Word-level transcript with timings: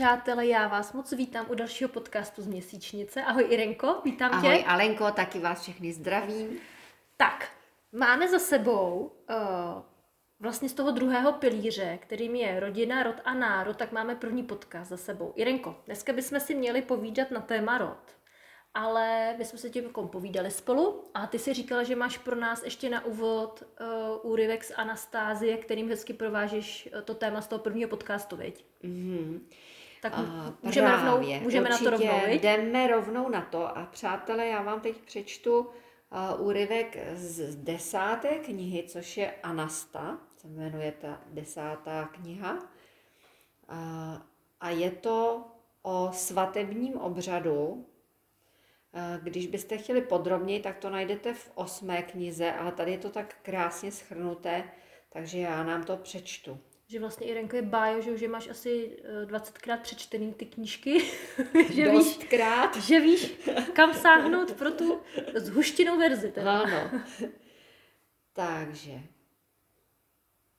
Přátelé, 0.00 0.46
já 0.46 0.68
vás 0.68 0.92
moc 0.92 1.12
vítám 1.12 1.46
u 1.48 1.54
dalšího 1.54 1.88
podcastu 1.88 2.42
z 2.42 2.46
Měsíčnice. 2.46 3.22
Ahoj 3.22 3.46
Irenko, 3.50 4.00
vítám 4.04 4.32
Ahoj 4.32 4.58
tě. 4.58 4.64
Alenko, 4.64 5.10
taky 5.10 5.38
vás 5.38 5.62
všechny 5.62 5.92
zdravím. 5.92 6.58
Tak, 7.16 7.48
máme 7.92 8.28
za 8.28 8.38
sebou 8.38 9.12
uh, 9.30 9.36
vlastně 10.40 10.68
z 10.68 10.72
toho 10.72 10.90
druhého 10.90 11.32
pilíře, 11.32 11.98
kterým 12.02 12.34
je 12.34 12.60
rodina, 12.60 13.02
rod 13.02 13.16
a 13.24 13.34
národ, 13.34 13.76
tak 13.76 13.92
máme 13.92 14.14
první 14.14 14.42
podcast 14.42 14.90
za 14.90 14.96
sebou. 14.96 15.32
Irenko, 15.36 15.76
dneska 15.86 16.12
bychom 16.12 16.40
si 16.40 16.54
měli 16.54 16.82
povídat 16.82 17.30
na 17.30 17.40
téma 17.40 17.78
rod. 17.78 18.16
Ale 18.74 19.34
my 19.38 19.44
jsme 19.44 19.58
se 19.58 19.70
tím 19.70 19.84
jako 19.84 20.02
povídali 20.02 20.50
spolu 20.50 21.04
a 21.14 21.26
ty 21.26 21.38
si 21.38 21.54
říkala, 21.54 21.82
že 21.82 21.96
máš 21.96 22.18
pro 22.18 22.36
nás 22.36 22.62
ještě 22.62 22.90
na 22.90 23.04
úvod 23.04 23.62
uh, 23.62 24.30
úryvek 24.32 24.64
z 24.64 24.72
Anastázie, 24.76 25.56
kterým 25.56 25.88
hezky 25.88 26.12
provážeš 26.12 26.88
uh, 26.94 27.00
to 27.00 27.14
téma 27.14 27.40
z 27.40 27.48
toho 27.48 27.58
prvního 27.58 27.88
podcastu, 27.90 28.36
viď? 28.36 28.64
Mm-hmm. 28.84 29.40
Tak 30.02 30.12
A 30.16 30.54
můžeme, 30.62 30.88
právě, 30.88 31.10
rovnou, 31.10 31.40
můžeme 31.40 31.68
na 31.68 31.78
to 31.78 31.90
rovnou, 31.90 32.20
viď? 32.26 32.42
jdeme 32.42 32.86
rovnou 32.88 33.28
na 33.28 33.40
to 33.40 33.78
a 33.78 33.86
přátelé, 33.86 34.46
já 34.46 34.62
vám 34.62 34.80
teď 34.80 34.96
přečtu 35.00 35.60
uh, 35.60 36.46
úryvek 36.46 36.96
z 37.14 37.56
desáté 37.56 38.28
knihy, 38.28 38.82
což 38.88 39.16
je 39.16 39.34
Anasta, 39.42 40.18
se 40.36 40.48
jmenuje 40.48 40.92
ta 41.00 41.20
desátá 41.26 42.04
kniha. 42.04 42.52
Uh, 42.54 42.58
a 44.60 44.70
je 44.70 44.90
to 44.90 45.44
o 45.82 46.10
svatebním 46.12 46.96
obřadu. 46.98 47.66
Uh, 47.66 47.84
Když 49.22 49.46
byste 49.46 49.78
chtěli 49.78 50.00
podrobněji, 50.00 50.60
tak 50.60 50.78
to 50.78 50.90
najdete 50.90 51.34
v 51.34 51.50
osmé 51.54 52.02
knize, 52.02 52.52
ale 52.52 52.72
tady 52.72 52.90
je 52.92 52.98
to 52.98 53.10
tak 53.10 53.36
krásně 53.42 53.92
schrnuté, 53.92 54.64
takže 55.12 55.38
já 55.38 55.62
nám 55.62 55.84
to 55.84 55.96
přečtu. 55.96 56.58
Že 56.90 57.00
vlastně 57.00 57.26
Irenko 57.26 57.56
je 57.56 57.62
bájo, 57.62 58.00
že 58.00 58.10
už 58.10 58.20
je 58.20 58.28
máš 58.28 58.48
asi 58.48 58.96
eh, 59.04 59.26
20krát 59.26 59.80
přečtený 59.80 60.34
ty 60.34 60.46
knížky, 60.46 61.00
že, 61.72 61.90
víš, 61.90 61.92
Dostkrát. 61.92 62.76
že 62.76 63.00
víš, 63.00 63.32
kam 63.72 63.94
sáhnout 63.94 64.52
pro 64.52 64.70
tu 64.70 65.00
zhuštěnou 65.34 65.98
verzi. 65.98 66.32
Teda. 66.32 66.60
Ano. 66.60 67.00
Takže 68.32 69.00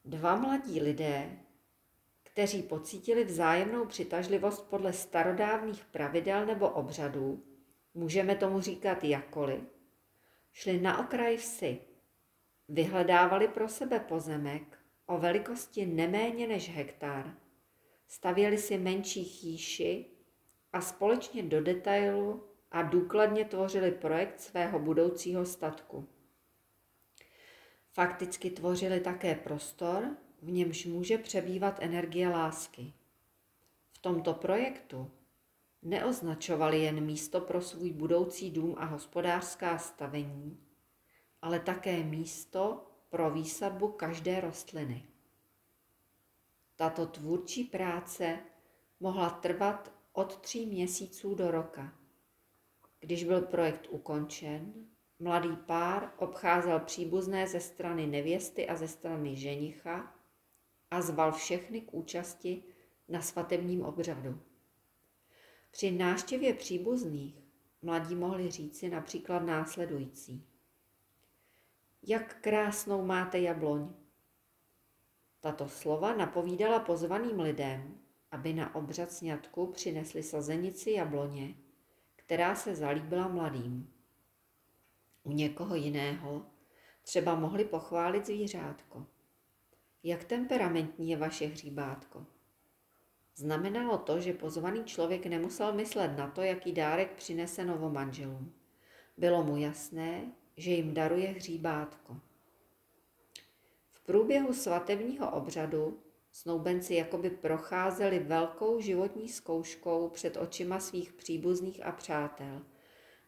dva 0.05 0.35
mladí 0.35 0.81
lidé, 0.81 1.29
kteří 2.23 2.63
pocítili 2.63 3.23
vzájemnou 3.23 3.85
přitažlivost 3.85 4.69
podle 4.69 4.93
starodávných 4.93 5.85
pravidel 5.85 6.45
nebo 6.45 6.69
obřadů, 6.69 7.43
můžeme 7.93 8.35
tomu 8.35 8.61
říkat 8.61 9.03
jakkoliv, 9.03 9.61
šli 10.53 10.81
na 10.81 10.99
okraj 10.99 11.37
vsi, 11.37 11.79
vyhledávali 12.67 13.47
pro 13.47 13.67
sebe 13.67 13.99
pozemek 13.99 14.80
o 15.11 15.17
velikosti 15.17 15.85
neméně 15.85 16.47
než 16.47 16.69
hektar, 16.69 17.37
stavěli 18.07 18.57
si 18.57 18.77
menší 18.77 19.23
chýši 19.23 20.05
a 20.73 20.81
společně 20.81 21.43
do 21.43 21.61
detailu 21.61 22.43
a 22.71 22.81
důkladně 22.81 23.45
tvořili 23.45 23.91
projekt 23.91 24.41
svého 24.41 24.79
budoucího 24.79 25.45
statku. 25.45 26.07
Fakticky 27.93 28.49
tvořili 28.49 28.99
také 28.99 29.35
prostor, 29.35 30.17
v 30.41 30.51
němž 30.51 30.85
může 30.85 31.17
přebývat 31.17 31.77
energie 31.81 32.29
lásky. 32.29 32.93
V 33.91 33.99
tomto 33.99 34.33
projektu 34.33 35.11
neoznačovali 35.81 36.81
jen 36.81 37.05
místo 37.05 37.41
pro 37.41 37.61
svůj 37.61 37.91
budoucí 37.91 38.51
dům 38.51 38.75
a 38.77 38.85
hospodářská 38.85 39.77
stavení, 39.77 40.59
ale 41.41 41.59
také 41.59 42.03
místo 42.03 42.87
pro 43.09 43.31
výsadbu 43.31 43.87
každé 43.87 44.41
rostliny. 44.41 45.10
Tato 46.81 47.05
tvůrčí 47.05 47.63
práce 47.63 48.39
mohla 48.99 49.29
trvat 49.29 49.91
od 50.13 50.41
tří 50.41 50.65
měsíců 50.65 51.35
do 51.35 51.51
roka. 51.51 51.93
Když 52.99 53.23
byl 53.23 53.41
projekt 53.41 53.87
ukončen, 53.89 54.73
mladý 55.19 55.55
pár 55.55 56.13
obcházel 56.17 56.79
příbuzné 56.79 57.47
ze 57.47 57.59
strany 57.59 58.07
nevěsty 58.07 58.67
a 58.67 58.75
ze 58.75 58.87
strany 58.87 59.35
ženicha 59.35 60.15
a 60.91 61.01
zval 61.01 61.31
všechny 61.31 61.81
k 61.81 61.93
účasti 61.93 62.63
na 63.07 63.21
svatebním 63.21 63.81
obřadu. 63.81 64.39
Při 65.71 65.91
návštěvě 65.91 66.53
příbuzných 66.53 67.43
mladí 67.81 68.15
mohli 68.15 68.51
říci 68.51 68.89
například 68.89 69.39
následující. 69.39 70.47
Jak 72.03 72.41
krásnou 72.41 73.05
máte 73.05 73.39
jabloň. 73.39 74.00
Tato 75.41 75.69
slova 75.69 76.15
napovídala 76.15 76.79
pozvaným 76.79 77.39
lidem, 77.39 77.97
aby 78.31 78.53
na 78.53 78.75
obřad 78.75 79.11
sňatku 79.11 79.67
přinesli 79.67 80.23
sazenici 80.23 80.91
jabloně, 80.91 81.55
která 82.15 82.55
se 82.55 82.75
zalíbila 82.75 83.27
mladým. 83.27 83.93
U 85.23 85.31
někoho 85.31 85.75
jiného 85.75 86.45
třeba 87.01 87.35
mohli 87.35 87.65
pochválit 87.65 88.25
zvířátko. 88.25 89.05
Jak 90.03 90.23
temperamentní 90.23 91.09
je 91.09 91.17
vaše 91.17 91.45
hříbátko? 91.45 92.25
Znamenalo 93.35 93.97
to, 93.97 94.19
že 94.19 94.33
pozvaný 94.33 94.83
člověk 94.83 95.25
nemusel 95.25 95.73
myslet 95.73 96.17
na 96.17 96.27
to, 96.27 96.41
jaký 96.41 96.71
dárek 96.71 97.13
přinese 97.13 97.65
novomanželům. 97.65 98.53
Bylo 99.17 99.43
mu 99.43 99.57
jasné, 99.57 100.31
že 100.57 100.71
jim 100.71 100.93
daruje 100.93 101.27
hříbátko. 101.27 102.17
V 104.01 104.03
průběhu 104.03 104.53
svatebního 104.53 105.31
obřadu 105.31 105.99
snoubenci 106.31 106.95
jakoby 106.95 107.29
procházeli 107.29 108.19
velkou 108.19 108.79
životní 108.79 109.29
zkouškou 109.29 110.09
před 110.09 110.37
očima 110.37 110.79
svých 110.79 111.13
příbuzných 111.13 111.85
a 111.85 111.91
přátel. 111.91 112.61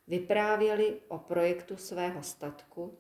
Vyprávěli 0.08 1.02
o 1.08 1.18
projektu 1.18 1.78
svého 1.78 2.24
statku 2.24 2.98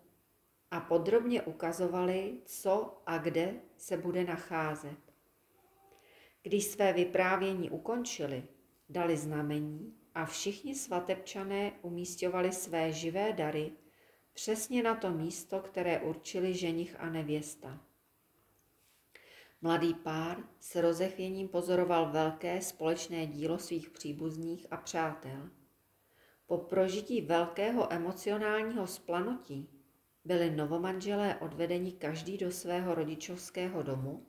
a 0.72 0.80
podrobně 0.80 1.42
ukazovali, 1.42 2.38
co 2.46 3.02
a 3.06 3.18
kde 3.18 3.54
se 3.78 3.98
bude 3.98 4.24
nacházet. 4.24 5.00
Když 6.44 6.66
své 6.66 6.94
vyprávění 6.94 7.70
ukončili, 7.70 8.44
dali 8.90 9.18
znamení 9.18 9.94
a 10.16 10.26
všichni 10.26 10.76
svatebčané 10.76 11.72
umístěvali 11.82 12.52
své 12.52 12.92
živé 12.92 13.34
dary 13.34 13.72
přesně 14.34 14.84
na 14.84 14.96
to 14.96 15.12
místo, 15.12 15.60
které 15.60 16.00
určili 16.00 16.54
ženich 16.54 17.00
a 17.00 17.10
nevěsta. 17.10 17.80
Mladý 19.62 19.94
pár 19.94 20.38
s 20.60 20.76
rozechvěním 20.76 21.48
pozoroval 21.48 22.12
velké 22.12 22.62
společné 22.62 23.28
dílo 23.28 23.60
svých 23.60 23.90
příbuzných 23.90 24.68
a 24.72 24.78
přátel. 24.78 25.50
Po 26.48 26.58
prožití 26.58 27.22
velkého 27.22 27.94
emocionálního 27.94 28.88
splanutí 28.88 29.70
byli 30.26 30.52
novomanželé 30.52 31.36
odvedeni 31.36 31.92
každý 31.92 32.38
do 32.38 32.52
svého 32.52 32.96
rodičovského 32.96 33.84
domu, 33.84 34.26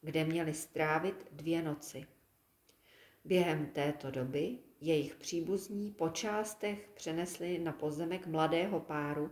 kde 0.00 0.24
měli 0.24 0.54
strávit 0.54 1.26
dvě 1.32 1.62
noci. 1.62 2.06
Během 3.24 3.66
této 3.66 4.10
doby 4.10 4.58
jejich 4.80 5.16
příbuzní 5.16 5.90
po 5.90 6.08
částech 6.08 6.90
přenesli 6.94 7.58
na 7.58 7.72
pozemek 7.72 8.26
mladého 8.26 8.80
páru 8.80 9.30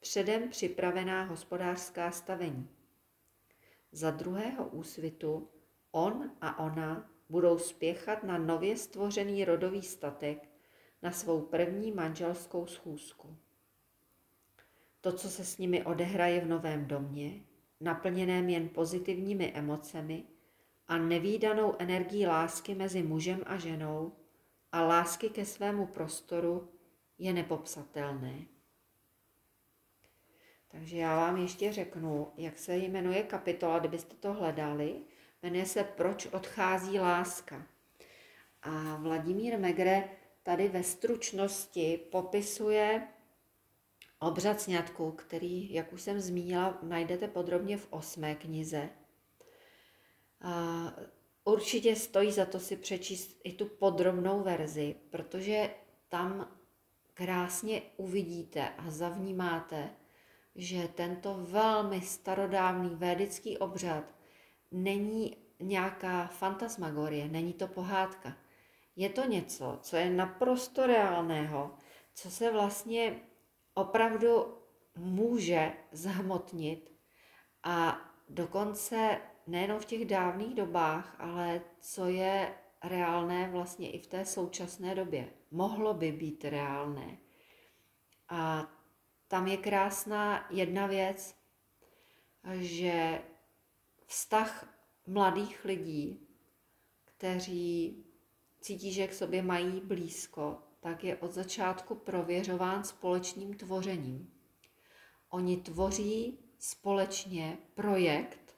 předem 0.00 0.48
připravená 0.48 1.24
hospodářská 1.24 2.10
stavení. 2.10 2.68
Za 3.92 4.10
druhého 4.10 4.68
úsvitu 4.68 5.48
on 5.90 6.30
a 6.40 6.58
ona 6.58 7.10
budou 7.28 7.58
spěchat 7.58 8.22
na 8.22 8.38
nově 8.38 8.76
stvořený 8.76 9.44
rodový 9.44 9.82
statek 9.82 10.48
na 11.02 11.12
svou 11.12 11.40
první 11.40 11.92
manželskou 11.92 12.66
schůzku. 12.66 13.36
To, 15.00 15.12
co 15.12 15.28
se 15.28 15.44
s 15.44 15.58
nimi 15.58 15.84
odehraje 15.84 16.40
v 16.40 16.48
novém 16.48 16.86
domě, 16.86 17.40
naplněném 17.80 18.48
jen 18.48 18.68
pozitivními 18.68 19.52
emocemi 19.52 20.24
a 20.88 20.98
nevýdanou 20.98 21.74
energií 21.78 22.26
lásky 22.26 22.74
mezi 22.74 23.02
mužem 23.02 23.42
a 23.46 23.56
ženou 23.56 24.12
a 24.72 24.82
lásky 24.82 25.28
ke 25.28 25.44
svému 25.44 25.86
prostoru, 25.86 26.68
je 27.18 27.32
nepopsatelné. 27.32 28.55
Takže 30.78 30.98
já 30.98 31.16
vám 31.16 31.36
ještě 31.36 31.72
řeknu, 31.72 32.32
jak 32.36 32.58
se 32.58 32.76
jmenuje 32.76 33.22
kapitola, 33.22 33.78
kdybyste 33.78 34.16
to 34.16 34.32
hledali. 34.32 34.96
Jmenuje 35.42 35.66
se 35.66 35.84
Proč 35.84 36.26
odchází 36.26 36.98
láska. 36.98 37.66
A 38.62 38.96
Vladimír 38.96 39.58
Megre 39.58 40.08
tady 40.42 40.68
ve 40.68 40.82
stručnosti 40.82 42.00
popisuje 42.10 43.08
obřad 44.18 44.60
sňatku, 44.60 45.12
který, 45.12 45.72
jak 45.72 45.92
už 45.92 46.02
jsem 46.02 46.20
zmínila, 46.20 46.78
najdete 46.82 47.28
podrobně 47.28 47.76
v 47.76 47.86
osmé 47.90 48.34
knize. 48.34 48.88
A 50.40 50.86
určitě 51.44 51.96
stojí 51.96 52.32
za 52.32 52.46
to 52.46 52.60
si 52.60 52.76
přečíst 52.76 53.40
i 53.44 53.52
tu 53.52 53.66
podrobnou 53.66 54.42
verzi, 54.42 54.96
protože 55.10 55.70
tam 56.08 56.58
krásně 57.14 57.82
uvidíte 57.96 58.68
a 58.68 58.90
zavnímáte, 58.90 59.90
že 60.56 60.88
tento 60.88 61.34
velmi 61.34 62.00
starodávný 62.00 62.94
védický 62.94 63.58
obřad 63.58 64.04
není 64.70 65.36
nějaká 65.60 66.26
fantasmagorie, 66.26 67.28
není 67.28 67.52
to 67.52 67.66
pohádka. 67.66 68.36
Je 68.96 69.08
to 69.08 69.24
něco, 69.24 69.78
co 69.82 69.96
je 69.96 70.10
naprosto 70.10 70.86
reálného, 70.86 71.70
co 72.14 72.30
se 72.30 72.50
vlastně 72.50 73.20
opravdu 73.74 74.58
může 74.98 75.72
zhmotnit 75.92 76.92
a 77.62 78.00
dokonce 78.28 79.20
nejenom 79.46 79.80
v 79.80 79.84
těch 79.84 80.04
dávných 80.04 80.54
dobách, 80.54 81.16
ale 81.18 81.60
co 81.80 82.06
je 82.06 82.54
reálné 82.84 83.50
vlastně 83.50 83.90
i 83.90 83.98
v 83.98 84.06
té 84.06 84.24
současné 84.24 84.94
době. 84.94 85.28
Mohlo 85.50 85.94
by 85.94 86.12
být 86.12 86.44
reálné. 86.44 87.18
A 88.28 88.70
tam 89.28 89.46
je 89.46 89.56
krásná 89.56 90.46
jedna 90.50 90.86
věc, 90.86 91.36
že 92.54 93.22
vztah 94.06 94.68
mladých 95.06 95.64
lidí, 95.64 96.28
kteří 97.04 98.04
cítí, 98.60 98.92
že 98.92 99.06
k 99.06 99.14
sobě 99.14 99.42
mají 99.42 99.80
blízko, 99.80 100.62
tak 100.80 101.04
je 101.04 101.16
od 101.16 101.32
začátku 101.32 101.94
prověřován 101.94 102.84
společným 102.84 103.54
tvořením. 103.54 104.32
Oni 105.28 105.56
tvoří 105.56 106.38
společně 106.58 107.58
projekt 107.74 108.56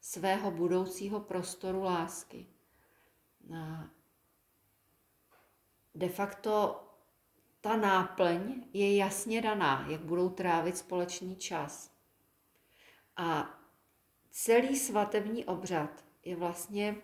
svého 0.00 0.50
budoucího 0.50 1.20
prostoru 1.20 1.82
lásky. 1.82 2.46
De 5.94 6.08
facto 6.08 6.84
ta 7.60 7.76
náplň 7.76 8.62
je 8.72 8.96
jasně 8.96 9.42
daná, 9.42 9.86
jak 9.88 10.00
budou 10.00 10.28
trávit 10.28 10.76
společný 10.76 11.36
čas. 11.36 11.90
A 13.16 13.58
celý 14.30 14.76
svatební 14.78 15.44
obřad 15.44 16.04
je 16.24 16.36
vlastně 16.36 16.96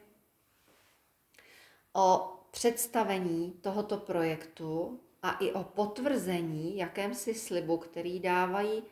o 1.94 2.32
představení 2.50 3.52
tohoto 3.60 3.96
projektu 3.96 5.00
a 5.22 5.30
i 5.30 5.52
o 5.52 5.64
potvrzení 5.64 6.76
jakémsi 6.76 7.34
slibu, 7.34 7.76
který 7.78 8.20
dávají 8.20 8.82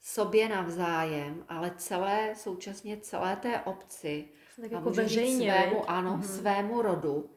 sobě 0.00 0.48
navzájem, 0.48 1.44
ale 1.48 1.74
celé, 1.76 2.34
současně 2.36 2.96
celé 2.96 3.36
té 3.36 3.60
obci, 3.60 4.28
tak 4.60 4.72
a 4.72 4.74
jako 4.74 4.90
říct 4.90 4.96
veřejně, 4.96 5.52
svému, 5.52 5.90
ano, 5.90 6.10
Mhm. 6.16 6.22
svému 6.22 6.82
rodu, 6.82 7.30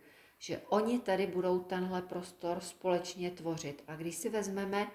že 0.44 0.62
oni 0.70 1.00
tady 1.00 1.28
budou 1.28 1.60
tenhle 1.60 2.02
prostor 2.02 2.60
společně 2.60 3.32
tvořit. 3.32 3.84
A 3.88 3.96
když 3.96 4.16
si 4.16 4.30
vezmeme, 4.30 4.88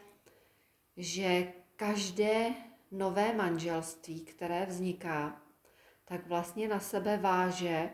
že 0.97 1.53
každé 1.77 2.55
nové 2.91 3.33
manželství, 3.35 4.21
které 4.21 4.67
vzniká, 4.67 5.43
tak 6.05 6.27
vlastně 6.27 6.69
na 6.69 6.81
sebe 6.81 7.17
váže 7.17 7.91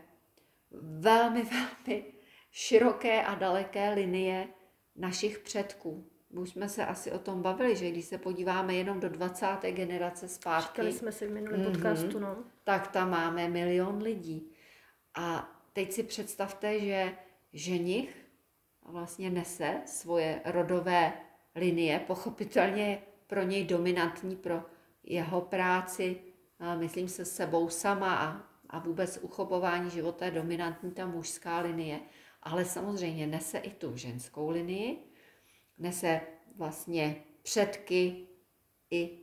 velmi, 0.80 1.42
velmi 1.86 2.04
široké 2.50 3.22
a 3.24 3.34
daleké 3.34 3.90
linie 3.90 4.48
našich 4.96 5.38
předků. 5.38 6.08
Už 6.30 6.50
jsme 6.50 6.68
se 6.68 6.86
asi 6.86 7.12
o 7.12 7.18
tom 7.18 7.42
bavili, 7.42 7.76
že 7.76 7.90
když 7.90 8.04
se 8.04 8.18
podíváme 8.18 8.74
jenom 8.74 9.00
do 9.00 9.08
20. 9.08 9.46
generace 9.70 10.28
zpátky, 10.28 10.68
Říkali 10.68 10.92
jsme 10.92 11.12
si 11.12 11.26
v 11.26 11.30
minulém 11.32 11.60
Mhm. 11.60 11.72
podcastu, 11.72 12.18
no. 12.18 12.44
tak 12.64 12.88
tam 12.88 13.10
máme 13.10 13.48
milion 13.48 14.02
lidí. 14.02 14.52
A 15.14 15.50
teď 15.72 15.92
si 15.92 16.02
představte, 16.02 16.80
že 16.80 17.16
ženich 17.52 18.26
vlastně 18.82 19.30
nese 19.30 19.82
svoje 19.86 20.42
rodové 20.44 21.12
linie, 21.54 21.98
pochopitelně 22.06 23.02
pro 23.26 23.42
něj 23.42 23.64
dominantní 23.64 24.36
pro 24.36 24.62
jeho 25.02 25.40
práci, 25.40 26.20
myslím 26.78 27.08
se 27.08 27.24
sebou 27.24 27.68
sama 27.68 28.14
a, 28.14 28.42
a 28.70 28.78
vůbec 28.78 29.18
uchovování 29.22 29.90
života 29.90 30.24
je 30.24 30.30
dominantní 30.30 30.90
ta 30.90 31.06
mužská 31.06 31.58
linie, 31.58 32.00
ale 32.42 32.64
samozřejmě 32.64 33.26
nese 33.26 33.58
i 33.58 33.70
tu 33.70 33.96
ženskou 33.96 34.50
linii, 34.50 34.98
nese 35.78 36.20
vlastně 36.56 37.24
předky 37.42 38.28
i 38.90 39.18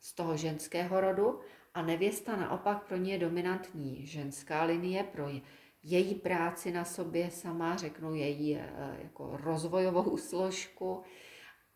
z 0.00 0.12
toho 0.12 0.36
ženského 0.36 1.00
rodu 1.00 1.40
a 1.74 1.82
nevěsta 1.82 2.36
naopak 2.36 2.86
pro 2.86 2.96
ně 2.96 3.12
je 3.12 3.18
dominantní 3.18 4.06
ženská 4.06 4.64
linie, 4.64 5.04
pro 5.04 5.28
její 5.82 6.14
práci 6.14 6.72
na 6.72 6.84
sobě 6.84 7.30
sama, 7.30 7.76
řeknu 7.76 8.14
její 8.14 8.56
eh, 8.56 8.98
jako 9.02 9.36
rozvojovou 9.36 10.16
složku, 10.16 11.02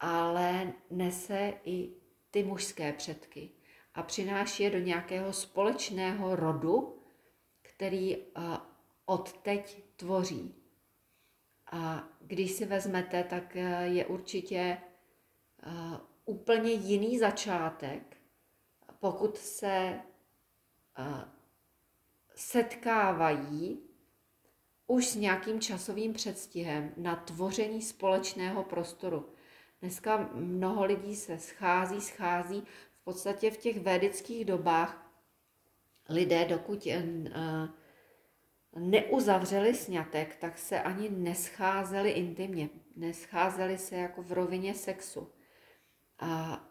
ale 0.00 0.72
nese 0.90 1.54
i 1.64 1.92
ty 2.30 2.44
mužské 2.44 2.92
předky 2.92 3.50
a 3.94 4.02
přináší 4.02 4.62
je 4.62 4.70
do 4.70 4.78
nějakého 4.78 5.32
společného 5.32 6.36
rodu, 6.36 7.02
který 7.62 8.16
eh, 8.16 8.22
od 9.04 9.32
teď 9.32 9.84
tvoří. 9.96 10.54
A 11.72 12.08
když 12.20 12.52
si 12.52 12.66
vezmete, 12.66 13.24
tak 13.24 13.56
eh, 13.56 13.86
je 13.86 14.06
určitě 14.06 14.78
úplně 16.24 16.72
jiný 16.72 17.18
začátek, 17.18 18.16
pokud 19.00 19.36
se 19.36 20.00
setkávají 22.34 23.91
už 24.92 25.08
s 25.08 25.14
nějakým 25.14 25.60
časovým 25.60 26.12
předstihem 26.12 26.92
na 26.96 27.16
tvoření 27.16 27.82
společného 27.82 28.62
prostoru. 28.64 29.28
Dneska 29.80 30.30
mnoho 30.32 30.84
lidí 30.84 31.16
se 31.16 31.38
schází, 31.38 32.00
schází. 32.00 32.62
V 33.00 33.04
podstatě 33.04 33.50
v 33.50 33.56
těch 33.56 33.80
védických 33.80 34.44
dobách 34.44 35.12
lidé, 36.08 36.44
dokud 36.44 36.86
eh, 36.86 37.02
neuzavřeli 38.76 39.74
sňatek, 39.74 40.36
tak 40.36 40.58
se 40.58 40.82
ani 40.82 41.10
nescházeli 41.10 42.10
intimně. 42.10 42.68
Nescházeli 42.96 43.78
se 43.78 43.96
jako 43.96 44.22
v 44.22 44.32
rovině 44.32 44.74
sexu. 44.74 45.28
A, 46.18 46.64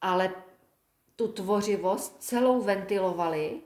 ale 0.00 0.34
tu 1.16 1.28
tvořivost 1.28 2.22
celou 2.22 2.62
ventilovali 2.62 3.60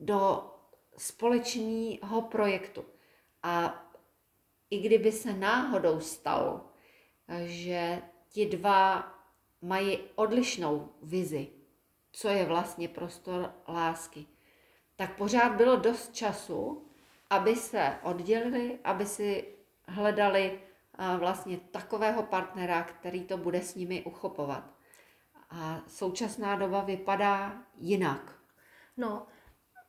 do 0.00 0.50
společného 0.96 2.22
projektu. 2.22 2.84
A 3.44 3.84
i 4.70 4.78
kdyby 4.78 5.12
se 5.12 5.32
náhodou 5.32 6.00
stalo, 6.00 6.60
že 7.44 8.02
ti 8.28 8.46
dva 8.46 9.14
mají 9.62 9.98
odlišnou 10.14 10.88
vizi, 11.02 11.48
co 12.12 12.28
je 12.28 12.44
vlastně 12.44 12.88
prostor 12.88 13.54
lásky, 13.68 14.26
tak 14.96 15.16
pořád 15.16 15.52
bylo 15.52 15.76
dost 15.76 16.14
času, 16.14 16.88
aby 17.30 17.56
se 17.56 17.98
oddělili, 18.02 18.78
aby 18.84 19.06
si 19.06 19.54
hledali 19.88 20.60
a, 20.94 21.16
vlastně 21.16 21.56
takového 21.56 22.22
partnera, 22.22 22.82
který 22.82 23.24
to 23.24 23.36
bude 23.36 23.62
s 23.62 23.74
nimi 23.74 24.02
uchopovat. 24.02 24.64
A 25.50 25.82
současná 25.86 26.56
doba 26.56 26.80
vypadá 26.80 27.62
jinak. 27.78 28.38
No, 28.96 29.26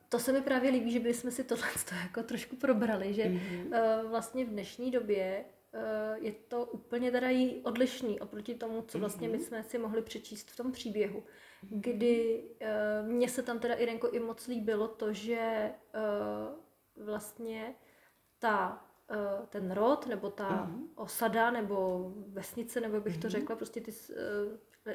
to 0.08 0.18
se 0.18 0.32
mi 0.32 0.42
právě 0.42 0.70
líbí, 0.70 0.90
že 0.90 1.00
bychom 1.00 1.30
si 1.30 1.44
tohle 1.44 1.68
jako 2.02 2.22
trošku 2.22 2.56
probrali, 2.56 3.14
že 3.14 3.22
mm-hmm. 3.24 3.66
uh, 3.66 4.10
vlastně 4.10 4.44
v 4.44 4.48
dnešní 4.48 4.90
době 4.90 5.44
uh, 5.74 6.24
je 6.24 6.32
to 6.32 6.64
úplně 6.64 7.10
teda 7.10 7.30
jí 7.30 7.62
odlišný 7.62 8.20
oproti 8.20 8.54
tomu, 8.54 8.82
co 8.82 8.98
vlastně 8.98 9.28
my 9.28 9.38
jsme 9.38 9.62
si 9.62 9.78
mohli 9.78 10.02
přečíst 10.02 10.50
v 10.50 10.56
tom 10.56 10.72
příběhu. 10.72 11.22
Kdy 11.62 12.44
uh, 13.02 13.08
mně 13.08 13.28
se 13.28 13.42
tam 13.42 13.58
teda 13.58 13.74
Irenko 13.74 14.10
i 14.10 14.20
moc 14.20 14.46
líbilo 14.46 14.88
to, 14.88 15.12
že 15.12 15.70
uh, 16.96 17.06
vlastně 17.06 17.74
ta 18.38 18.82
ten 19.48 19.70
rod, 19.70 20.06
nebo 20.06 20.30
ta 20.30 20.48
mm-hmm. 20.48 20.86
osada, 20.94 21.50
nebo 21.50 22.10
vesnice, 22.28 22.80
nebo 22.80 23.00
bych 23.00 23.18
to 23.18 23.28
řekla, 23.28 23.56
prostě 23.56 23.80
ty 23.80 23.90
uh, 23.90 24.16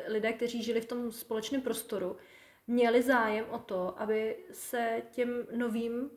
lidé, 0.08 0.34
kteří 0.34 0.64
žili 0.64 0.82
v 0.82 0.86
tom 0.86 1.12
společném 1.12 1.62
prostoru, 1.62 2.18
měli 2.68 3.02
zájem 3.02 3.46
o 3.50 3.60
to, 3.60 4.02
aby 4.02 4.38
se 4.52 5.02
těm 5.12 5.48
novým 5.56 6.02
uh, 6.02 6.10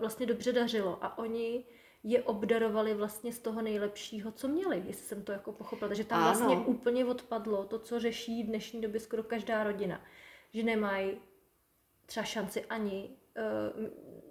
vlastně 0.00 0.26
dobře 0.26 0.52
dařilo 0.52 1.04
a 1.04 1.18
oni 1.18 1.64
je 2.02 2.22
obdarovali 2.22 2.94
vlastně 2.94 3.32
z 3.32 3.38
toho 3.38 3.62
nejlepšího, 3.62 4.32
co 4.32 4.48
měli, 4.48 4.82
jestli 4.86 5.06
jsem 5.06 5.22
to 5.22 5.32
jako 5.32 5.52
pochopila. 5.52 5.88
Takže 5.88 6.04
tam 6.04 6.22
Ano. 6.22 6.26
vlastně 6.26 6.56
úplně 6.66 7.04
odpadlo 7.04 7.64
to, 7.64 7.78
co 7.78 8.00
řeší 8.00 8.42
v 8.42 8.46
dnešní 8.46 8.80
době 8.80 9.00
skoro 9.00 9.22
každá 9.22 9.64
rodina. 9.64 10.00
Že 10.52 10.62
nemají 10.62 11.20
třeba 12.06 12.24
šanci 12.24 12.64
ani 12.64 13.10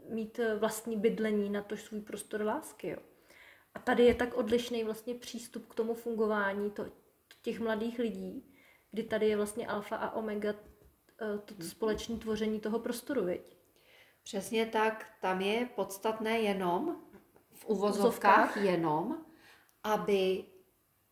uh, 0.09 0.13
mít 0.13 0.39
vlastní 0.59 0.97
bydlení 0.97 1.50
na 1.50 1.62
to 1.62 1.77
svůj 1.77 2.01
prostor 2.01 2.41
lásky. 2.41 2.88
Jo. 2.88 2.97
A 3.75 3.79
tady 3.79 4.05
je 4.05 4.15
tak 4.15 4.33
odlišný 4.33 4.83
vlastně 4.83 5.15
přístup 5.15 5.67
k 5.67 5.75
tomu 5.75 5.93
fungování 5.93 6.71
to, 6.71 6.85
těch 7.41 7.59
mladých 7.59 8.00
lidí, 8.00 8.43
kdy 8.91 9.03
tady 9.03 9.27
je 9.27 9.38
vlastně 9.38 9.67
alfa 9.67 9.95
a 9.95 10.15
omega 10.15 10.50
eh, 10.50 10.55
to 11.46 11.63
společné 11.63 12.18
tvoření 12.18 12.60
toho 12.60 12.80
prostoru, 12.80 13.25
viď? 13.25 13.58
Přesně 14.24 14.65
tak, 14.65 15.06
tam 15.22 15.42
je 15.42 15.70
podstatné 15.75 16.39
jenom, 16.39 17.01
v 17.53 17.65
uvozovkách 17.65 18.58
jenom, 18.58 19.25
aby 19.84 20.46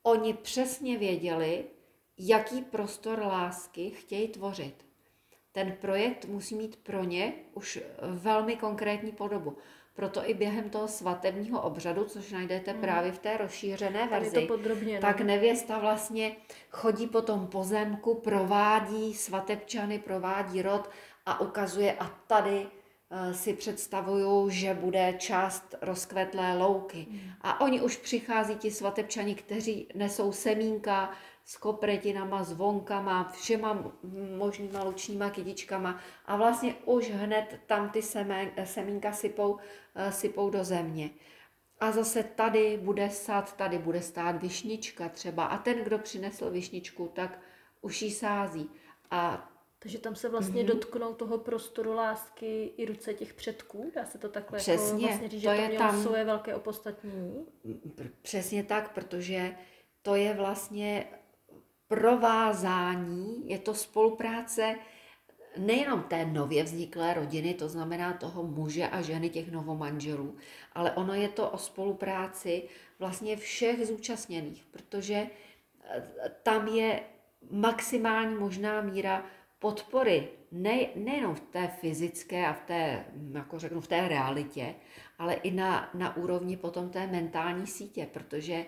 oni 0.03 0.33
přesně 0.33 0.97
věděli, 0.97 1.65
jaký 2.17 2.61
prostor 2.61 3.19
lásky 3.19 3.89
chtějí 3.89 4.27
tvořit. 4.27 4.85
ten 5.51 5.77
projekt 5.81 6.25
musí 6.25 6.55
mít 6.55 6.75
pro 6.75 7.03
ně 7.03 7.33
už 7.53 7.79
velmi 8.01 8.55
konkrétní 8.55 9.11
podobu. 9.11 9.57
Proto 9.93 10.29
i 10.29 10.33
během 10.33 10.69
toho 10.69 10.87
svatebního 10.87 11.61
obřadu, 11.61 12.03
což 12.03 12.31
najdete 12.31 12.73
Mm. 12.73 12.81
právě 12.81 13.11
v 13.11 13.19
té 13.19 13.37
rozšířené 13.37 13.99
Tady 13.99 14.11
verzi, 14.11 14.41
to 14.47 14.47
podrobně. 14.57 14.95
no. 14.95 15.01
tak 15.01 15.21
nevěsta 15.21 15.79
vlastně 15.79 16.35
chodí 16.69 17.07
po 17.07 17.21
tom 17.21 17.47
pozemku, 17.47 18.13
provádí 18.15 19.13
svatebčany, 19.13 19.99
provádí 19.99 20.61
rod 20.61 20.89
a 21.25 21.41
ukazuje 21.41 21.93
a 21.99 22.11
tady 22.27 22.67
eh, 23.11 23.33
si 23.33 23.53
představuju, 23.53 24.49
že 24.49 24.73
bude 24.73 25.13
část 25.17 25.75
rozkvetlé 25.81 26.57
louky. 26.57 27.07
A 27.41 27.61
oni 27.61 27.81
už 27.81 27.97
přichází, 27.97 28.55
ti 28.55 28.71
svatebčani, 28.71 29.35
kteří 29.35 29.87
nesou 29.95 30.31
semínka 30.31 31.11
s 31.45 31.57
kopretinama, 31.57 32.43
zvonkama, 32.43 33.29
všema 33.33 33.91
možnýma 34.37 34.83
lučníma 34.83 35.29
kytičkama 35.29 35.99
a 36.25 36.35
vlastně 36.35 36.75
už 36.85 37.09
hned 37.11 37.59
tam 37.65 37.89
ty 37.89 38.01
semén, 38.01 38.51
semínka 38.65 39.11
sypou, 39.11 39.57
eh, 39.95 40.11
sypou 40.11 40.49
do 40.49 40.63
země. 40.63 41.09
A 41.79 41.91
zase 41.91 42.23
tady 42.23 42.77
bude 42.83 43.09
sad, 43.09 43.55
tady 43.57 43.77
bude 43.77 44.01
stát 44.01 44.41
višnička 44.41 45.09
třeba. 45.09 45.45
A 45.45 45.57
ten, 45.57 45.83
kdo 45.83 45.97
přinesl 45.97 46.49
višničku, 46.49 47.11
tak 47.13 47.39
už 47.81 48.01
ji 48.01 48.11
sází. 48.11 48.69
A 49.11 49.47
Takže 49.83 49.97
tam 49.99 50.15
se 50.15 50.29
vlastně 50.29 50.63
Mhm. 50.63 50.71
dotknou 50.71 51.13
toho 51.13 51.37
prostoru 51.37 51.93
lásky 51.93 52.73
i 52.77 52.85
ruce 52.85 53.13
těch 53.13 53.33
předků, 53.33 53.91
dá 53.95 54.05
se 54.05 54.17
to 54.17 54.29
takhle 54.29 54.59
Přesně, 54.59 54.83
jako 54.93 54.97
vlastně 55.07 55.29
říct, 55.29 55.41
to 55.43 55.49
že 55.49 55.55
to 55.55 55.61
je 55.61 55.67
mělo 55.67 55.85
tam- 55.85 56.01
svoje 56.03 56.23
velké 56.25 56.55
opodstatnění. 56.55 57.45
pr- 57.95 58.11
přesně 58.21 58.63
tak, 58.63 58.93
protože 58.93 59.55
to 60.01 60.15
je 60.15 60.33
vlastně 60.33 61.07
provázání, 61.91 63.43
je 63.45 63.59
to 63.59 63.73
spolupráce 63.73 64.75
nejenom 65.57 66.03
té 66.03 66.25
nově 66.25 66.63
vzniklé 66.63 67.13
rodiny, 67.13 67.53
to 67.53 67.69
znamená 67.69 68.13
toho 68.13 68.43
muže 68.43 68.87
a 68.87 69.01
ženy 69.01 69.29
těch 69.29 69.51
novomanželů, 69.51 70.35
ale 70.73 70.91
ono 70.91 71.13
je 71.13 71.29
to 71.29 71.49
o 71.49 71.57
spolupráci 71.57 72.63
vlastně 72.99 73.37
všech 73.37 73.87
zúčastněných, 73.87 74.65
protože 74.71 75.27
eh, 75.83 76.03
tam 76.43 76.67
je 76.67 77.03
maximální 77.51 78.35
možná 78.35 78.81
míra 78.81 79.25
podpory, 79.59 80.27
ne, 80.51 80.79
nejenom 80.95 81.35
v 81.35 81.41
té 81.41 81.67
fyzické 81.67 82.47
a 82.47 82.53
v 82.53 82.61
té, 82.61 83.05
jako 83.33 83.59
řeknu, 83.59 83.81
v 83.81 83.87
té 83.87 84.07
realitě, 84.07 84.75
ale 85.19 85.33
i 85.33 85.51
na, 85.51 85.89
na 85.93 86.17
úrovni 86.17 86.57
potom 86.57 86.89
té 86.89 87.07
mentální 87.07 87.67
sítě, 87.67 88.07
protože 88.13 88.65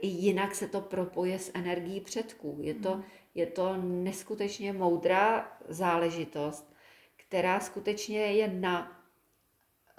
i 0.00 0.06
jinak 0.06 0.54
se 0.54 0.68
to 0.68 0.80
propoje 0.80 1.38
s 1.38 1.50
energií 1.54 2.00
předků. 2.00 2.58
Je 2.60 2.74
to, 2.74 3.02
je 3.34 3.46
to 3.46 3.76
neskutečně 3.76 4.72
moudrá 4.72 5.56
záležitost, 5.68 6.74
která 7.16 7.60
skutečně 7.60 8.18
je 8.18 8.48
na, 8.48 9.02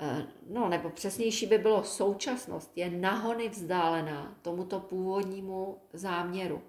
eh, 0.01 0.27
no 0.49 0.69
nebo 0.69 0.89
přesnější 0.89 1.45
by 1.45 1.57
bylo 1.57 1.83
současnost, 1.83 2.71
je 2.75 2.89
nahony 2.89 3.49
vzdálená 3.49 4.39
tomuto 4.41 4.79
původnímu 4.79 5.81
záměru. 5.93 6.63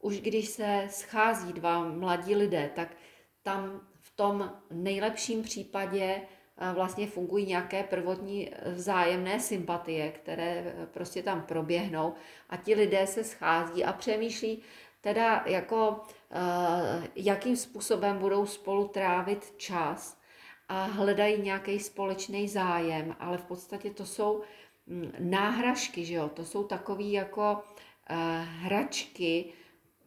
Už 0.00 0.20
když 0.20 0.48
se 0.48 0.86
schází 0.90 1.52
dva 1.52 1.88
mladí 1.88 2.34
lidé, 2.34 2.70
tak 2.74 2.96
tam 3.42 3.80
v 4.00 4.16
tom 4.16 4.52
nejlepším 4.70 5.42
případě 5.42 6.04
eh, 6.04 6.43
vlastně 6.74 7.06
fungují 7.06 7.46
nějaké 7.46 7.82
prvotní 7.82 8.50
eh, 8.52 8.70
vzájemné 8.70 9.40
sympatie, 9.40 10.12
které 10.12 10.64
eh, 10.66 10.86
prostě 10.86 11.22
tam 11.22 11.42
proběhnou 11.42 12.14
a 12.50 12.56
ti 12.56 12.74
lidé 12.74 13.06
se 13.06 13.24
schází 13.24 13.84
a 13.84 13.92
přemýšlí 13.92 14.62
teda 15.00 15.44
jako, 15.46 16.00
eh, 16.30 17.08
jakým 17.16 17.56
způsobem 17.56 18.18
budou 18.18 18.46
spolu 18.46 18.88
trávit 18.88 19.54
čas 19.56 20.18
a 20.68 20.84
hledají 20.84 21.42
nějaký 21.42 21.80
společný 21.80 22.48
zájem, 22.48 23.16
ale 23.18 23.38
v 23.38 23.44
podstatě 23.44 23.90
to 23.90 24.06
jsou 24.06 24.42
mm, 24.86 25.12
náhražky, 25.18 26.04
že 26.04 26.14
jo? 26.14 26.28
To 26.28 26.44
jsou 26.44 26.64
takový 26.64 27.12
jako 27.12 27.62
hračky, 28.60 29.52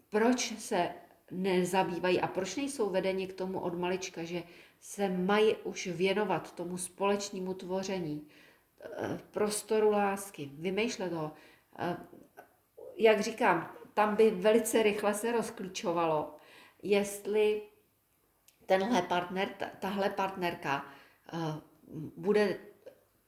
proč 0.09 0.57
se 0.57 0.89
nezabývají 1.31 2.21
a 2.21 2.27
proč 2.27 2.55
nejsou 2.55 2.89
vedeni 2.89 3.27
k 3.27 3.33
tomu 3.33 3.59
od 3.59 3.79
malička, 3.79 4.23
že 4.23 4.43
se 4.79 5.09
mají 5.09 5.55
už 5.55 5.87
věnovat 5.87 6.55
tomu 6.55 6.77
společnému 6.77 7.53
tvoření, 7.53 8.27
eh, 8.81 9.19
prostoru 9.31 9.91
lásky, 9.91 10.49
vymýšlet 10.53 11.13
ho. 11.13 11.31
Eh, 11.79 11.97
Jak 12.99 13.19
říkám, 13.19 13.71
tam 13.93 14.15
by 14.15 14.31
velice 14.31 14.83
rychle 14.83 15.13
se 15.13 15.31
rozklíčovalo, 15.31 16.35
jestli 16.83 17.61
tenhle 18.65 19.01
partner, 19.01 19.49
ta- 19.49 19.69
tahle 19.79 20.09
partnerka 20.09 20.85
eh, 21.33 21.37
bude 22.17 22.57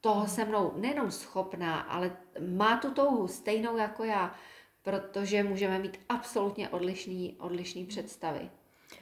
toho 0.02 0.28
se 0.28 0.46
mnou 0.46 0.74
nejenom 0.78 1.12
schopná, 1.12 1.80
ale 1.80 2.18
má 2.40 2.78
tu 2.78 2.92
touhu 2.94 3.28
stejnou 3.28 3.78
jako 3.78 4.04
já, 4.04 4.36
protože 4.82 5.44
můžeme 5.44 5.80
mít 5.80 6.00
absolutně 6.10 6.70
odlišný, 6.70 7.36
odlišný 7.40 7.86
představy. 7.86 8.50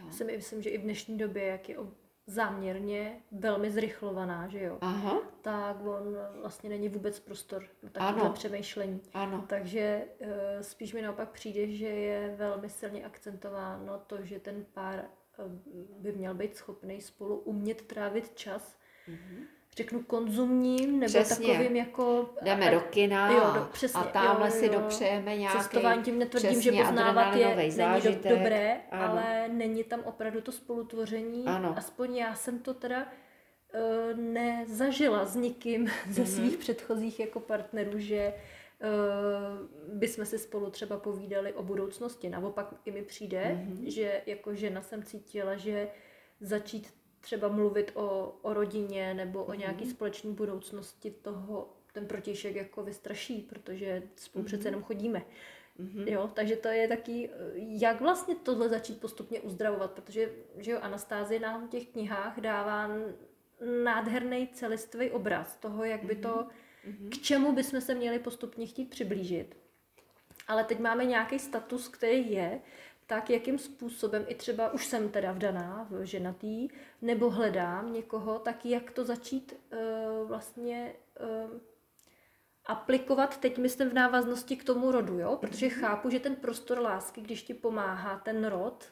Já 0.06 0.12
si 0.12 0.24
myslím, 0.24 0.62
že 0.62 0.70
i 0.70 0.78
v 0.78 0.82
dnešní 0.82 1.18
době, 1.18 1.44
jak 1.44 1.70
je 1.70 1.78
záměrně 2.28 3.22
velmi 3.32 3.72
zrychlovaná, 3.72 4.48
že 4.48 4.60
jo, 4.64 4.78
Aha, 4.82 5.22
tak 5.42 5.86
on 5.86 6.18
vlastně 6.42 6.70
není 6.70 6.90
vůbec 6.90 7.20
prostor 7.20 7.64
pro 7.80 7.90
Ano. 7.96 8.14
takové 8.18 8.34
přemýšlení. 8.34 9.02
ano, 9.14 9.46
Takže 9.50 10.06
eh, 10.20 10.64
spíš 10.64 10.94
mi 10.94 11.02
naopak 11.02 11.30
přijde, 11.32 11.68
že 11.68 11.88
je 11.88 12.36
velmi 12.38 12.70
silně 12.70 13.06
akcentováno 13.06 14.00
to, 14.08 14.22
že 14.26 14.40
ten 14.40 14.66
pár 14.74 15.00
eh, 15.00 15.44
by 16.00 16.12
měl 16.12 16.34
být 16.34 16.56
schopný 16.56 17.02
spolu 17.02 17.38
umět 17.40 17.82
trávit 17.82 18.36
čas, 18.36 18.78
řeknu 19.78 20.04
konzumním, 20.04 21.00
nebo 21.00 21.06
Přesně. 21.06 21.48
takovým 21.48 21.76
jako... 21.76 22.30
jdeme 22.42 22.72
do 22.72 22.80
kina 22.80 23.32
Jo, 23.32 23.52
do- 23.54 23.68
přesně, 23.74 24.00
a 24.02 24.04
tamhle 24.04 24.52
si 24.52 24.70
dopřejeme 24.70 25.38
nějaký 25.38 25.58
Cestování 25.58 26.04
tím 26.04 26.20
netvrdím, 26.20 26.62
že 26.62 26.72
přesně 26.72 26.84
poznávat 26.84 27.36
je 27.36 27.46
adrenalinový 27.46 27.56
není 27.58 27.70
do, 27.72 27.76
zážitek. 28.02 28.38
dobré, 28.38 28.82
Ano. 28.92 29.04
ale 29.10 29.48
není 29.50 29.84
tam 29.84 30.00
opravdu 30.04 30.42
to 30.42 30.52
spolutvoření. 30.52 31.46
Ano. 31.46 31.74
Aspoň 31.78 32.16
já 32.16 32.36
jsem 32.36 32.60
to 32.60 32.74
teda 32.74 33.08
eh, 33.74 34.14
nezažila 34.14 35.26
s 35.26 35.36
nikým 35.36 35.88
ze 36.10 36.22
Mhm. 36.22 36.32
svých 36.32 36.58
předchozích 36.58 37.20
jako 37.20 37.40
partnerů, 37.40 38.00
že 38.00 38.34
uh, 38.82 39.98
bychom 40.00 40.26
si 40.26 40.40
spolu 40.40 40.70
třeba 40.70 40.98
povídali 40.98 41.54
o 41.54 41.64
budoucnosti. 41.64 42.30
Naopak 42.30 42.74
i 42.86 42.92
mi 42.92 43.02
přijde, 43.02 43.44
Mhm. 43.66 43.90
že 43.90 44.22
jako 44.26 44.54
žena 44.56 44.82
jsem 44.82 45.04
cítila, 45.04 45.56
že 45.58 45.88
začít 46.42 46.94
třeba 47.28 47.48
mluvit 47.48 47.92
o, 47.94 48.36
o 48.42 48.54
rodině 48.54 49.14
nebo 49.14 49.44
o 49.44 49.54
nějaký 49.54 49.84
Mhm. 49.84 49.94
společné 49.94 50.32
budoucnosti 50.32 51.12
toho 51.12 51.74
ten 51.94 52.06
protějšek 52.06 52.56
jako 52.56 52.84
vystraší, 52.84 53.42
protože 53.42 54.04
spolu 54.16 54.42
Mhm. 54.42 54.46
přece 54.46 54.68
jenom 54.68 54.84
chodíme. 54.84 55.22
Jo, 56.06 56.32
takže 56.34 56.56
to 56.56 56.68
je 56.68 56.88
taky, 56.88 57.30
jak 57.56 58.02
vlastně 58.02 58.36
tohle 58.36 58.70
začít 58.70 59.02
postupně 59.02 59.40
uzdravovat, 59.42 59.92
protože 59.92 60.32
že 60.58 60.72
jo, 60.72 60.80
Anastázie 60.82 61.40
nám 61.40 61.68
v 61.68 61.70
těch 61.70 61.88
knihách 61.88 62.40
dává 62.40 62.90
nádherný 63.84 64.48
celistvý 64.48 65.12
obraz 65.12 65.56
toho, 65.58 65.84
jak 65.84 66.04
by 66.04 66.16
to, 66.16 66.48
k 67.10 67.18
čemu 67.22 67.52
bychom 67.52 67.82
se 67.82 67.96
měli 67.96 68.20
postupně 68.20 68.68
chtít 68.68 68.90
přiblížit. 68.90 69.58
Ale 70.48 70.64
teď 70.64 70.80
máme 70.80 71.06
nějaký 71.06 71.40
status, 71.40 71.88
který 71.88 72.32
je, 72.32 72.62
tak 73.08 73.30
jakým 73.30 73.58
způsobem, 73.60 74.26
i 74.28 74.36
třeba 74.36 74.74
už 74.74 74.86
jsem 74.86 75.10
teda 75.10 75.32
vdaná, 75.32 75.88
ženatý, 76.02 76.68
nebo 77.02 77.30
hledám 77.30 77.94
někoho, 77.94 78.40
tak 78.40 78.66
jak 78.66 78.92
to 78.92 79.06
začít 79.06 79.54
uh, 79.72 80.28
vlastně 80.28 80.94
uh, 81.46 81.60
aplikovat, 82.66 83.38
teď 83.38 83.58
myslím 83.58 83.90
v 83.90 83.94
návaznosti 83.94 84.56
k 84.56 84.64
tomu 84.64 84.92
rodu, 84.92 85.20
jo? 85.20 85.38
Protože 85.42 85.70
chápu, 85.70 86.10
že 86.10 86.20
ten 86.20 86.36
prostor 86.36 86.80
lásky, 86.80 87.22
když 87.22 87.44
ti 87.44 87.54
pomáhá 87.54 88.18
ten 88.20 88.46
rod, 88.46 88.86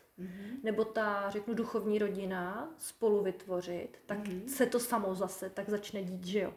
nebo 0.63 0.85
ta, 0.85 1.29
řeknu, 1.29 1.53
duchovní 1.53 1.99
rodina 1.99 2.69
spolu 2.77 3.23
vytvořit, 3.23 3.99
tak 4.05 4.17
se 4.47 4.65
to 4.65 4.79
samo 4.79 5.15
zase 5.15 5.49
tak 5.49 5.69
začne 5.69 6.03
dít, 6.03 6.25
že 6.25 6.39
jo? 6.39 6.53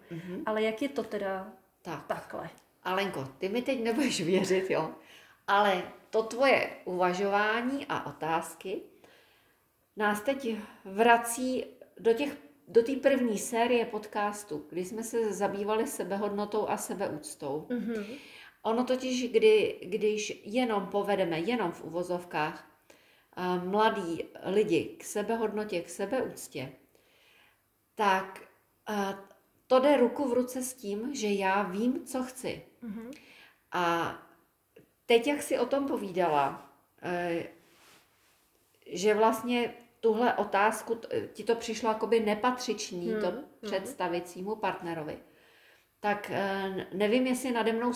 Ale 0.47 0.63
jak 0.63 0.83
je 0.83 0.89
to 0.89 1.03
teda 1.03 1.53
Tak. 1.83 2.07
takhle? 2.07 2.51
Alenko, 2.85 3.29
ty 3.39 3.49
mi 3.49 3.63
teď 3.63 3.83
nebudeš 3.83 4.21
věřit, 4.21 4.71
jo? 4.71 4.91
Ale 5.49 5.83
to 6.11 6.23
tvoje 6.23 6.71
uvažování 6.85 7.87
a 7.89 8.07
otázky 8.07 8.83
nás 9.97 10.21
teď 10.21 10.57
vrací 10.85 11.65
do 12.01 12.13
těch 12.13 12.49
do 12.69 12.83
té 12.83 12.97
první 12.97 13.39
série 13.39 13.85
podcastu, 13.85 14.67
kdy 14.71 14.85
jsme 14.85 15.03
se 15.03 15.33
zabývali 15.33 15.87
sebehodnotou 15.87 16.69
a 16.69 16.77
sebeúctou. 16.77 17.67
Mhm. 17.71 18.05
Ono 18.63 18.85
totiž, 18.85 19.31
kdy, 19.31 19.81
když 19.83 20.43
jenom 20.45 20.87
povedeme, 20.87 21.41
jenom 21.41 21.73
v 21.73 21.85
uvozovkách, 21.85 22.71
eh, 23.37 23.65
mladí 23.65 24.25
lidi 24.45 24.85
k 24.85 25.05
sebehodnotě, 25.05 25.81
k 25.81 25.89
sebeúctě, 25.89 26.73
tak 27.95 28.41
eh, 28.91 29.15
to 29.67 29.81
jde 29.81 29.97
ruku 29.97 30.29
v 30.29 30.33
ruce 30.33 30.63
s 30.63 30.75
tím, 30.75 31.15
že 31.15 31.29
já 31.29 31.63
vím, 31.63 32.05
co 32.07 32.23
chci. 32.23 32.63
Mhm. 32.83 33.11
A 33.73 34.15
teď, 35.09 35.27
jak 35.27 35.43
si 35.43 35.59
o 35.59 35.67
tom 35.67 35.89
povídala, 35.89 36.73
eh, 37.03 37.47
že 38.93 39.15
vlastně 39.15 39.75
tuhle 40.01 40.35
otázku, 40.35 41.01
ti 41.33 41.45
to 41.45 41.55
přišlo 41.55 41.89
jakoby 41.89 42.21
nepatřičný 42.21 43.11
Hmm, 43.11 43.21
to 43.21 43.31
hmm. 43.31 43.45
představit 43.63 44.29
svýmu 44.29 44.57
partnerovi, 44.57 45.19
tak 46.01 46.31
eh, 46.31 46.87
nevím, 46.93 47.27
jestli 47.27 47.51
nade 47.53 47.73
mnou 47.73 47.93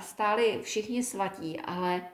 stáli 0.00 0.60
všichni 0.62 1.02
svatí, 1.02 1.60
ale 1.60 2.08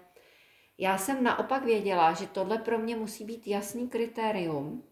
já 0.78 0.98
jsem 0.98 1.24
naopak 1.24 1.64
věděla, 1.64 2.12
že 2.12 2.26
tohle 2.26 2.58
pro 2.58 2.78
mě 2.78 2.96
musí 2.96 3.24
být 3.24 3.46
jasný 3.46 3.88
kritérium, 3.88 4.84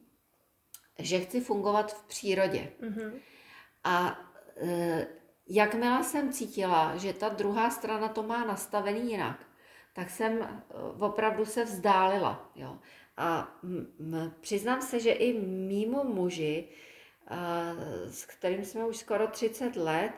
že 0.99 1.21
chci 1.21 1.41
fungovat 1.41 1.93
v 1.93 2.05
přírodě. 2.05 2.73
Mhm. 2.81 3.21
A 3.85 4.19
e, 4.57 5.07
jakmile 5.49 6.05
jsem 6.05 6.33
cítila, 6.33 6.97
že 6.97 7.13
ta 7.13 7.29
druhá 7.29 7.71
strana 7.71 8.09
to 8.09 8.23
má 8.23 8.45
nastavený 8.45 9.11
jinak, 9.11 9.47
tak 10.01 10.11
jsem 10.11 10.43
e, 10.43 10.49
opravdu 11.01 11.45
se 11.45 11.65
vzdálila. 11.65 12.51
Jo. 12.57 12.79
A 13.17 13.59
m, 13.65 13.87
m, 14.01 14.33
přiznám 14.41 14.83
se, 14.83 15.01
že 15.01 15.13
i 15.13 15.39
mýmu 15.41 16.05
muži, 16.05 16.69
e, 17.31 18.11
s 18.11 18.25
kterým 18.25 18.65
jsme 18.65 18.85
už 18.87 18.97
skoro 18.97 19.27
30 19.27 19.77
let, 19.77 20.13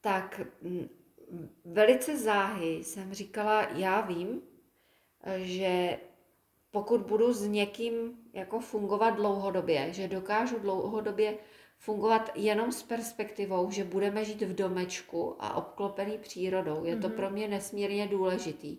tak 0.00 0.40
m, 0.62 0.88
velice 1.64 2.18
záhy 2.18 2.84
jsem 2.84 3.14
říkala, 3.14 3.62
já 3.62 4.00
vím, 4.00 4.42
e, 5.24 5.40
že 5.40 5.98
pokud 6.70 7.00
budu 7.00 7.32
s 7.32 7.46
někým 7.46 8.18
jako 8.32 8.60
fungovat 8.60 9.10
dlouhodobě, 9.10 9.92
že 9.92 10.08
dokážu 10.08 10.58
dlouhodobě 10.58 11.38
fungovat 11.78 12.30
jenom 12.34 12.72
s 12.72 12.82
perspektivou, 12.82 13.70
že 13.70 13.84
budeme 13.84 14.24
žít 14.24 14.42
v 14.42 14.54
domečku 14.54 15.36
a 15.38 15.54
obklopený 15.56 16.18
přírodou. 16.18 16.84
Je 16.84 16.96
to 16.96 17.08
Mhm. 17.08 17.16
pro 17.16 17.30
mě 17.30 17.48
nesmírně 17.48 18.06
důležitý. 18.06 18.78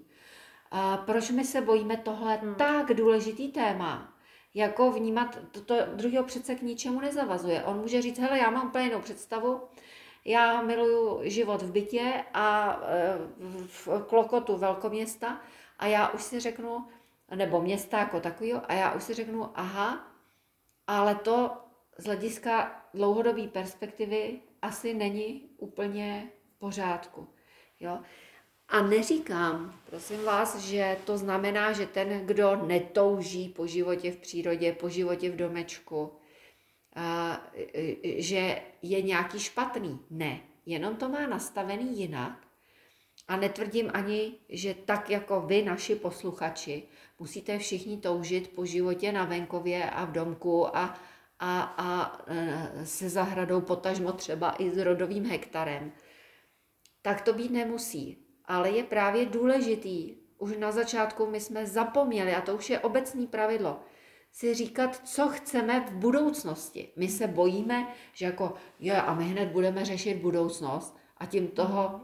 A 0.71 0.97
proč 0.97 1.29
my 1.29 1.45
se 1.45 1.61
bojíme 1.61 1.97
tohle 1.97 2.35
Hmm. 2.35 2.55
tak 2.55 2.93
důležitý 2.93 3.51
téma? 3.51 4.13
Jako 4.53 4.91
vnímat, 4.91 5.37
to, 5.51 5.61
to 5.61 5.75
druhého 5.95 6.23
přece 6.23 6.55
k 6.55 6.61
ničemu 6.61 6.99
nezavazuje. 6.99 7.63
On 7.63 7.77
může 7.77 8.01
říct, 8.01 8.19
hele, 8.19 8.37
já 8.37 8.49
mám 8.49 8.67
úplně 8.67 8.85
jinou 8.85 8.99
představu, 8.99 9.61
já 10.25 10.61
miluju 10.61 11.19
život 11.23 11.61
v 11.61 11.71
bytě 11.71 12.23
a 12.33 12.79
e, 12.83 13.17
v 13.65 13.87
klokotu 14.07 14.57
velkoměsta 14.57 15.41
a 15.79 15.85
já 15.87 16.09
už 16.09 16.21
si 16.23 16.39
řeknu, 16.39 16.87
nebo 17.35 17.61
města 17.61 17.99
jako 17.99 18.19
takového, 18.19 18.61
a 18.67 18.73
já 18.73 18.91
už 18.93 19.03
si 19.03 19.13
řeknu, 19.13 19.49
aha, 19.55 20.07
ale 20.87 21.15
to 21.15 21.51
z 21.97 22.05
hlediska 22.05 22.83
dlouhodobé 22.93 23.47
perspektivy 23.47 24.41
asi 24.61 24.93
není 24.93 25.49
úplně 25.57 26.31
v 26.55 26.59
pořádku. 26.59 27.27
Jo? 27.79 27.99
A 28.71 28.81
neříkám, 28.81 29.79
prosím 29.85 30.23
vás, 30.23 30.59
že 30.59 30.97
to 31.05 31.17
znamená, 31.17 31.71
že 31.71 31.85
ten, 31.85 32.25
kdo 32.25 32.55
netouží 32.55 33.49
po 33.49 33.67
životě 33.67 34.11
v 34.11 34.17
přírodě, 34.17 34.73
po 34.73 34.89
životě 34.89 35.31
v 35.31 35.35
domečku, 35.35 36.11
a, 36.95 37.41
že 38.17 38.61
je 38.81 39.01
nějaký 39.01 39.39
špatný. 39.39 39.99
Ne, 40.09 40.41
jenom 40.65 40.95
to 40.95 41.09
má 41.09 41.27
nastavený 41.27 41.99
jinak. 41.99 42.47
A 43.27 43.35
netvrdím 43.35 43.91
ani, 43.93 44.33
že 44.49 44.73
tak 44.73 45.09
jako 45.09 45.41
vy, 45.41 45.63
naši 45.63 45.95
posluchači, 45.95 46.83
musíte 47.19 47.57
všichni 47.57 47.97
toužit 47.97 48.47
po 48.47 48.65
životě 48.65 49.11
na 49.11 49.25
venkově 49.25 49.89
a 49.89 50.05
v 50.05 50.11
domku 50.11 50.77
a, 50.77 50.99
a, 51.39 51.61
a 51.61 52.17
e, 52.27 52.85
se 52.85 53.09
zahradou, 53.09 53.61
potažmo 53.61 54.11
třeba 54.11 54.55
i 54.59 54.69
s 54.69 54.77
rodovým 54.77 55.25
hektarem. 55.25 55.91
Tak 57.01 57.21
to 57.21 57.33
být 57.33 57.51
nemusí. 57.51 58.30
Ale 58.51 58.69
je 58.69 58.83
právě 58.83 59.25
důležitý, 59.25 60.15
už 60.37 60.57
na 60.57 60.71
začátku 60.71 61.25
my 61.25 61.39
jsme 61.39 61.65
zapomněli, 61.65 62.35
a 62.35 62.41
to 62.41 62.55
už 62.55 62.69
je 62.69 62.79
obecný 62.79 63.27
pravidlo, 63.27 63.79
si 64.31 64.53
říkat, 64.53 65.07
co 65.07 65.29
chceme 65.29 65.79
v 65.79 65.91
budoucnosti. 65.91 66.89
My 66.95 67.07
se 67.07 67.27
bojíme, 67.27 67.87
že 68.13 68.25
jako, 68.25 68.53
je, 68.79 69.01
a 69.01 69.13
my 69.13 69.23
hned 69.23 69.49
budeme 69.49 69.85
řešit 69.85 70.15
budoucnost 70.15 70.97
a 71.17 71.25
tím 71.25 71.47
toho 71.47 72.01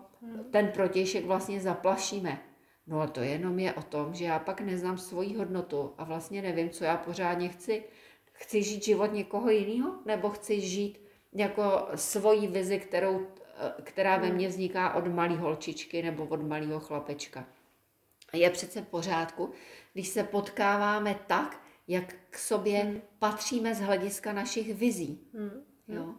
ten 0.51 0.67
protějšek 0.67 1.25
vlastně 1.25 1.59
zaplašíme. 1.59 2.41
No 2.87 3.01
a 3.01 3.07
to 3.07 3.19
jenom 3.19 3.59
je 3.59 3.73
o 3.73 3.81
tom, 3.81 4.13
že 4.13 4.25
já 4.25 4.39
pak 4.39 4.61
neznám 4.61 4.97
svoji 4.97 5.35
hodnotu 5.35 5.93
a 5.97 6.03
vlastně 6.03 6.41
nevím, 6.41 6.69
co 6.69 6.83
já 6.83 6.97
pořádně 6.97 7.49
chci. 7.49 7.83
Chci 8.33 8.63
žít 8.63 8.83
život 8.83 9.13
někoho 9.13 9.49
jiného, 9.49 9.95
nebo 10.05 10.29
chci 10.29 10.61
žít 10.61 11.01
jako 11.33 11.87
svoji 11.95 12.47
vizi, 12.47 12.79
kterou, 12.79 13.27
která 13.83 14.17
ve 14.17 14.29
mně 14.29 14.47
vzniká 14.47 14.93
od 14.93 15.07
malé 15.07 15.35
holčičky 15.37 16.03
nebo 16.03 16.25
od 16.25 16.41
malého 16.41 16.79
chlapečka. 16.79 17.45
Je 18.33 18.49
přece 18.49 18.81
v 18.81 18.87
pořádku, 18.87 19.51
když 19.93 20.07
se 20.07 20.23
potkáváme 20.23 21.19
tak, 21.27 21.61
jak 21.87 22.15
k 22.29 22.37
sobě 22.37 22.79
Hmm. 22.79 23.01
patříme 23.19 23.75
z 23.75 23.79
hlediska 23.79 24.33
našich 24.33 24.75
vizí. 24.75 25.27
Hmm. 25.33 25.63
Jo? 25.87 26.15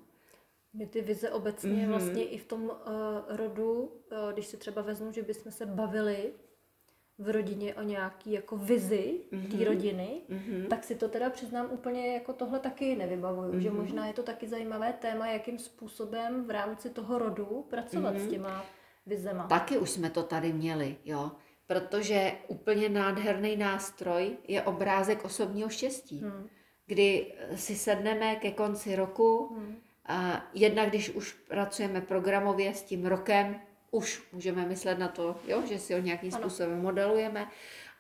My 0.73 0.87
ty 0.87 1.03
vize 1.03 1.31
obecně 1.31 1.71
mm-hmm. 1.71 1.89
vlastně 1.89 2.25
i 2.25 2.39
v 2.39 2.47
tom 2.47 2.65
uh, 2.65 2.73
rodu, 3.29 3.83
uh, 3.83 4.33
když 4.33 4.47
si 4.47 4.57
třeba 4.57 4.83
vezmu, 4.83 5.13
že 5.13 5.23
bychom 5.23 5.53
se 5.53 5.67
bavili 5.67 6.33
v 7.19 7.31
rodině 7.31 7.75
o 7.75 7.83
nějaký 7.83 8.33
jako 8.33 8.57
vizi 8.57 9.21
mm-hmm. 9.33 9.51
té 9.51 9.57
Mhm. 9.57 9.65
rodiny, 9.65 10.21
Mhm. 10.29 10.67
tak 10.71 10.85
si 10.85 10.95
to 10.95 11.09
teda 11.09 11.31
přiznám 11.31 11.69
úplně 11.71 12.15
jako 12.15 12.33
tohle 12.33 12.59
taky 12.59 12.97
nevybavuju, 12.97 13.53
mm-hmm. 13.53 13.59
že 13.59 13.71
možná 13.71 14.07
je 14.07 14.13
to 14.13 14.23
taky 14.23 14.49
zajímavé 14.49 14.93
téma, 14.93 15.27
jakým 15.27 15.59
způsobem 15.59 16.45
v 16.45 16.51
rámci 16.51 16.91
toho 16.91 17.19
rodu 17.19 17.67
pracovat 17.71 18.15
mm-hmm. 18.15 18.27
s 18.27 18.31
těma 18.31 18.65
vizema. 19.07 19.47
Taky 19.47 19.79
už 19.79 19.91
jsme 19.91 20.11
to 20.11 20.23
tady 20.23 20.53
měli, 20.53 20.97
jo. 21.05 21.31
Protože 21.67 22.33
úplně 22.49 22.89
nádherný 22.89 23.57
nástroj 23.57 24.37
je 24.49 24.63
obrázek 24.63 25.25
osobního 25.25 25.69
štěstí, 25.69 26.21
Hmm. 26.21 26.49
kdy 26.87 27.35
si 27.55 27.75
sedneme 27.77 28.37
ke 28.37 28.51
konci 28.51 28.97
roku 28.97 29.49
Hmm. 29.57 29.77
a 30.07 30.45
jednak, 30.55 30.89
když 30.89 31.11
už 31.11 31.33
pracujeme 31.33 32.01
programově 32.01 32.75
s 32.75 32.83
tím 32.83 33.07
rokem, 33.07 33.61
už 33.91 34.23
můžeme 34.33 34.67
myslet 34.67 34.99
na 34.99 35.09
to, 35.09 35.37
jo, 35.47 35.63
že 35.67 35.79
si 35.79 35.95
ho 35.95 36.01
nějakým 36.01 36.35
Ano. 36.35 36.43
způsobem 36.43 36.83
modelujeme 36.83 37.49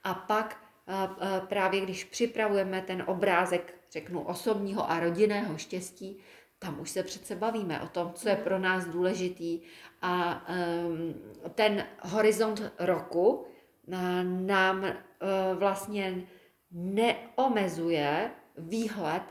a 0.05 0.14
pak 0.14 0.64
právě 1.48 1.81
když 1.81 2.05
připravujeme 2.05 2.83
ten 2.83 3.05
obrázek, 3.07 3.74
řeknu, 3.92 4.22
osobního 4.22 4.90
a 4.90 5.01
rodinného 5.01 5.59
štěstí, 5.59 6.18
tam 6.59 6.81
už 6.81 6.90
se 6.90 7.03
přece 7.03 7.37
bavíme 7.37 7.81
o 7.81 7.88
tom, 7.88 8.12
co 8.14 8.29
je 8.29 8.37
pro 8.37 8.59
nás 8.59 8.85
důležitý 8.85 9.61
a 10.03 10.46
ten 11.55 11.85
horizont 12.01 12.72
roku 12.79 13.46
nám 14.46 14.83
uh, 14.83 14.90
vlastně 15.59 16.22
neomezuje 16.70 18.31
výhled 18.59 19.22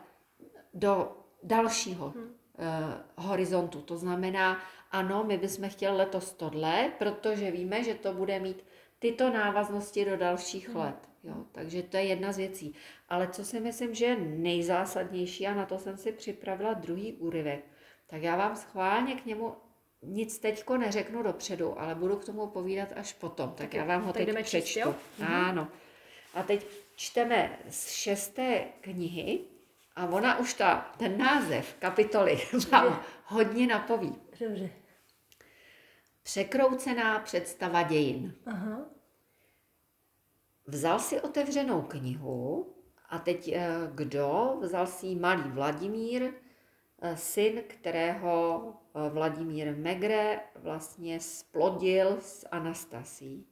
do 0.73 1.17
dalšího 1.43 2.09
hmm. 2.09 2.23
uh, 2.23 3.25
horizontu. 3.25 3.81
To 3.81 3.97
znamená, 3.97 4.59
ano, 4.91 5.23
my 5.23 5.38
bychom 5.38 5.69
chtěli 5.69 5.97
letos 5.97 6.34
tohle, 6.34 6.91
protože 6.97 7.52
víme, 7.52 7.84
že 7.84 7.93
to 7.93 8.13
bude 8.13 8.39
mít 8.39 8.63
tyto 9.00 9.30
návaznosti 9.30 10.06
do 10.06 10.17
dalších 10.17 10.69
hmm. 10.69 10.78
let. 10.78 11.10
Jo? 11.23 11.36
Takže 11.52 11.84
to 11.84 11.97
je 11.97 12.04
jedna 12.04 12.32
z 12.32 12.38
věcí. 12.38 12.76
Ale 13.10 13.28
co 13.28 13.45
si 13.45 13.60
myslím, 13.60 13.93
že 13.95 14.06
je 14.06 14.17
nejzásadnější, 14.19 15.47
a 15.47 15.54
na 15.54 15.65
to 15.65 15.78
jsem 15.78 15.97
si 15.97 16.12
připravila 16.12 16.73
druhý 16.73 17.13
úryvek, 17.13 17.65
tak 18.08 18.21
já 18.21 18.36
vám 18.36 18.56
schválně 18.56 19.15
k 19.15 19.26
němu 19.26 19.56
nic 20.02 20.39
teďko 20.39 20.78
neřeknu 20.78 21.23
dopředu, 21.23 21.80
ale 21.80 21.95
budu 21.95 22.15
k 22.15 22.26
tomu 22.26 22.47
povídat 22.47 22.89
až 22.95 23.13
potom. 23.13 23.50
Tak, 23.50 23.58
Tak 23.58 23.73
já 23.73 23.84
vám 23.84 24.04
ho 24.04 24.13
teď 24.13 24.28
jdeme 24.28 24.43
číst, 24.43 24.63
přečtu. 24.63 24.80
jo? 24.80 24.95
Mhm. 25.19 25.34
Ano. 25.34 25.67
A 26.34 26.43
teď 26.43 26.67
čteme 26.95 27.60
z 27.69 27.91
šesté 27.91 28.65
knihy 28.82 29.39
a 29.95 30.06
ona 30.06 30.39
už 30.39 30.54
ta, 30.54 30.91
ten 30.97 31.17
název 31.17 31.76
kapitoly 31.80 32.39
vám 32.71 33.02
hodně 33.26 33.67
napoví. 33.67 34.15
Dobře. 34.39 34.69
Překroucená 36.23 37.19
představa 37.19 37.84
dějin. 37.84 38.34
Aha. 38.45 38.89
Vzal 40.67 41.00
si 41.00 41.21
otevřenou 41.21 41.82
knihu 41.82 42.73
a 43.10 43.19
teď 43.19 43.47
eh, 43.47 43.69
kdo? 43.95 44.58
Vzal 44.62 44.88
si 44.88 45.15
malý 45.15 45.52
Vladimír, 45.52 46.34
eh, 47.02 47.17
syn, 47.17 47.63
kterého 47.67 48.63
eh, 48.95 49.10
Vladimír 49.10 49.76
Megre 49.76 50.39
vlastně 50.56 51.19
splodil 51.19 52.17
s 52.21 52.47
Anastasí. 52.52 53.47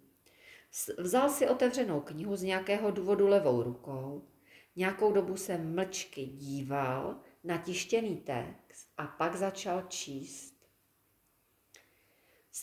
Vzal 0.97 1.29
si 1.29 1.47
otevřenou 1.47 2.01
knihu 2.01 2.35
z 2.35 2.43
nějakého 2.43 2.91
důvodu 2.91 3.27
levou 3.27 3.63
rukou, 3.63 4.27
nějakou 4.75 5.11
dobu 5.11 5.37
se 5.37 5.57
mlčky 5.57 6.25
díval 6.25 7.19
na 7.43 7.57
tištěný 7.57 8.17
text 8.17 8.89
a 8.97 9.07
pak 9.07 9.35
začal 9.35 9.81
číst. 9.81 10.54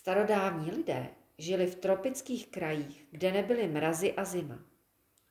Starodávní 0.03 0.71
lidé 0.71 1.09
žili 1.39 1.67
v 1.67 1.75
tropických 1.75 2.49
krajích, 2.49 3.07
kde 3.11 3.33
nebyly 3.33 3.69
mrazy 3.69 4.13
a 4.13 4.25
zima. 4.25 4.59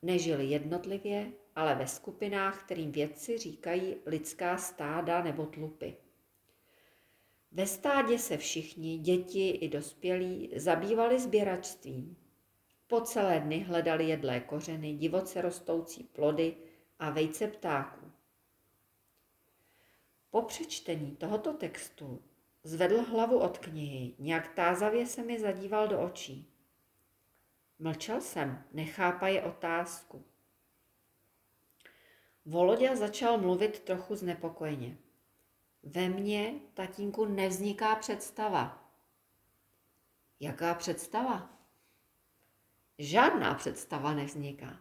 Nežili 0.02 0.46
jednotlivě, 0.46 1.32
ale 1.56 1.76
ve 1.76 1.88
skupinách, 1.88 2.64
kterým 2.64 2.92
vědci 2.92 3.38
říkají 3.38 3.96
lidská 4.06 4.58
stáda 4.58 5.24
nebo 5.24 5.46
tlupy. 5.46 5.94
Ve 7.52 7.68
stádě 7.68 8.20
se 8.20 8.38
všichni, 8.38 8.98
děti 8.98 9.50
i 9.50 9.70
dospělí, 9.70 10.52
zabývali 10.56 11.20
sběračstvím. 11.20 12.18
Po 12.88 13.02
celé 13.02 13.40
dny 13.40 13.60
hledali 13.60 14.10
jedlé 14.10 14.40
kořeny, 14.40 14.94
divoce 14.94 15.42
rostoucí 15.42 16.04
plody 16.04 16.56
a 17.00 17.10
vejce 17.10 17.48
ptáků. 17.48 18.12
Po 20.30 20.42
přečtení 20.42 21.16
tohoto 21.16 21.54
textu 21.54 22.22
zvedl 22.64 23.02
hlavu 23.02 23.40
od 23.40 23.58
knihy, 23.58 24.16
nějak 24.20 24.54
tázavě 24.54 25.06
se 25.06 25.24
mi 25.24 25.40
zadíval 25.40 25.88
do 25.88 26.02
očí. 26.02 26.54
Mlčel 27.80 28.22
jsem, 28.22 28.64
nechápaje 28.72 29.44
otázku. 29.44 30.26
Volodya 32.46 32.96
začal 32.96 33.38
mluvit 33.38 33.80
trochu 33.80 34.16
znepokojeně. 34.16 34.98
Ve 35.84 36.10
mně, 36.10 36.54
tatínku, 36.74 37.26
nevzniká 37.26 37.96
představa. 37.96 38.94
Jaká 40.40 40.74
představa? 40.74 41.50
Žádná 42.98 43.54
představa 43.54 44.14
nevzniká. 44.14 44.80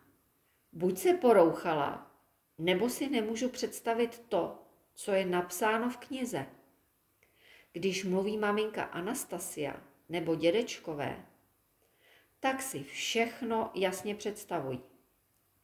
Buď 0.72 0.98
se 0.98 1.12
porouchala, 1.12 2.10
nebo 2.58 2.88
si 2.88 3.10
nemůžu 3.10 3.48
představit 3.48 4.24
to, 4.28 4.62
co 4.94 5.12
je 5.12 5.26
napsáno 5.26 5.90
v 5.90 5.96
knize. 5.96 6.46
Když 7.72 8.04
mluví 8.04 8.38
maminka 8.38 8.82
Anastasia 8.82 9.82
nebo 10.08 10.34
dědečkové, 10.34 11.26
tak 12.40 12.62
si 12.62 12.82
všechno 12.82 13.70
jasně 13.74 14.14
představují. 14.14 14.80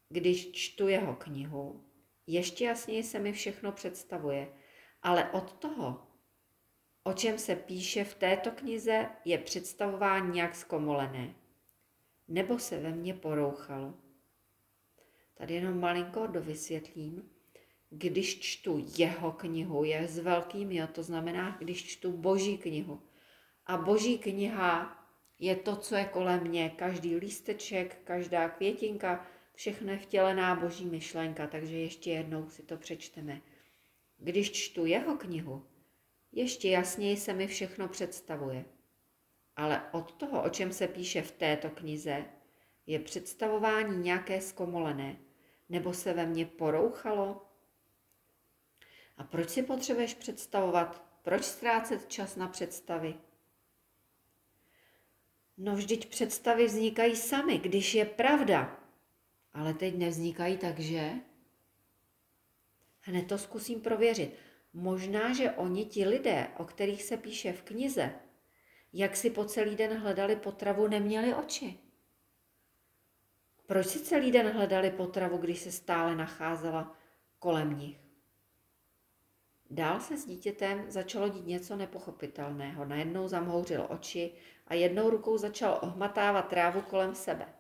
Když 0.09 0.53
čtu 0.53 0.88
jeho 0.88 1.16
knihu, 1.16 1.85
ještě 2.27 2.64
jasněji 2.64 3.03
se 3.03 3.19
mi 3.19 3.33
všechno 3.33 3.73
představuje, 3.73 4.49
ale 5.03 5.31
od 5.31 5.53
toho, 5.53 6.07
o 7.03 7.12
čem 7.12 7.38
se 7.38 7.57
píše 7.57 8.05
v 8.05 8.14
této 8.14 8.51
knize, 8.51 9.09
je 9.25 9.38
představování 9.38 10.31
nějak 10.31 10.55
zkomolené. 10.55 11.35
Nebo 12.29 12.59
se 12.59 12.79
ve 12.79 12.90
mně 12.90 13.14
porouchalo. 13.14 13.95
Tady 15.35 15.55
jenom 15.55 15.81
malinko 15.81 16.27
dovysvětlím. 16.27 17.31
Když 17.90 18.40
čtu 18.40 18.85
jeho 18.99 19.33
knihu, 19.33 19.85
je 19.85 20.09
s 20.09 20.18
velkým 20.18 20.72
jo, 20.72 20.87
to 20.92 21.03
znamená, 21.03 21.57
když 21.59 21.85
čtu 21.85 22.12
boží 22.12 22.59
knihu. 22.59 23.03
A 23.66 23.77
boží 23.77 24.18
kniha 24.18 25.03
je 25.38 25.57
to, 25.57 25.77
co 25.77 25.94
je 25.94 26.05
kolem 26.05 26.40
mě. 26.40 26.70
Každý 26.70 27.16
lísteček, 27.16 27.99
každá 28.05 28.49
květinka, 28.49 29.27
všechno 29.55 29.92
je 29.92 29.99
vtělená 29.99 30.55
boží 30.55 30.87
myšlenka, 30.87 31.46
takže 31.46 31.77
ještě 31.77 32.11
jednou 32.11 32.49
si 32.49 32.62
to 32.62 32.77
přečteme. 32.77 33.42
Když 34.18 34.53
čtu 34.53 34.87
jeho 34.87 35.16
knihu, 35.16 35.66
ještě 36.33 36.68
jasněji 36.68 37.16
se 37.16 37.33
mi 37.33 37.46
všechno 37.46 37.88
představuje. 37.88 38.64
Ale 39.57 39.83
od 39.92 40.12
toho, 40.12 40.42
o 40.42 40.49
čem 40.49 40.72
se 40.72 40.88
píše 40.88 41.22
v 41.22 41.33
této 41.33 41.70
knize, 41.70 42.25
je 42.87 42.99
představování 42.99 43.99
nějaké 43.99 44.40
zkomolené, 44.40 45.16
nebo 45.68 45.92
se 45.92 46.12
ve 46.12 46.27
mně 46.27 46.46
porouchalo? 46.46 47.46
A 49.16 49.24
proč 49.24 49.50
si 49.50 49.62
potřebuješ 49.62 50.14
představovat? 50.14 51.05
Proč 51.22 51.44
ztrácet 51.44 52.09
čas 52.09 52.37
na 52.37 52.48
představy? 52.48 53.14
No 55.57 55.76
vždyť 55.76 56.09
představy 56.09 56.66
vznikají 56.66 57.16
sami, 57.16 57.59
když 57.59 57.94
je 57.94 58.05
pravda. 58.05 58.81
Ale 59.52 59.74
teď 59.74 59.96
nevznikají 59.96 60.59
takže? 60.59 61.12
Hned 63.00 63.29
to 63.29 63.38
zkusím 63.38 63.81
prověřit. 63.81 64.35
Možná, 64.72 65.33
že 65.33 65.50
oni 65.50 65.85
ti 65.85 66.09
lidé, 66.09 66.48
o 66.57 66.64
kterých 66.64 67.02
se 67.02 67.16
píše 67.16 67.52
v 67.52 67.62
knize, 67.62 68.14
jak 68.92 69.16
si 69.16 69.31
po 69.31 69.44
celý 69.44 69.76
den 69.76 69.98
hledali 69.98 70.37
potravu, 70.37 70.88
neměli 70.88 71.35
oči. 71.35 71.79
Proč 73.66 73.87
si 73.87 74.00
celý 74.00 74.33
den 74.33 74.48
hledali 74.48 74.90
potravu, 74.90 75.38
když 75.38 75.59
se 75.59 75.72
stále 75.72 76.16
nacházela 76.16 76.96
kolem 77.38 77.79
nich? 77.79 78.06
Dál 79.70 80.00
se 80.00 80.16
s 80.16 80.26
dítětem 80.26 80.90
začalo 80.90 81.29
dít 81.29 81.46
něco 81.46 81.76
nepochopitelného. 81.76 82.85
Najednou 82.85 83.29
zamhouřil 83.29 83.87
oči 83.88 84.33
a 84.66 84.74
jednou 84.74 85.11
rukou 85.11 85.38
začal 85.38 85.79
ohmatávat 85.83 86.48
trávu 86.48 86.81
kolem 86.81 87.14
sebe. 87.14 87.55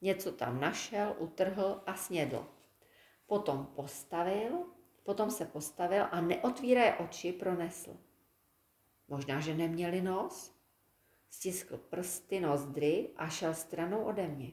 Něco 0.00 0.32
tam 0.32 0.60
našel, 0.60 1.16
utrhl 1.18 1.82
a 1.86 1.94
snědl. 1.94 2.46
Potom 3.26 3.66
postavil, 3.66 4.66
potom 5.02 5.30
se 5.30 5.44
postavil 5.44 6.06
a 6.10 6.20
neotvíraje 6.20 6.94
oči 6.94 7.32
pronesl. 7.32 7.96
Možná, 9.08 9.40
že 9.40 9.54
neměli 9.54 10.02
nos? 10.02 10.54
Stiskl 11.30 11.76
prsty 11.76 12.40
nozdry 12.40 13.10
a 13.16 13.28
šel 13.28 13.54
stranou 13.54 14.04
ode 14.04 14.28
mě. 14.28 14.52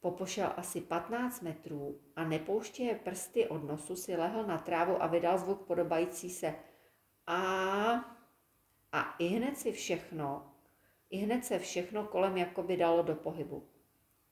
Popošel 0.00 0.52
asi 0.56 0.80
15 0.80 1.40
metrů 1.42 2.00
a 2.16 2.24
nepouštěje 2.24 2.94
prsty 2.94 3.48
od 3.48 3.64
nosu 3.64 3.96
si 3.96 4.16
lehl 4.16 4.46
na 4.46 4.58
trávu 4.58 5.02
a 5.02 5.06
vydal 5.06 5.38
zvuk 5.38 5.66
podobající 5.66 6.30
se 6.30 6.54
a 7.26 8.20
a 8.92 9.14
i 9.18 9.26
hned 9.26 9.58
si 9.58 9.72
všechno, 9.72 10.52
i 11.10 11.16
hned 11.16 11.44
se 11.44 11.58
všechno 11.58 12.04
kolem 12.04 12.36
jakoby 12.36 12.76
dalo 12.76 13.02
do 13.02 13.14
pohybu. 13.14 13.68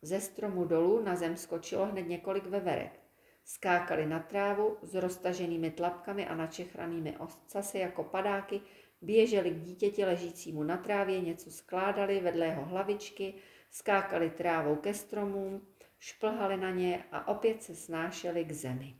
Ze 0.02 0.20
stromu 0.20 0.64
dolů 0.64 1.02
na 1.02 1.16
zem 1.16 1.36
skočilo 1.36 1.86
hned 1.86 2.08
několik 2.08 2.46
veverek. 2.46 3.00
Skákali 3.44 4.06
na 4.06 4.18
trávu 4.20 4.76
s 4.82 4.94
roztaženými 4.94 5.70
tlapkami 5.70 6.26
a 6.26 6.34
načechranými 6.34 7.16
oscasy 7.18 7.78
jako 7.78 8.04
padáky, 8.04 8.60
běželi 9.00 9.50
k 9.50 9.60
dítěti 9.60 10.04
ležícímu 10.04 10.62
na 10.62 10.76
trávě, 10.76 11.20
něco 11.20 11.50
skládali 11.50 12.20
vedle 12.20 12.46
jeho 12.46 12.64
hlavičky, 12.64 13.34
skákali 13.70 14.30
trávou 14.30 14.76
ke 14.76 14.94
stromům, 14.94 15.66
šplhali 15.98 16.56
na 16.56 16.70
ně 16.70 17.04
a 17.12 17.28
opět 17.28 17.62
se 17.62 17.74
snášeli 17.74 18.44
k 18.44 18.52
zemi. 18.52 18.96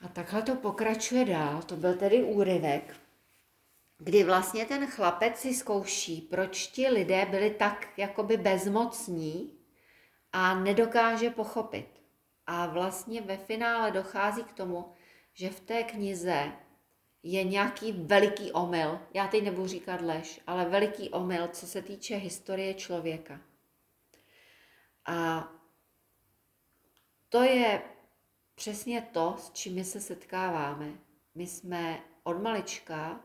A 0.00 0.08
takhle 0.08 0.42
to 0.42 0.54
pokračuje 0.54 1.24
dál. 1.24 1.62
To 1.62 1.76
byl 1.76 1.94
tedy 1.96 2.22
úryvek, 2.22 2.96
kdy 3.98 4.24
vlastně 4.24 4.66
ten 4.66 4.86
chlapec 4.86 5.38
si 5.38 5.54
zkouší, 5.54 6.20
proč 6.20 6.66
ti 6.66 6.88
lidé 6.88 7.26
byli 7.26 7.50
tak 7.50 7.88
jakoby 7.96 8.36
bezmocní 8.36 9.58
a 10.32 10.54
nedokáže 10.54 11.30
pochopit. 11.30 11.88
A 12.46 12.66
vlastně 12.66 13.20
ve 13.20 13.36
finále 13.36 13.90
dochází 13.90 14.44
k 14.44 14.52
tomu, 14.52 14.92
že 15.34 15.50
v 15.50 15.60
té 15.60 15.82
knize 15.82 16.52
je 17.22 17.44
nějaký 17.44 17.92
veliký 17.92 18.52
omyl. 18.52 18.98
Já 19.14 19.28
teď 19.28 19.44
nebudu 19.44 19.66
říkat 19.66 20.00
lež, 20.00 20.40
ale 20.46 20.64
veliký 20.64 21.10
omyl, 21.10 21.48
co 21.48 21.66
se 21.66 21.82
týče 21.82 22.16
historie 22.16 22.74
člověka. 22.74 23.40
A 25.06 25.48
to 27.28 27.42
je 27.42 27.82
přesně 28.54 29.08
to, 29.12 29.34
s 29.38 29.50
čím 29.50 29.74
my 29.74 29.84
se 29.84 30.00
setkáváme. 30.00 30.92
My 31.34 31.46
jsme 31.46 32.02
od 32.22 32.42
malička 32.42 33.20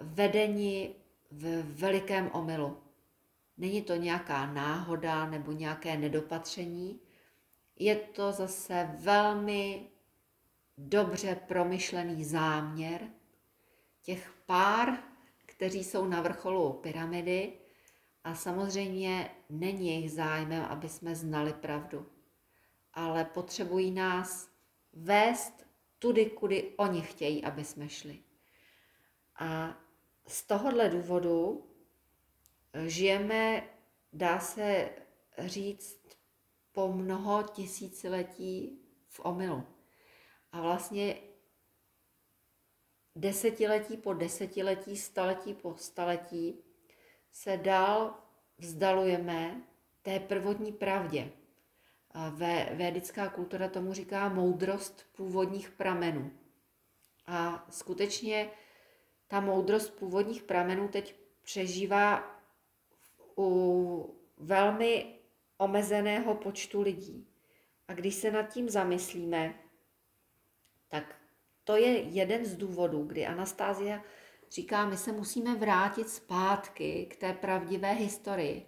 vedeni 0.00 0.94
v 1.30 1.62
velikém 1.62 2.30
omylu. 2.32 2.82
Není 3.56 3.82
to 3.82 3.94
nějaká 3.94 4.46
náhoda 4.46 5.26
nebo 5.26 5.52
nějaké 5.52 5.96
nedopatření, 5.96 7.00
je 7.80 7.96
to 7.96 8.32
zase 8.32 8.90
velmi 8.98 9.86
dobře 10.88 11.34
promyšlený 11.34 12.24
záměr 12.24 13.08
těch 14.02 14.32
pár, 14.46 14.98
kteří 15.46 15.84
jsou 15.84 16.06
na 16.06 16.22
vrcholu 16.22 16.72
pyramidy 16.72 17.52
a 18.24 18.34
samozřejmě 18.34 19.30
není 19.50 19.88
jejich 19.88 20.12
zájmem, 20.12 20.64
aby 20.64 20.88
jsme 20.88 21.14
znali 21.14 21.52
pravdu, 21.52 22.06
ale 22.94 23.24
potřebují 23.24 23.90
nás 23.90 24.50
vést 24.92 25.66
tudy, 25.98 26.26
kudy 26.26 26.74
oni 26.76 27.00
chtějí, 27.00 27.44
aby 27.44 27.64
jsme 27.64 27.88
šli. 27.88 28.18
A 29.38 29.78
z 30.26 30.46
tohohle 30.46 30.88
důvodu 30.88 31.66
žijeme, 32.86 33.68
dá 34.12 34.40
se 34.40 34.90
říct, 35.38 36.00
po 36.72 36.92
mnoho 36.92 37.42
tisíciletí 37.42 38.80
v 39.08 39.20
omylu. 39.24 39.79
A 40.52 40.60
vlastně 40.60 41.16
desetiletí 43.14 43.96
po 43.96 44.14
desetiletí, 44.14 44.96
staletí 44.96 45.54
po 45.54 45.76
staletí 45.76 46.64
se 47.32 47.56
dál 47.56 48.14
vzdalujeme 48.58 49.62
té 50.02 50.20
prvotní 50.20 50.72
pravdě. 50.72 51.32
Vé, 52.30 52.70
védická 52.74 53.28
kultura 53.28 53.68
tomu 53.68 53.92
říká 53.92 54.28
moudrost 54.28 55.06
původních 55.16 55.70
pramenů. 55.70 56.30
A 57.26 57.66
skutečně 57.70 58.50
ta 59.28 59.40
moudrost 59.40 59.98
původních 59.98 60.42
pramenů 60.42 60.88
teď 60.88 61.14
přežívá 61.42 62.40
u 63.38 64.20
velmi 64.36 65.18
omezeného 65.56 66.34
počtu 66.34 66.82
lidí. 66.82 67.28
A 67.88 67.94
když 67.94 68.14
se 68.14 68.30
nad 68.30 68.42
tím 68.42 68.68
zamyslíme, 68.68 69.54
tak 70.90 71.16
to 71.64 71.76
je 71.76 71.98
jeden 71.98 72.44
z 72.44 72.56
důvodů, 72.56 73.04
kdy 73.04 73.26
Anastázia 73.26 74.02
říká, 74.50 74.86
my 74.86 74.96
se 74.96 75.12
musíme 75.12 75.54
vrátit 75.54 76.08
zpátky 76.08 77.06
k 77.10 77.16
té 77.16 77.32
pravdivé 77.32 77.92
historii, 77.92 78.66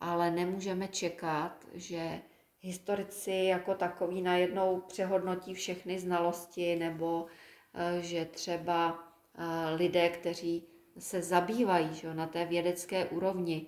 ale 0.00 0.30
nemůžeme 0.30 0.88
čekat, 0.88 1.64
že 1.74 2.22
historici 2.60 3.32
jako 3.32 3.74
takový 3.74 4.22
najednou 4.22 4.80
přehodnotí 4.80 5.54
všechny 5.54 5.98
znalosti, 5.98 6.76
nebo 6.76 7.26
eh, 7.74 8.02
že 8.02 8.24
třeba 8.24 8.98
eh, 9.34 9.74
lidé, 9.74 10.08
kteří 10.08 10.66
se 10.98 11.22
zabývají 11.22 11.94
že, 11.94 12.14
na 12.14 12.26
té 12.26 12.44
vědecké 12.44 13.04
úrovni 13.04 13.66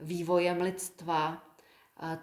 vývojem 0.00 0.60
lidstva, 0.60 1.48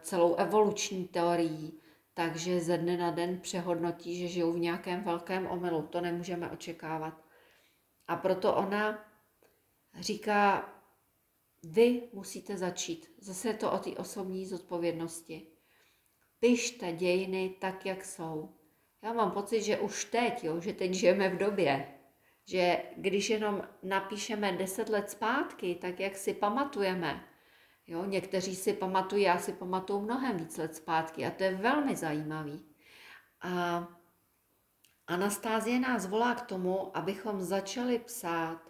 celou 0.01 0.35
evoluční 0.35 1.07
teorií, 1.07 1.79
takže 2.15 2.59
ze 2.59 2.77
dne 2.77 2.97
na 2.97 3.11
den 3.11 3.39
přehodnotí, 3.39 4.19
že 4.19 4.27
žijou 4.27 4.53
v 4.53 4.59
nějakém 4.59 5.03
velkém 5.03 5.47
omylu. 5.47 5.81
To 5.81 6.01
nemůžeme 6.01 6.51
očekávat. 6.51 7.13
A 8.07 8.15
proto 8.15 8.55
ona 8.55 9.05
říká, 9.99 10.69
vy 11.63 12.09
musíte 12.13 12.57
začít. 12.57 13.11
Zase 13.17 13.47
je 13.47 13.53
to 13.53 13.71
o 13.71 13.77
té 13.77 13.89
osobní 13.89 14.45
zodpovědnosti. 14.45 15.47
Pište 16.39 16.91
dějiny 16.91 17.55
tak, 17.59 17.85
jak 17.85 18.05
jsou. 18.05 18.55
Já 19.03 19.13
mám 19.13 19.31
pocit, 19.31 19.61
že 19.61 19.79
už 19.79 20.05
teď, 20.05 20.43
jo, 20.43 20.61
že 20.61 20.73
teď 20.73 20.93
žijeme 20.93 21.29
v 21.29 21.37
době, 21.37 21.99
že 22.47 22.83
když 22.97 23.29
jenom 23.29 23.67
napíšeme 23.83 24.51
deset 24.51 24.89
let 24.89 25.09
zpátky, 25.09 25.75
tak 25.75 25.99
jak 25.99 26.15
si 26.15 26.33
pamatujeme, 26.33 27.23
jo, 27.87 28.05
někteří 28.05 28.55
si 28.55 28.73
pamatují, 28.73 29.23
já 29.23 29.37
si 29.37 29.53
pamatuju 29.53 30.01
mnohem 30.01 30.37
víc 30.37 30.57
let 30.57 30.75
zpátky 30.75 31.25
a 31.25 31.31
to 31.31 31.43
je 31.43 31.55
velmi 31.55 31.95
zajímavý. 31.95 32.65
A 33.41 33.87
Anastázie 35.07 35.79
nás 35.79 36.05
volá 36.05 36.35
k 36.35 36.45
tomu, 36.45 36.97
abychom 36.97 37.41
začali 37.41 37.99
psát 37.99 38.61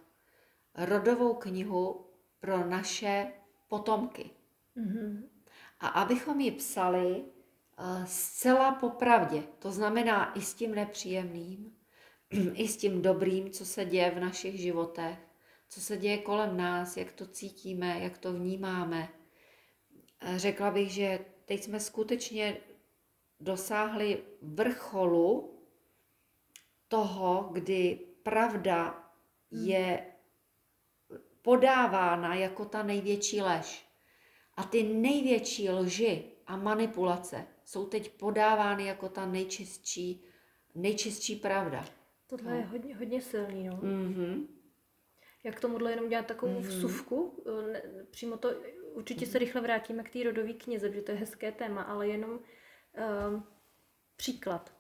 rodovou 0.76 1.34
knihu 1.34 2.06
pro 2.40 2.68
naše 2.68 3.32
potomky. 3.68 4.30
Mm-hmm. 4.78 5.24
A 5.80 5.88
abychom 5.88 6.40
ji 6.40 6.52
psali 6.52 7.16
uh, 7.16 8.06
zcela 8.06 8.72
popravdě, 8.72 9.44
to 9.60 9.72
znamená 9.72 10.34
i 10.34 10.42
s 10.42 10.54
tím 10.54 10.76
nepříjemným, 10.76 11.76
i 12.54 12.68
s 12.68 12.78
tím 12.78 13.02
dobrým, 13.02 13.52
co 13.52 13.66
se 13.66 13.86
děje 13.86 14.12
v 14.12 14.20
našich 14.20 14.60
životech, 14.60 15.25
co 15.76 15.82
se 15.82 15.98
děje 15.98 16.18
kolem 16.18 16.58
nás, 16.58 16.98
jak 16.98 17.12
to 17.12 17.26
cítíme, 17.26 18.00
jak 18.00 18.18
to 18.18 18.34
vnímáme. 18.34 19.10
Řekla 20.36 20.72
bych, 20.72 20.92
že 20.92 21.20
teď 21.46 21.64
jsme 21.64 21.80
skutečně 21.80 22.58
dosáhli 23.40 24.24
vrcholu 24.42 25.60
toho, 26.88 27.50
kdy 27.52 28.00
pravda 28.24 29.12
hmm. 29.52 29.68
je 29.68 30.06
podávána 31.42 32.36
jako 32.36 32.66
ta 32.66 32.84
největší 32.84 33.42
lež. 33.42 33.86
A 34.58 34.64
ty 34.64 34.84
největší 34.84 35.70
lži 35.70 36.24
a 36.48 36.58
manipulace 36.58 37.48
jsou 37.66 37.86
teď 37.86 38.12
podávány 38.12 38.86
jako 38.86 39.10
ta 39.10 39.26
nejčistší, 39.26 40.24
nejčistší 40.76 41.36
pravda. 41.36 41.86
Tohle 42.28 42.52
no. 42.52 42.58
je 42.58 42.66
hodně, 42.66 42.96
hodně 42.96 43.22
silný, 43.22 43.68
no. 43.68 43.78
Mm-hmm. 43.78 44.56
Jak 45.46 45.60
tomuhle 45.60 45.92
jenom 45.92 46.10
dělat 46.10 46.26
takovou 46.26 46.54
mm-hmm. 46.54 46.68
vsuvku, 46.68 47.44
eh, 47.48 47.72
ne, 47.72 47.82
přímo 48.12 48.38
to, 48.38 48.54
určitě 48.94 49.26
mm-hmm. 49.26 49.32
se 49.32 49.40
rychle 49.40 49.62
vrátíme 49.62 50.04
k 50.04 50.10
té 50.10 50.24
rodové 50.24 50.54
knize, 50.54 50.90
protože 50.90 51.02
to 51.02 51.12
je 51.12 51.18
hezké 51.18 51.52
téma, 51.52 51.82
ale 51.82 52.08
jenom 52.08 52.32
uh, 52.32 53.42
příklad. 54.16 54.74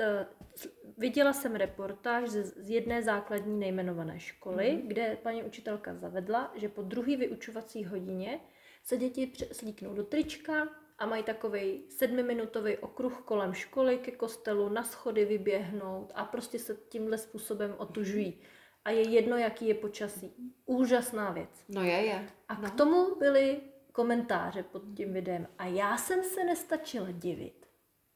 Uh, 0.00 0.52
viděla 0.98 1.32
jsem 1.32 1.54
reportáž 1.54 2.28
z, 2.28 2.44
z 2.56 2.70
jedné 2.70 3.02
základní 3.02 3.60
nejmenované 3.60 4.20
školy, 4.20 4.64
mm-hmm. 4.64 4.86
kde 4.86 5.18
paní 5.22 5.44
učitelka 5.44 5.94
zavedla, 5.94 6.52
že 6.56 6.68
po 6.68 6.82
druhé 6.82 7.16
vyučovací 7.16 7.84
hodině 7.84 8.40
se 8.82 8.96
děti 8.96 9.32
slíknou 9.52 9.94
do 9.94 10.04
trička 10.04 10.68
a 10.98 11.06
mají 11.06 11.22
takový 11.22 11.84
sedmiminutový 11.88 12.76
okruh 12.76 13.22
kolem 13.24 13.54
školy 13.54 13.98
ke 13.98 14.10
kostelu, 14.10 14.68
na 14.68 14.84
schody 14.84 15.24
vyběhnout 15.24 16.12
a 16.14 16.24
prostě 16.24 16.58
se 16.58 16.76
tímhle 16.88 17.18
způsobem 17.18 17.74
otužují. 17.78 18.40
A 18.84 18.90
je 18.90 19.08
jedno, 19.08 19.36
jaký 19.36 19.68
je 19.68 19.74
počasí. 19.74 20.34
Úžasná 20.66 21.30
věc. 21.30 21.64
No 21.68 21.82
je, 21.82 21.92
je. 21.92 22.28
A 22.48 22.54
no. 22.54 22.70
k 22.70 22.74
tomu 22.74 23.14
byly 23.18 23.60
komentáře 23.92 24.62
pod 24.62 24.82
tím 24.96 25.12
videem. 25.12 25.48
A 25.58 25.66
já 25.66 25.96
jsem 25.96 26.24
se 26.24 26.44
nestačila 26.44 27.10
divit, 27.10 27.66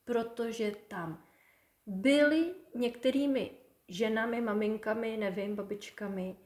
protože 0.05 0.73
tam 0.89 1.25
byly 1.87 2.55
některými 2.75 3.51
ženami, 3.89 4.41
maminkami, 4.41 5.17
nevím, 5.17 5.57
babičkami, 5.57 6.37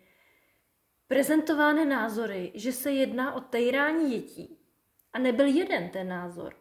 prezentovány 1.08 1.84
názory, 1.84 2.52
že 2.54 2.72
se 2.72 2.92
jedná 2.92 3.34
o 3.34 3.40
tejrání 3.40 4.10
dětí. 4.10 4.58
A 5.12 5.18
nebyl 5.18 5.46
jeden 5.46 5.88
ten 5.88 6.08
názor, 6.08 6.54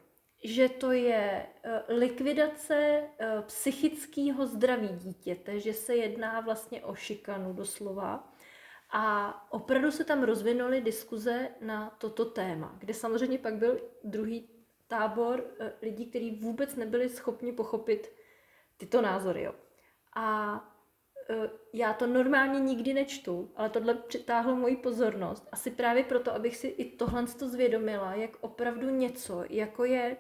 že 0.44 0.70
to 0.70 0.92
je 0.92 1.48
eh, 1.64 1.84
likvidace 1.88 3.04
eh, 3.20 3.42
psychického 3.42 4.48
zdraví 4.48 4.88
dítěte, 4.88 5.60
že 5.60 5.74
se 5.74 5.96
jedná 5.96 6.40
vlastně 6.40 6.84
o 6.84 6.96
šikanu 6.96 7.54
doslova. 7.54 8.34
A 8.92 9.34
opravdu 9.52 9.92
se 9.92 10.04
tam 10.04 10.24
rozvinuly 10.24 10.82
diskuze 10.82 11.50
na 11.62 11.90
toto 11.90 12.26
téma, 12.26 12.76
kde 12.80 12.94
samozřejmě 12.94 13.38
pak 13.38 13.56
byl 13.56 13.82
druhý 14.04 14.50
tábor 14.88 15.46
eh, 15.60 15.74
lidí, 15.82 16.06
kteří 16.06 16.32
vůbec 16.32 16.76
nebyli 16.76 17.10
schopni 17.10 17.52
pochopit 17.52 18.12
tyto 18.78 19.02
názory. 19.02 19.44
Jo. 19.44 19.54
A 20.16 20.66
já 21.74 21.94
to 21.94 22.08
normálně 22.08 22.60
nikdy 22.60 22.94
nečtu, 22.94 23.52
ale 23.56 23.70
tohle 23.70 23.94
přitáhlo 23.94 24.56
moji 24.56 24.76
pozornost. 24.76 25.48
Asi 25.52 25.72
právě 25.72 26.04
proto, 26.04 26.34
abych 26.34 26.58
si 26.58 26.68
i 26.68 26.86
tohle 26.86 27.28
zvědomila, 27.28 28.14
jak 28.14 28.32
opravdu 28.42 28.90
něco, 28.90 29.44
jako 29.50 29.86
je 29.86 30.18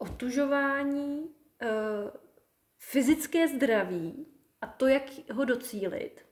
otužování, 0.00 1.34
e, 1.62 1.68
fyzické 2.78 3.48
zdraví 3.48 4.26
a 4.60 4.66
to, 4.66 4.86
jak 4.86 5.02
ho 5.32 5.44
docílit, 5.44 6.26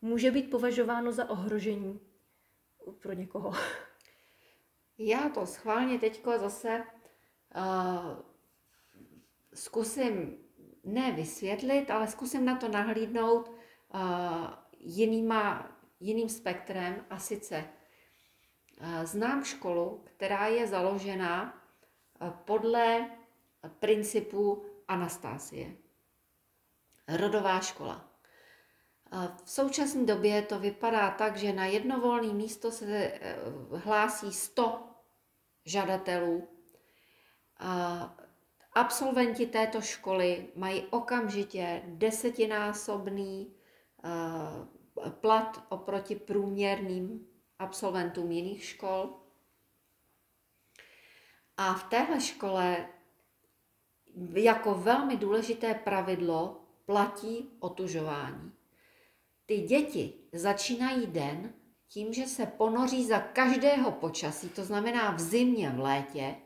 může 0.00 0.30
být 0.30 0.50
považováno 0.50 1.12
za 1.12 1.30
ohrožení 1.30 2.00
pro 3.02 3.12
někoho. 3.12 3.52
Já 4.98 5.28
to 5.28 5.46
schválně 5.46 5.98
teďko 5.98 6.38
zase 6.38 6.84
uh, 7.56 8.20
zkusím 9.54 10.38
ne 10.84 11.12
vysvětlit, 11.12 11.90
ale 11.90 12.08
zkusím 12.08 12.44
na 12.44 12.56
to 12.56 12.68
nahlídnout 12.68 13.48
uh, 13.48 14.00
jinýma, 14.78 15.76
jiným 16.00 16.28
spektrem 16.28 17.04
a 17.10 17.18
sice 17.18 17.64
uh, 18.80 19.04
znám 19.04 19.44
školu, 19.44 20.04
která 20.04 20.46
je 20.46 20.66
založena 20.66 21.61
podle 22.30 23.10
principu 23.78 24.64
Anastázie. 24.88 25.76
Rodová 27.08 27.60
škola. 27.60 28.08
V 29.44 29.50
současné 29.50 30.04
době 30.04 30.42
to 30.42 30.58
vypadá 30.58 31.10
tak, 31.10 31.36
že 31.36 31.52
na 31.52 31.66
jedno 31.66 32.00
volné 32.00 32.32
místo 32.32 32.70
se 32.70 33.20
hlásí 33.76 34.32
100 34.32 34.80
žadatelů. 35.64 36.48
Absolventi 38.72 39.46
této 39.46 39.80
školy 39.80 40.48
mají 40.56 40.82
okamžitě 40.90 41.82
desetinásobný 41.86 43.54
plat 45.10 45.66
oproti 45.68 46.16
průměrným 46.16 47.26
absolventům 47.58 48.32
jiných 48.32 48.64
škol. 48.64 49.21
A 51.62 51.74
v 51.74 51.84
téhle 51.84 52.20
škole 52.20 52.88
jako 54.34 54.74
velmi 54.74 55.16
důležité 55.16 55.74
pravidlo 55.74 56.64
platí 56.86 57.50
otužování. 57.60 58.52
Ty 59.46 59.58
děti 59.58 60.14
začínají 60.32 61.06
den 61.06 61.54
tím, 61.88 62.12
že 62.12 62.26
se 62.26 62.46
ponoří 62.46 63.06
za 63.06 63.20
každého 63.20 63.92
počasí, 63.92 64.48
to 64.48 64.64
znamená 64.64 65.10
v 65.10 65.20
zimě, 65.20 65.70
v 65.70 65.78
létě, 65.78 66.36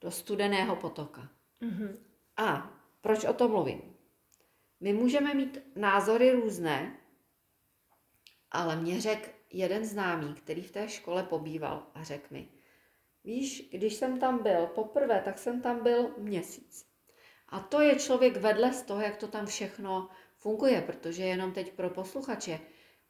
do 0.00 0.10
studeného 0.10 0.76
potoka. 0.76 1.28
Mm-hmm. 1.62 1.96
A 2.36 2.72
proč 3.00 3.24
o 3.24 3.32
tom 3.32 3.50
mluvím? 3.50 3.82
My 4.80 4.92
můžeme 4.92 5.34
mít 5.34 5.58
názory 5.76 6.32
různé, 6.32 6.96
ale 8.50 8.76
mě 8.76 9.00
řekl 9.00 9.30
jeden 9.50 9.84
známý, 9.84 10.34
který 10.34 10.62
v 10.62 10.70
té 10.70 10.88
škole 10.88 11.22
pobýval 11.22 11.86
a 11.94 12.02
řekl 12.02 12.26
mi, 12.30 12.48
víš, 13.24 13.68
když 13.72 13.94
jsem 13.94 14.20
tam 14.20 14.42
byl 14.42 14.66
poprvé, 14.66 15.22
tak 15.24 15.38
jsem 15.38 15.62
tam 15.62 15.82
byl 15.82 16.14
měsíc. 16.18 16.86
A 17.48 17.60
to 17.60 17.80
je 17.80 17.94
člověk 17.94 18.36
vedle 18.36 18.72
z 18.72 18.82
toho, 18.82 19.00
jak 19.00 19.16
to 19.16 19.28
tam 19.28 19.46
všechno 19.46 20.08
funguje, 20.36 20.82
protože 20.82 21.22
jenom 21.24 21.52
teď 21.52 21.72
pro 21.72 21.90
posluchače, 21.90 22.60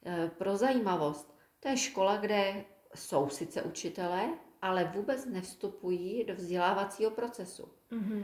eh, 0.05 0.31
pro 0.37 0.57
zajímavost, 0.57 1.35
to 1.59 1.69
je 1.69 1.77
škola, 1.77 2.17
kde 2.17 2.65
jsou 2.95 3.29
sice 3.29 3.61
učitelé, 3.61 4.29
ale 4.61 4.91
vůbec 4.95 5.25
nevstupují 5.25 6.23
do 6.23 6.35
vzdělávacího 6.35 7.11
procesu. 7.11 7.71
Mm-hmm. 7.91 8.23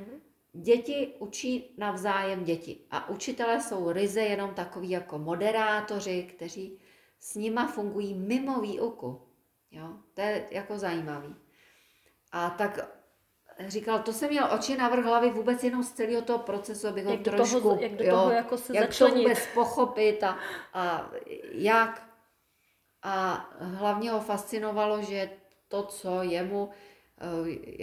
Děti 0.54 1.13
učí 1.19 1.75
navzájem 1.78 2.43
děti 2.43 2.86
a 2.91 3.10
učitelé 3.10 3.62
jsou 3.62 3.91
ryze 3.91 4.21
jenom 4.21 4.54
takový 4.54 4.89
jako 4.89 5.19
moderátoři, 5.19 6.23
kteří 6.23 6.80
s 7.19 7.36
nima 7.36 7.67
fungují 7.67 8.13
mimo 8.13 8.62
výuku. 8.62 9.21
Jo? 9.71 9.93
To 10.13 10.21
je 10.21 10.47
jako 10.52 10.78
zajímavý. 10.78 11.36
A 12.32 12.50
tak 12.50 12.80
říkal, 13.68 14.00
to 14.00 14.13
jsem 14.13 14.30
měl 14.30 14.48
oči 14.54 14.78
na 14.78 14.89
vrch 14.89 15.06
hlavy 15.06 15.30
vůbec 15.30 15.63
jenom 15.63 15.84
z 15.84 15.92
celého 15.92 16.22
toho 16.22 16.39
procesu, 16.39 16.88
abych 16.88 17.06
ho 17.06 17.12
Jak 17.12 17.22
trošku, 17.22 17.60
toho- 17.62 17.78
jak 17.80 17.92
do 17.96 18.04
jo, 18.04 18.12
toho 18.12 18.32
jako 18.32 18.58
se 18.58 18.78
jak 18.78 18.98
to 18.98 19.08
vůbec 19.08 19.48
pochopit 19.54 20.24
a, 20.24 20.38
a 20.74 21.12
jak. 21.52 22.10
A 23.04 23.50
hlavně 23.60 24.12
ho 24.12 24.20
fascinovalo, 24.20 25.02
že 25.02 25.30
to, 25.68 25.84
co 25.84 26.24
jemu 26.24 26.70
eh, 27.18 27.24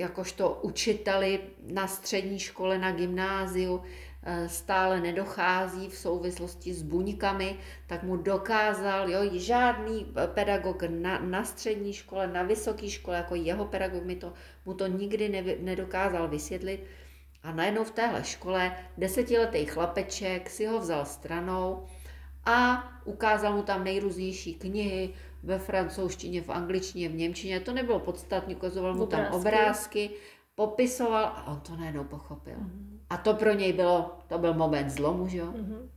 jakožto 0.00 0.58
učiteli 0.62 1.40
na 1.62 1.86
střední 1.88 2.38
škole, 2.38 2.78
na 2.78 2.92
gymnáziu, 2.92 3.82
eh, 3.84 4.05
stále 4.46 5.00
nedochází 5.00 5.88
v 5.88 5.96
souvislosti 5.96 6.74
s 6.74 6.82
buňkami, 6.82 7.56
tak 7.86 8.02
mu 8.02 8.16
dokázal, 8.16 9.10
jo, 9.10 9.20
žádný 9.32 10.06
pedagog 10.34 10.82
na, 10.82 11.18
na 11.18 11.44
střední 11.44 11.92
škole, 11.92 12.26
na 12.26 12.42
vysoké 12.42 12.90
škole, 12.90 13.16
jako 13.16 13.34
jeho 13.34 13.64
pedagog 13.64 14.04
mi 14.04 14.16
to, 14.16 14.32
mu 14.64 14.74
to 14.74 14.86
nikdy 14.86 15.28
nevy, 15.28 15.58
nedokázal 15.60 16.28
vysvětlit. 16.28 16.84
A 17.42 17.52
najednou 17.52 17.84
v 17.84 17.90
téhle 17.90 18.24
škole 18.24 18.76
desetiletý 18.98 19.64
chlapeček 19.64 20.50
si 20.50 20.66
ho 20.66 20.80
vzal 20.80 21.04
stranou 21.04 21.86
a 22.44 22.88
ukázal 23.04 23.56
mu 23.56 23.62
tam 23.62 23.84
nejrůznější 23.84 24.54
knihy 24.54 25.14
ve 25.42 25.58
francouzštině, 25.58 26.42
v 26.42 26.50
angličtině, 26.50 27.08
v 27.08 27.14
němčině. 27.14 27.60
To 27.60 27.72
nebylo 27.72 27.98
podstatné, 28.00 28.56
ukazoval 28.56 28.94
mu 28.94 29.06
tam 29.06 29.20
Obrázky. 29.20 29.36
obrázky, 29.36 30.10
popisoval 30.54 31.24
a 31.24 31.46
on 31.46 31.60
to 31.60 31.76
najednou 31.76 32.04
pochopil. 32.04 32.56
A 33.10 33.16
to 33.16 33.34
pro 33.34 33.52
něj 33.52 33.72
bylo, 33.72 34.18
to 34.28 34.38
byl 34.38 34.54
moment 34.54 34.90
zlomu, 34.90 35.28
že 35.28 35.38
jo? 35.38 35.46
Mhm. 35.46 35.90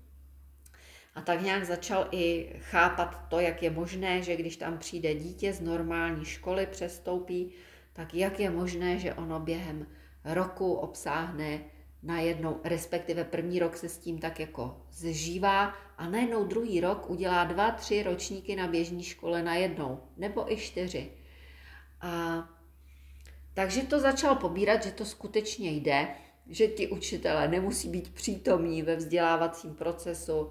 A 1.16 1.22
tak 1.22 1.42
nějak 1.42 1.66
začal 1.66 2.08
i 2.12 2.56
chápat 2.60 3.26
to, 3.30 3.40
jak 3.40 3.64
je 3.64 3.70
možné, 3.70 4.22
že 4.22 4.36
když 4.36 4.58
tam 4.58 4.78
přijde 4.78 5.16
dítě 5.16 5.54
z 5.54 5.62
normální 5.62 6.26
školy, 6.26 6.68
přestoupí, 6.72 7.52
tak 7.94 8.14
jak 8.14 8.40
je 8.40 8.50
možné, 8.50 9.00
že 9.00 9.14
ono 9.14 9.40
během 9.40 9.88
roku 10.26 10.74
obsáhne 10.74 11.60
najednou, 12.04 12.60
respektive 12.64 13.24
první 13.24 13.60
rok 13.60 13.78
se 13.78 13.90
s 13.90 13.98
tím 13.98 14.20
tak 14.20 14.40
jako 14.40 14.82
zžívá 14.92 15.74
a 15.98 16.10
najednou 16.10 16.46
druhý 16.46 16.82
rok 16.82 17.10
udělá 17.10 17.44
dva, 17.44 17.72
tři 17.72 18.04
ročníky 18.04 18.56
na 18.56 18.68
běžní 18.68 19.04
škole 19.04 19.44
najednou, 19.44 20.04
nebo 20.18 20.52
i 20.52 20.58
čtyři. 20.58 21.12
A 22.02 22.44
takže 23.54 23.82
to 23.82 24.00
začal 24.00 24.36
pobírat, 24.36 24.84
že 24.84 24.92
to 24.92 25.06
skutečně 25.06 25.72
jde, 25.72 26.08
že 26.50 26.68
ti 26.68 26.88
učitelé 26.88 27.48
nemusí 27.48 27.90
být 27.90 28.14
přítomní 28.14 28.82
ve 28.82 28.96
vzdělávacím 28.96 29.76
procesu 29.76 30.50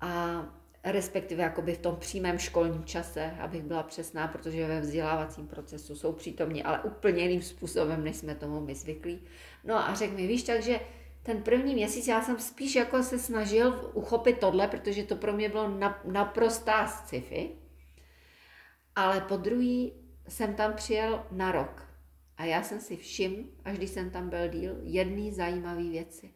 a 0.00 0.44
respektive 0.84 1.42
jakoby 1.42 1.74
v 1.74 1.78
tom 1.78 1.96
přímém 1.96 2.38
školním 2.38 2.84
čase, 2.84 3.30
abych 3.40 3.62
byla 3.62 3.82
přesná, 3.82 4.28
protože 4.28 4.66
ve 4.66 4.80
vzdělávacím 4.80 5.46
procesu 5.48 5.96
jsou 5.96 6.12
přítomní, 6.12 6.62
ale 6.62 6.80
úplně 6.80 7.22
jiným 7.22 7.42
způsobem, 7.42 8.04
než 8.04 8.16
jsme 8.16 8.34
tomu 8.34 8.60
my 8.60 8.74
zvyklí. 8.74 9.20
No 9.64 9.74
a 9.74 9.94
řekl 9.94 10.14
mi, 10.14 10.26
víš, 10.26 10.42
takže 10.42 10.80
ten 11.22 11.42
první 11.42 11.74
měsíc 11.74 12.08
já 12.08 12.22
jsem 12.22 12.38
spíš 12.38 12.74
jako 12.74 13.02
se 13.02 13.18
snažil 13.18 13.90
uchopit 13.94 14.38
tohle, 14.38 14.68
protože 14.68 15.02
to 15.02 15.16
pro 15.16 15.32
mě 15.32 15.48
bylo 15.48 15.68
nap- 15.68 16.12
naprostá 16.12 16.86
sci-fi, 16.86 17.50
ale 18.96 19.20
po 19.20 19.36
druhý 19.36 19.92
jsem 20.28 20.54
tam 20.54 20.72
přijel 20.74 21.26
na 21.30 21.52
rok 21.52 21.91
a 22.36 22.44
já 22.44 22.62
jsem 22.62 22.80
si 22.80 22.96
všiml, 22.96 23.44
až 23.64 23.76
když 23.76 23.90
jsem 23.90 24.10
tam 24.10 24.28
byl 24.28 24.48
díl, 24.48 24.76
jedný 24.82 25.32
zajímavý 25.32 25.90
věci. 25.90 26.30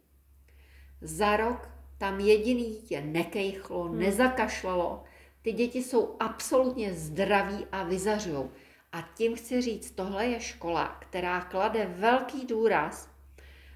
Za 1.00 1.36
rok 1.36 1.68
tam 1.98 2.20
jediný 2.20 2.64
dítě 2.64 3.00
nekejchlo, 3.00 3.82
hmm. 3.82 3.98
nezakašlalo. 3.98 5.04
Ty 5.42 5.52
děti 5.52 5.82
jsou 5.82 6.16
absolutně 6.20 6.94
zdraví 6.94 7.66
a 7.72 7.84
vyzařují. 7.84 8.44
A 8.92 9.02
tím 9.14 9.36
chci 9.36 9.60
říct, 9.60 9.90
tohle 9.90 10.26
je 10.26 10.40
škola, 10.40 10.96
která 11.00 11.40
klade 11.40 11.86
velký 11.86 12.46
důraz 12.46 13.10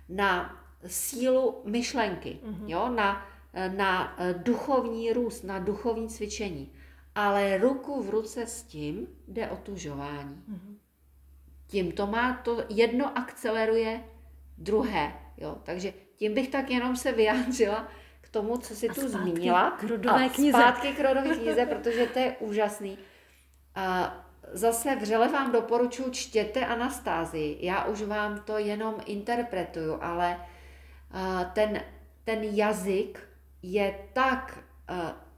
na 0.08 0.60
sílu 0.86 1.62
myšlenky, 1.64 2.38
mm-hmm. 2.44 2.66
jo? 2.66 2.88
Na, 2.88 3.26
na 3.76 4.16
duchovní 4.36 5.12
růst, 5.12 5.42
na 5.42 5.58
duchovní 5.58 6.08
cvičení. 6.08 6.72
Ale 7.14 7.58
ruku 7.58 8.02
v 8.02 8.10
ruce 8.10 8.46
s 8.46 8.62
tím 8.62 9.06
jde 9.28 9.50
otužování. 9.50 10.42
Mm-hmm. 10.50 10.69
Tím 11.70 11.92
to 11.92 12.06
má, 12.06 12.40
to 12.44 12.64
jedno 12.68 13.18
akceleruje 13.18 14.04
druhé. 14.58 15.12
Jo? 15.36 15.56
Takže 15.62 15.92
tím 16.16 16.34
bych 16.34 16.48
tak 16.48 16.70
jenom 16.70 16.96
se 16.96 17.12
vyjádřila 17.12 17.88
k 18.20 18.28
tomu, 18.28 18.56
co 18.56 18.74
si 18.74 18.88
tu 18.88 19.08
zmínila. 19.08 19.70
k 19.70 19.82
rodové 19.82 20.26
a 20.26 20.28
knize. 20.28 20.58
zpátky 20.58 20.92
k 20.92 21.00
rodové 21.00 21.36
knize, 21.36 21.66
protože 21.66 22.06
to 22.06 22.18
je 22.18 22.36
úžasný. 22.40 22.98
A 23.74 24.16
zase 24.52 24.96
vřele 24.96 25.28
vám 25.28 25.52
doporučuji, 25.52 26.10
čtěte 26.10 26.66
Anastázii. 26.66 27.66
Já 27.66 27.84
už 27.84 28.02
vám 28.02 28.40
to 28.40 28.58
jenom 28.58 28.94
interpretuju, 29.06 29.98
ale 30.00 30.40
ten, 31.52 31.82
ten 32.24 32.42
jazyk 32.42 33.28
je 33.62 33.98
tak 34.12 34.58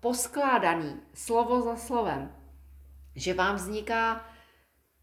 poskládaný 0.00 1.00
slovo 1.14 1.60
za 1.60 1.76
slovem, 1.76 2.32
že 3.16 3.34
vám 3.34 3.56
vzniká 3.56 4.24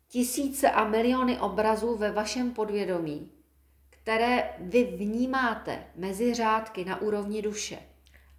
tisíce 0.09 0.69
a 0.71 0.83
miliony 0.87 1.39
obrazů 1.39 1.95
ve 1.97 2.11
vašem 2.11 2.51
podvědomí, 2.53 3.31
které 3.89 4.49
vy 4.59 4.83
vnímáte 4.83 5.83
mezi 5.95 6.33
řádky 6.33 6.85
na 6.85 7.01
úrovni 7.01 7.41
duše. 7.41 7.77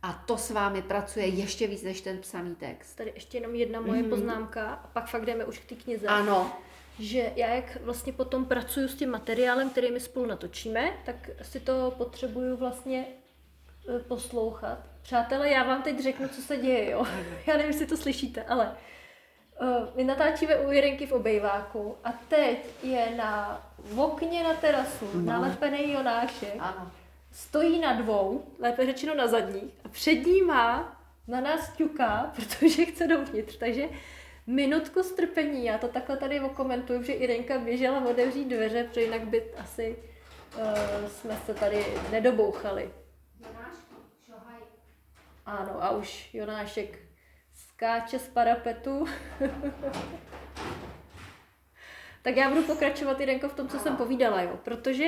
A 0.03 0.13
to 0.13 0.37
s 0.39 0.51
vámi 0.51 0.83
pracuje 0.83 1.27
ještě 1.27 1.67
víc 1.67 1.83
než 1.83 2.01
ten 2.01 2.19
psaný 2.19 2.55
text. 2.55 2.95
Tady 2.95 3.13
ještě 3.15 3.37
jenom 3.39 3.55
jedna 3.55 3.81
moje 3.81 4.01
Mhm. 4.03 4.11
poznámka 4.11 4.71
a 4.75 4.87
pak 4.87 5.09
fakt 5.11 5.25
jdeme 5.25 5.45
už 5.45 5.59
k 5.59 5.65
té 5.69 5.75
knize. 5.75 6.07
Ano, 6.07 6.53
Že 6.99 7.33
já 7.37 7.55
jak 7.55 7.79
vlastně 7.83 8.13
potom 8.13 8.45
pracuju 8.45 8.89
s 8.89 8.95
tím 8.95 9.11
materiálem, 9.11 9.71
který 9.71 9.91
my 9.91 10.01
spolu 10.01 10.27
natočíme, 10.27 10.93
tak 11.05 11.31
si 11.43 11.61
to 11.61 11.95
potřebuju 11.99 12.57
vlastně 12.57 13.07
eh, 13.89 13.99
poslouchat. 13.99 14.79
Přátelé, 15.03 15.51
já 15.51 15.65
vám 15.65 15.83
teď 15.83 16.03
řeknu, 16.03 16.29
co 16.29 16.43
se 16.43 16.57
děje, 16.57 16.91
jo. 16.91 17.05
Já 17.47 17.57
nevím, 17.57 17.71
jestli 17.73 17.87
to 17.87 17.97
slyšíte, 17.97 18.43
ale 18.43 18.77
my 19.95 20.05
natáčíme 20.05 20.57
u 20.57 20.71
Jirenky 20.73 21.07
v 21.07 21.13
obejváku 21.13 21.97
a 22.05 22.13
teď 22.29 22.59
je 22.83 23.15
na 23.17 23.63
v 23.79 24.01
okně 24.01 24.43
na 24.45 24.55
terasu 24.55 25.11
No. 25.15 25.21
nalepený 25.33 25.93
Jonášek, 25.93 26.55
ano. 26.59 26.91
stojí 27.33 27.81
na 27.81 27.93
dvou, 27.93 28.45
lépe 28.59 28.87
řečeno 28.87 29.15
na 29.15 29.27
zadních, 29.27 29.75
a 29.85 29.89
před 29.89 30.15
ní 30.15 30.43
má 30.43 30.97
na 31.29 31.41
nás 31.41 31.73
ťuká, 31.77 32.33
protože 32.37 32.85
chce 32.85 33.07
dovnitř. 33.07 33.57
Takže 33.57 33.89
minutku 34.47 35.03
strpení, 35.03 35.65
já 35.65 35.79
to 35.79 35.89
takhle 35.89 36.17
tady 36.17 36.41
okomentuju, 36.41 37.03
že 37.03 37.13
Irenka 37.13 37.59
běžela 37.59 38.05
otevřít 38.05 38.45
dveře, 38.49 38.85
protože 38.85 39.01
jinak 39.03 39.23
by 39.29 39.45
asi 39.59 39.97
uh, 40.57 41.09
jsme 41.09 41.37
se 41.47 41.55
tady 41.55 41.87
nedobouchali. 42.11 42.91
Ano, 45.47 45.85
a 45.85 45.91
už 45.91 46.35
Jonášek 46.35 46.99
skáče 47.81 48.19
z 48.19 48.29
parapetu. 48.29 49.07
tak 52.23 52.37
já 52.37 52.49
budu 52.49 52.63
pokračovat, 52.63 53.21
Irenko, 53.21 53.49
v 53.49 53.55
tom, 53.55 53.69
co 53.69 53.79
jsem 53.79 53.97
povídala, 53.97 54.43
jo, 54.43 54.59
protože 54.65 55.07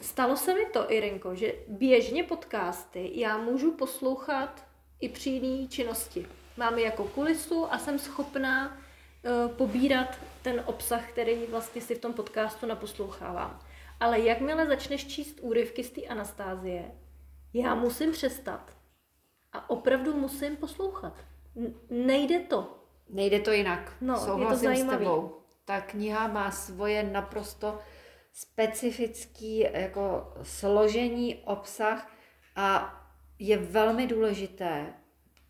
stalo 0.00 0.36
se 0.36 0.54
mi 0.54 0.66
to, 0.66 0.92
Irenko, 0.92 1.34
že 1.34 1.54
běžně 1.68 2.24
podcasty 2.24 3.10
já 3.14 3.38
můžu 3.38 3.72
poslouchat 3.72 4.66
i 5.00 5.08
při 5.08 5.30
jiné 5.30 5.68
činnosti. 5.68 6.26
Mám 6.56 6.78
jako 6.78 7.04
kulisu 7.04 7.72
a 7.72 7.78
jsem 7.78 7.98
schopná 7.98 8.68
uh, 8.68 8.72
pobírat 9.56 10.18
ten 10.42 10.62
obsah, 10.66 11.10
který 11.10 11.46
vlastně 11.46 11.80
si 11.80 11.94
v 11.94 12.00
tom 12.00 12.12
podcastu 12.12 12.66
naposlouchávám. 12.66 13.60
Ale 14.00 14.20
jakmile 14.20 14.66
začneš 14.66 15.06
číst 15.06 15.38
úryvky 15.40 15.84
z 15.84 15.90
té 15.90 16.02
Anastázie, 16.02 16.90
já 17.54 17.74
musím 17.74 18.12
přestat 18.12 18.76
a 19.52 19.70
opravdu 19.70 20.16
musím 20.16 20.56
poslouchat. 20.56 21.35
Nejde 21.90 22.38
to. 22.38 22.78
Nejde 23.10 23.40
to 23.40 23.52
jinak. 23.52 23.92
No, 24.00 24.14
je 24.14 24.20
to 24.20 24.26
Souhlasím 24.26 24.76
s 24.76 24.84
tebou. 24.84 25.32
Ta 25.64 25.80
kniha 25.80 26.28
má 26.28 26.50
svoje 26.50 27.02
naprosto 27.02 27.78
specifický 28.32 29.58
jako 29.58 30.32
složení, 30.42 31.36
obsah 31.44 32.12
a 32.56 32.94
je 33.38 33.58
velmi 33.58 34.06
důležité, 34.06 34.86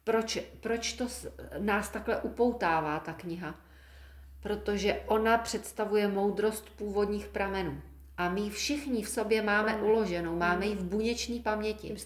proč, 0.05 0.39
proč 0.61 0.93
to 0.93 1.07
nás 1.59 1.89
takhle 1.89 2.21
upoutává, 2.21 3.01
ta 3.01 3.13
kniha. 3.13 3.55
Protože 4.43 5.03
ona 5.07 5.39
představuje 5.39 6.09
moudrost 6.09 6.71
původních 6.71 7.27
pramenů. 7.27 7.83
A 8.17 8.29
my 8.29 8.51
všichni 8.51 9.03
v 9.03 9.09
sobě 9.09 9.43
máme 9.43 9.75
Ano. 9.75 9.87
uloženou, 9.87 10.37
máme 10.37 10.67
ji 10.67 10.75
v 10.75 10.85
buněční 10.85 11.41
paměti. 11.41 11.97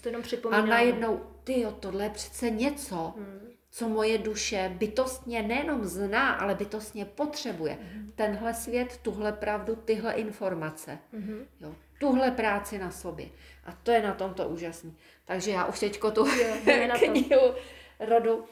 A 0.51 0.61
najednou, 0.61 1.21
ty 1.43 1.67
tohle 1.79 2.03
je 2.03 2.09
přece 2.09 2.49
něco, 2.49 3.13
Hmm. 3.17 3.50
Co 3.71 3.89
moje 3.89 4.17
duše 4.17 4.71
bytostně 4.77 5.41
nejenom 5.41 5.85
zná, 5.85 6.31
ale 6.31 6.55
bytostně 6.55 7.05
potřebuje. 7.05 7.77
Mhm. 7.81 8.11
Tenhle 8.15 8.53
svět, 8.53 8.97
tuhle 8.97 9.31
pravdu, 9.31 9.75
tyhle 9.75 10.13
informace. 10.13 10.97
Mhm. 11.11 11.45
Jo, 11.61 11.75
tuhle 11.99 12.31
práci 12.31 12.77
na 12.77 12.91
sobě. 12.91 13.25
A 13.65 13.71
to 13.83 13.91
je 13.91 14.01
na 14.01 14.13
tomto 14.13 14.47
úžasný. 14.47 14.97
Takže 15.25 15.51
já 15.51 15.65
už 15.65 15.79
teďko 15.79 16.11
tu 16.11 16.25
Jo, 16.25 16.55
knihu 16.99 17.53
rodu 17.99 18.35
uh, 18.37 18.43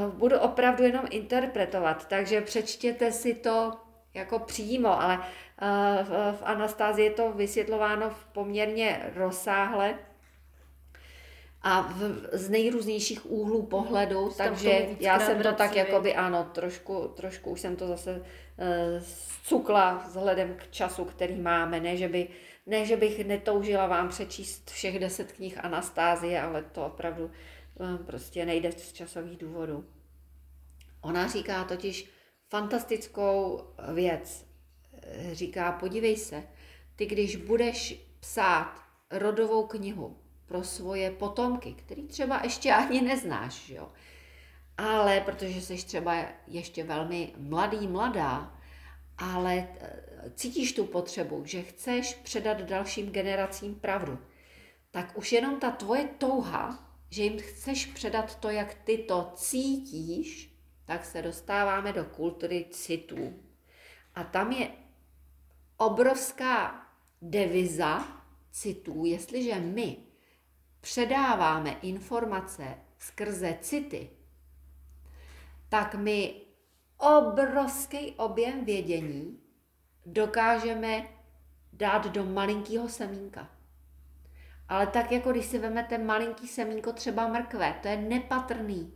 uh, 0.00 0.14
budu 0.14 0.38
opravdu 0.38 0.84
jenom 0.84 1.04
interpretovat. 1.10 2.08
Takže 2.08 2.40
přečtěte 2.40 3.12
si 3.12 3.34
to, 3.34 3.72
jako 4.14 4.38
přímo, 4.38 5.02
ale 5.02 5.18
uh, 5.18 5.24
v, 6.06 6.36
v 6.36 6.42
Anastázii 6.42 7.08
je 7.08 7.14
to 7.14 7.32
vysvětlováno 7.32 8.10
v 8.10 8.24
poměrně 8.24 9.10
rozsáhle 9.14 9.98
a 11.62 11.82
v, 11.82 12.28
z 12.32 12.48
nejrůznějších 12.48 13.30
úhlů 13.30 13.66
pohledu, 13.66 14.30
k 14.30 14.36
takže 14.36 14.88
já 15.00 15.20
jsem 15.20 15.36
to 15.36 15.42
tak 15.42 15.56
vrací, 15.56 15.78
jakoby, 15.78 16.14
ano, 16.14 16.50
trošku, 16.52 17.08
trošku 17.16 17.50
už 17.50 17.60
jsem 17.60 17.76
to 17.76 17.86
zase 17.88 18.16
uh, 18.16 18.24
cukla 19.44 20.04
vzhledem 20.06 20.54
k 20.54 20.70
času, 20.70 21.04
který 21.04 21.34
máme, 21.34 21.80
ne 21.80 21.96
že, 21.96 22.08
by, 22.08 22.28
ne, 22.66 22.84
že 22.84 22.96
bych 22.96 23.26
netoužila 23.26 23.86
vám 23.86 24.08
přečíst 24.08 24.70
všech 24.70 24.98
deset 24.98 25.32
knih 25.32 25.64
Anastázie, 25.64 26.42
ale 26.42 26.62
to 26.62 26.86
opravdu 26.86 27.24
uh, 27.24 27.96
prostě 27.96 28.46
nejde 28.46 28.72
z 28.72 28.92
časových 28.92 29.38
důvodů. 29.38 29.84
Ona 31.00 31.28
říká 31.28 31.64
totiž 31.64 32.10
fantastickou 32.48 33.64
věc. 33.94 34.46
Říká, 35.32 35.72
podívej 35.72 36.16
se, 36.16 36.42
ty 36.96 37.06
když 37.06 37.36
budeš 37.36 38.06
psát 38.20 38.74
rodovou 39.10 39.66
knihu 39.66 40.16
pro 40.50 40.64
svoje 40.64 41.10
potomky, 41.10 41.72
který 41.72 42.06
třeba 42.06 42.40
ještě 42.42 42.72
ani 42.72 43.00
neznáš, 43.00 43.68
jo? 43.68 43.92
ale 44.78 45.20
protože 45.20 45.60
jsi 45.60 45.76
třeba 45.76 46.24
ještě 46.46 46.84
velmi 46.84 47.32
mladý, 47.36 47.88
mladá, 47.88 48.58
ale 49.18 49.68
eh, 49.80 50.30
cítíš 50.34 50.72
tu 50.72 50.84
potřebu, 50.84 51.42
že 51.44 51.62
chceš 51.62 52.14
předat 52.14 52.62
dalším 52.62 53.10
generacím 53.10 53.74
pravdu, 53.74 54.18
tak 54.90 55.18
už 55.18 55.32
jenom 55.32 55.60
ta 55.60 55.70
tvoje 55.70 56.08
touha, 56.18 56.94
že 57.10 57.22
jim 57.22 57.38
chceš 57.38 57.86
předat 57.86 58.40
to, 58.40 58.50
jak 58.50 58.74
ty 58.74 58.98
to 58.98 59.32
cítíš, 59.34 60.56
tak 60.84 61.04
se 61.04 61.22
dostáváme 61.22 61.92
do 61.92 62.04
kultury 62.04 62.66
citů. 62.70 63.42
A 64.14 64.24
tam 64.24 64.52
je 64.52 64.70
obrovská 65.76 66.86
deviza 67.22 68.22
citů, 68.50 69.04
jestliže 69.04 69.54
my 69.54 70.09
předáváme 70.80 71.70
informace 71.70 72.74
skrze 72.98 73.58
city, 73.60 74.10
tak 75.68 75.94
my 75.94 76.34
obrovský 76.98 78.12
objem 78.12 78.64
vědění 78.64 79.40
dokážeme 80.06 81.06
dát 81.72 82.06
do 82.06 82.24
malinkého 82.24 82.88
semínka. 82.88 83.50
Ale 84.68 84.86
tak 84.86 85.12
jako 85.12 85.30
když 85.30 85.46
si 85.46 85.58
vezmete 85.58 85.98
malinký 85.98 86.48
semínko 86.48 86.92
třeba 86.92 87.28
mrkve, 87.28 87.78
to 87.82 87.88
je 87.88 87.96
nepatrný. 87.96 88.94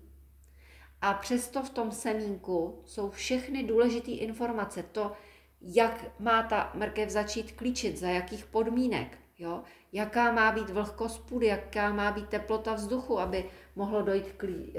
A 1.00 1.14
přesto 1.14 1.62
v 1.62 1.70
tom 1.70 1.92
semínku 1.92 2.82
jsou 2.86 3.10
všechny 3.10 3.62
důležité 3.62 4.10
informace. 4.10 4.82
To, 4.82 5.12
jak 5.60 6.20
má 6.20 6.42
ta 6.42 6.70
mrkev 6.74 7.10
začít 7.10 7.52
klíčit, 7.52 7.98
za 7.98 8.08
jakých 8.08 8.46
podmínek, 8.46 9.18
jo? 9.44 9.62
jaká 9.92 10.32
má 10.32 10.52
být 10.52 10.70
vlhkost 10.70 11.28
půdy, 11.28 11.46
jaká 11.46 11.92
má 11.92 12.12
být 12.12 12.28
teplota 12.28 12.74
vzduchu, 12.74 13.20
aby 13.20 13.44
mohlo 13.76 14.02
dojít 14.02 14.26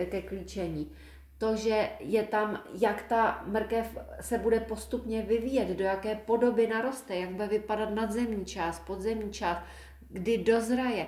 ke 0.09 0.22
klíčení. 0.22 0.91
To, 1.38 1.55
že 1.55 1.89
je 1.99 2.24
tam, 2.24 2.63
jak 2.74 3.03
ta 3.03 3.43
mrkev 3.45 3.97
se 4.22 4.38
bude 4.38 4.59
postupně 4.59 5.22
vyvíjet, 5.22 5.78
do 5.78 5.84
jaké 5.84 6.16
podoby 6.16 6.68
naroste, 6.68 7.16
jak 7.16 7.30
bude 7.30 7.47
vypadat 7.47 7.89
nadzemní 7.89 8.45
část, 8.45 8.80
podzemní 8.80 9.32
část, 9.34 9.63
kdy 10.09 10.38
dozraje. 10.38 11.07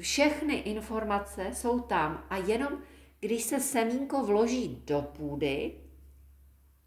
Všechny 0.00 0.54
informace 0.54 1.50
jsou 1.52 1.80
tam 1.80 2.24
a 2.30 2.36
jenom 2.36 2.78
když 3.20 3.42
se 3.42 3.60
semínko 3.60 4.24
vloží 4.24 4.82
do 4.86 5.02
půdy 5.02 5.74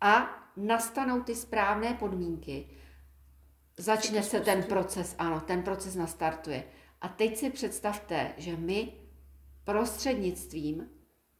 a 0.01 0.29
nastanou 0.57 1.21
ty 1.21 1.35
správné 1.35 1.93
podmínky, 1.93 2.69
začne 3.78 4.23
se 4.23 4.39
ten 4.39 4.63
proces, 4.63 5.15
ano, 5.17 5.41
ten 5.41 5.63
proces 5.63 5.95
nastartuje. 5.95 6.63
A 7.01 7.07
teď 7.07 7.38
si 7.38 7.49
představte, 7.49 8.34
že 8.38 8.57
my 8.57 8.93
prostřednictvím 9.63 10.89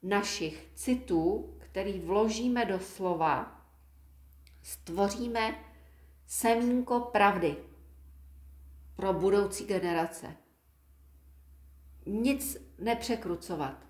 našich 0.04 0.72
citů, 0.76 1.56
který 1.60 2.00
vložíme 2.00 2.66
do 2.66 2.80
slova, 2.80 3.66
stvoříme 4.62 5.56
semínko 6.28 7.00
pravdy 7.00 7.58
pro 8.96 9.14
budoucí 9.14 9.66
generace. 9.66 10.36
Nic 12.06 12.58
nepřekrucovat. 12.80 13.88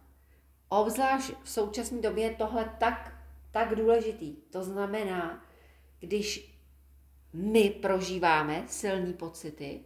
Obzvlášť 0.70 1.34
v 1.44 1.50
současné 1.50 2.02
době 2.02 2.24
je 2.24 2.36
tohle 2.36 2.76
tak, 2.80 3.24
tak 3.52 3.76
důležitý. 3.76 4.36
To 4.36 4.64
znamená, 4.64 5.46
když 6.00 6.57
my 7.34 7.70
prožíváme 7.70 8.64
silné 8.68 9.14
pocity, 9.14 9.80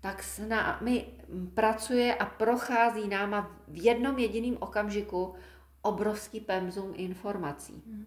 tak 0.00 0.22
s 0.22 0.38
námi 0.38 1.06
pracuje 1.54 2.14
a 2.14 2.26
prochází 2.26 3.08
náma 3.08 3.60
v 3.68 3.84
jednom 3.84 4.18
jediném 4.18 4.56
okamžiku 4.60 5.34
obrovský 5.82 6.40
pemzum 6.40 6.92
informací. 6.96 7.82
Hmm. 7.86 8.06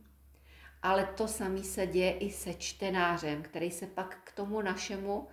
Ale 0.82 1.06
to 1.06 1.28
samé 1.28 1.64
se 1.64 1.88
děje 1.88 2.12
i 2.12 2.32
se 2.32 2.54
čtenářem, 2.54 3.42
který 3.42 3.72
se 3.72 3.88
pak 3.88 4.18
k 4.24 4.32
tomu 4.32 4.62
našemu 4.62 5.28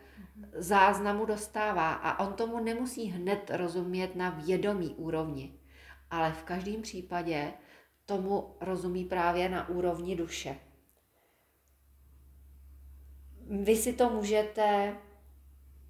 záznamu 0.52 1.24
dostává 1.24 1.92
a 1.92 2.26
on 2.26 2.32
tomu 2.32 2.60
nemusí 2.60 3.04
hned 3.04 3.50
rozumět 3.54 4.16
na 4.16 4.30
vědomí 4.30 4.94
úrovni, 4.94 5.54
ale 6.10 6.32
v 6.32 6.42
každém 6.42 6.82
případě 6.82 7.52
tomu 8.06 8.56
rozumí 8.60 9.04
právě 9.04 9.48
na 9.48 9.68
úrovni 9.68 10.16
duše. 10.16 10.56
Vy 13.50 13.76
si 13.76 13.92
to 13.92 14.10
můžete 14.10 14.96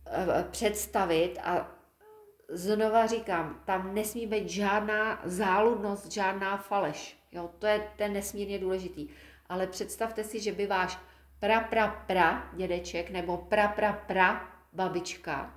eh, 0.07 0.45
představit 0.51 1.39
a 1.45 1.71
znova 2.49 3.07
říkám, 3.07 3.63
tam 3.65 3.95
nesmí 3.95 4.27
být 4.27 4.49
žádná 4.49 5.21
záludnost, 5.25 6.13
žádná 6.13 6.57
faleš. 6.57 7.19
Jo, 7.33 7.51
to 7.59 7.67
je 7.67 7.91
ten 7.97 8.13
nesmírně 8.13 8.59
důležitý. 8.59 9.09
Ale 9.49 9.67
představte 9.67 10.25
si, 10.25 10.41
že 10.41 10.53
by 10.53 10.67
váš 10.67 10.99
pra, 11.41 11.61
pra, 11.61 11.89
pra 12.07 12.51
dědeček 12.53 13.11
nebo 13.11 13.37
pra, 13.37 13.69
pra, 13.69 13.93
pra 13.93 14.49
babička 14.73 15.55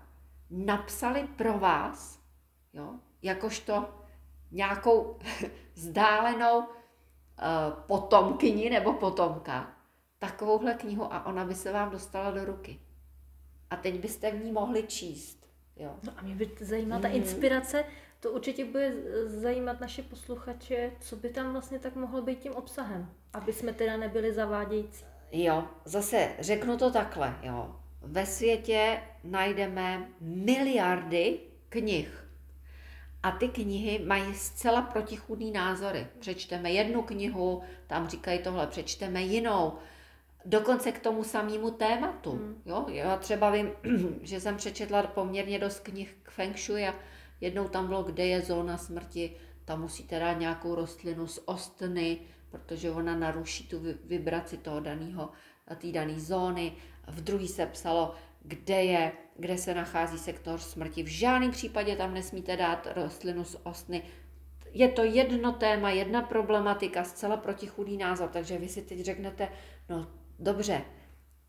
napsali 0.49 1.28
pro 1.36 1.60
vás, 1.60 2.20
jo, 2.74 2.93
jakožto 3.22 3.89
nějakou 4.51 5.20
vzdálenou 5.74 6.58
uh, 6.60 6.66
potomkyni 7.88 8.70
nebo 8.70 8.93
potomka, 8.93 9.72
takovouhle 10.24 10.74
knihu 10.74 11.14
a 11.14 11.26
ona 11.26 11.46
by 11.46 11.56
se 11.56 11.72
vám 11.72 11.90
dostala 11.90 12.32
do 12.32 12.46
ruky. 12.46 12.80
A 13.70 13.76
teď 13.76 14.00
byste 14.00 14.32
v 14.32 14.46
ní 14.46 14.52
mohli 14.52 14.84
číst. 14.84 15.48
Jo. 15.76 15.96
No 16.04 16.14
a 16.18 16.22
mě 16.22 16.36
by 16.36 16.52
zajímala 16.60 17.02
ta 17.02 17.08
mhm. 17.08 17.18
inspirace, 17.18 17.84
to 18.20 18.32
určitě 18.32 18.66
bude 18.66 18.94
zajímat 19.26 19.82
naše 19.82 20.04
posluchače, 20.04 20.92
co 21.00 21.16
by 21.16 21.30
tam 21.30 21.52
vlastně 21.52 21.80
tak 21.80 21.96
mohlo 21.96 22.22
být 22.22 22.40
tím 22.40 22.54
obsahem, 22.54 23.10
aby 23.34 23.54
jsme 23.54 23.74
teda 23.74 23.98
nebyli 23.98 24.34
zavádějící. 24.34 25.06
Jo, 25.32 25.68
zase 25.86 26.30
řeknu 26.40 26.78
to 26.78 26.92
takhle, 26.92 27.36
jo. 27.42 27.76
Ve 28.02 28.26
světě 28.26 29.02
najdeme 29.24 30.08
miliardy 30.22 31.40
knih. 31.70 32.28
A 33.24 33.32
ty 33.32 33.48
knihy 33.48 34.00
mají 34.06 34.36
zcela 34.36 34.82
protichůdný 34.82 35.52
názory. 35.52 36.08
Přečteme 36.20 36.72
jednu 36.72 37.02
knihu, 37.02 37.62
tam 37.88 38.08
říkají 38.08 38.40
tohle, 38.40 38.68
přečteme 38.68 39.22
jinou. 39.22 39.74
Dokonce 40.46 40.91
k 40.91 41.00
tomu 41.00 41.24
samému 41.24 41.72
tématu. 41.72 42.32
Hmm. 42.32 42.62
Jo? 42.66 42.86
Já 42.89 43.18
třeba 43.18 43.52
vím, 43.52 43.72
že 44.22 44.41
jsem 44.41 44.58
přečetla 44.58 45.04
poměrně 45.04 45.60
dost 45.60 45.80
knih 45.80 46.18
k 46.24 46.32
Feng 46.32 46.58
Shui 46.58 46.88
a 46.88 46.96
jednou 47.41 47.68
tam 47.68 47.88
bylo, 47.88 48.04
kde 48.04 48.26
je 48.26 48.41
zóna 48.41 48.78
smrti, 48.78 49.36
tam 49.66 49.82
musíte 49.82 50.20
dát 50.20 50.34
nějakou 50.34 50.76
rostlinu 50.76 51.28
z 51.28 51.39
ostny, 51.46 52.20
protože 52.52 52.91
ona 52.91 53.16
naruší 53.16 53.68
tu 53.68 53.82
vibraci 54.06 54.58
toho 54.58 54.80
daného, 54.80 55.30
té 55.78 55.91
dané 55.91 56.20
zóny. 56.20 56.74
V 57.08 57.24
druhý 57.24 57.48
se 57.48 57.66
psalo, 57.66 58.16
kde 58.41 58.84
je, 58.84 59.12
kde 59.36 59.58
se 59.58 59.74
nachází 59.74 60.18
sektor 60.18 60.60
smrti. 60.60 61.04
V 61.04 61.08
žádném 61.08 61.52
případě 61.52 61.96
tam 61.96 62.14
nesmíte 62.14 62.58
dát 62.58 62.88
rostlinu 62.96 63.44
z 63.44 63.58
ostny. 63.64 64.04
Je 64.72 64.89
to 64.89 65.04
jedno 65.04 65.52
téma, 65.52 65.89
jedna 65.89 66.22
problematika, 66.22 67.04
zcela 67.04 67.38
protichudý 67.38 67.98
názor, 67.98 68.30
takže 68.30 68.58
vy 68.58 68.70
si 68.70 68.82
teď 68.82 69.00
řeknete, 69.00 69.50
no 69.89 70.08
dobře, 70.40 70.86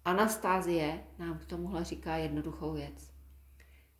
Anastázie 0.04 1.04
nám 1.18 1.38
k 1.38 1.46
tomuhle 1.46 1.84
říká 1.84 2.16
jednoduchou 2.16 2.72
věc. 2.72 3.14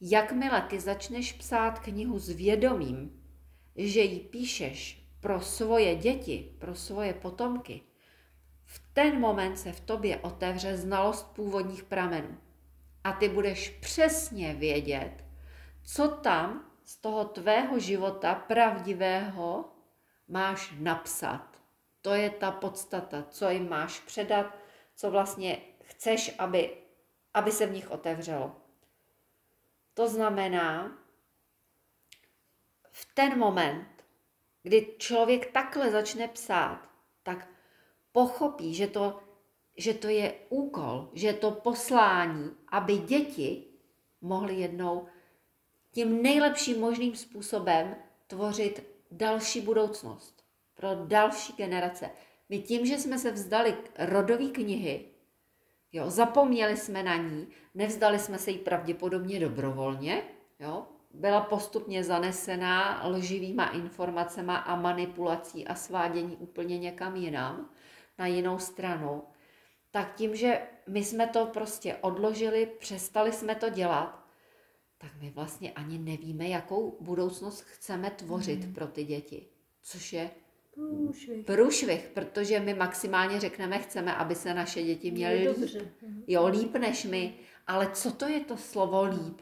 Jakmile 0.01 0.62
ty 0.62 0.80
začneš 0.80 1.32
psát 1.32 1.78
knihu 1.78 2.18
s 2.18 2.28
vědomím, 2.28 3.22
že 3.76 4.01
ji 4.01 4.20
píšeš 4.20 5.09
pro 5.20 5.41
svoje 5.41 5.97
děti, 5.97 6.57
pro 6.59 6.74
svoje 6.74 7.14
potomky, 7.14 7.80
v 8.64 8.82
ten 8.93 9.20
moment 9.20 9.57
se 9.57 9.72
v 9.72 9.80
tobě 9.80 10.16
otevře 10.16 10.76
znalost 10.76 11.35
původních 11.35 11.85
pramenů. 11.85 12.39
A 13.05 13.12
ty 13.12 13.28
budeš 13.28 13.70
přesně 13.70 14.55
vědět, 14.55 15.24
co 15.82 16.09
tam 16.09 16.70
z 16.85 16.97
toho 16.97 17.24
tvého 17.24 17.78
života 17.78 18.35
pravdivého 18.35 19.64
máš 20.28 20.74
napsat. 20.78 21.61
To 22.03 22.14
je 22.14 22.30
ta 22.30 22.51
podstata, 22.51 23.24
co 23.30 23.51
jim 23.51 23.68
máš 23.68 24.01
předat, 24.01 24.63
co 24.97 25.11
vlastně 25.11 25.61
chceš, 25.82 26.34
aby, 26.38 26.76
aby 27.34 27.53
se 27.53 27.66
v 27.66 27.72
nich 27.72 27.90
otevřelo. 27.90 28.57
To 29.95 30.09
znamená, 30.09 30.99
v 32.90 33.14
ten 33.14 33.38
moment, 33.38 33.88
kdy 34.62 34.95
člověk 34.99 35.53
takhle 35.53 35.90
začne 35.90 36.28
psát, 36.28 36.88
tak 37.22 37.49
pochopí, 38.12 38.74
že 38.74 38.86
to, 38.86 39.20
že 39.76 39.95
to 39.95 40.09
je 40.09 40.34
úkol, 40.49 41.11
že 41.12 41.26
je 41.26 41.34
to 41.34 41.51
poslání, 41.51 42.57
aby 42.68 42.99
děti 42.99 43.64
mohly 44.20 44.55
jednou 44.55 45.07
tím 45.90 46.22
nejlepším 46.22 46.80
možným 46.80 47.16
způsobem 47.16 47.97
tvořit 48.26 48.82
další 49.11 49.61
budoucnost 49.61 50.45
pro 50.74 50.88
další 50.95 51.53
generace. 51.53 52.11
My 52.49 52.59
tím, 52.59 52.86
že 52.86 52.99
jsme 52.99 53.18
se 53.18 53.30
vzdali 53.30 53.76
rodové 53.99 54.47
knihy, 54.47 55.05
jo, 55.92 56.11
zapomněli 56.11 56.76
jsme 56.76 57.03
na 57.03 57.16
ní, 57.16 57.49
nevzdali 57.74 58.18
jsme 58.18 58.38
se 58.38 58.51
jí 58.51 58.59
pravděpodobně 58.59 59.40
dobrovolně, 59.40 60.22
jo, 60.59 60.86
byla 61.14 61.40
postupně 61.40 62.05
zanesená 62.05 63.07
lživýma 63.07 63.66
informacemi 63.66 64.53
a 64.53 64.76
manipulací 64.76 65.66
a 65.66 65.74
svádění 65.74 66.36
úplně 66.36 66.78
někam 66.78 67.16
jinam, 67.16 67.70
na 68.18 68.26
jinou 68.26 68.59
stranu, 68.59 69.22
tak 69.90 70.14
tím, 70.14 70.36
že 70.36 70.62
my 70.88 71.05
jsme 71.05 71.26
to 71.26 71.47
prostě 71.47 71.97
odložili, 71.97 72.66
přestali 72.66 73.32
jsme 73.32 73.55
to 73.55 73.68
dělat, 73.68 74.24
tak 74.99 75.11
my 75.20 75.30
vlastně 75.30 75.72
ani 75.72 75.99
nevíme, 75.99 76.49
jakou 76.49 76.99
budoucnost 77.01 77.61
chceme 77.61 78.11
tvořit 78.11 78.64
hmm. 78.64 78.74
pro 78.74 78.86
ty 78.86 79.05
děti. 79.05 79.47
Což 79.82 80.12
je 80.12 80.30
Průšvih. 80.75 81.47
průšvih, 81.47 82.11
protože 82.14 82.61
my 82.61 82.75
maximálně 82.75 83.41
řekneme, 83.41 83.79
chceme, 83.79 84.14
aby 84.14 84.35
se 84.35 84.55
naše 84.55 84.83
děti 84.83 85.11
měly 85.11 85.35
líp. 85.35 85.59
Dobře. 85.59 85.93
Jo, 86.27 86.47
líp 86.47 86.72
než 86.72 87.05
my. 87.05 87.35
Ale 87.66 87.91
co 87.93 88.12
to 88.12 88.29
je 88.29 88.41
to 88.41 88.57
slovo 88.57 89.05
líp? 89.05 89.41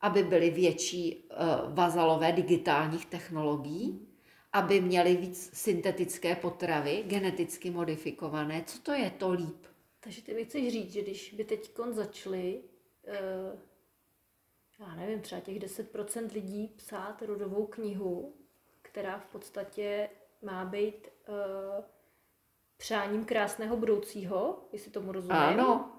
Aby 0.00 0.22
byly 0.22 0.50
větší 0.50 1.28
uh, 1.30 1.74
vazalové 1.74 2.32
digitálních 2.32 3.06
technologií, 3.06 4.08
aby 4.52 4.80
měli 4.80 5.16
víc 5.16 5.50
syntetické 5.52 6.36
potravy, 6.36 7.04
geneticky 7.06 7.70
modifikované. 7.70 8.64
Co 8.66 8.78
to 8.78 8.92
je 8.92 9.10
to 9.10 9.32
líp? 9.32 9.66
Takže 10.00 10.22
ty 10.22 10.34
mi 10.34 10.44
chceš 10.44 10.72
říct, 10.72 10.92
že 10.92 11.02
když 11.02 11.34
by 11.34 11.44
teď 11.44 11.70
začali, 11.90 12.62
uh, 13.08 13.60
já 14.80 14.94
nevím, 14.94 15.20
třeba 15.20 15.40
těch 15.40 15.58
10% 15.58 16.32
lidí 16.32 16.68
psát 16.76 17.22
rodovou 17.22 17.66
knihu, 17.66 18.34
která 18.82 19.18
v 19.18 19.26
podstatě 19.26 20.08
má 20.44 20.64
být 20.64 21.08
uh, 21.28 21.84
přáním 22.76 23.24
krásného 23.24 23.76
budoucího, 23.76 24.68
jestli 24.72 24.90
tomu 24.90 25.12
rozumím. 25.12 25.36
Ano. 25.36 25.90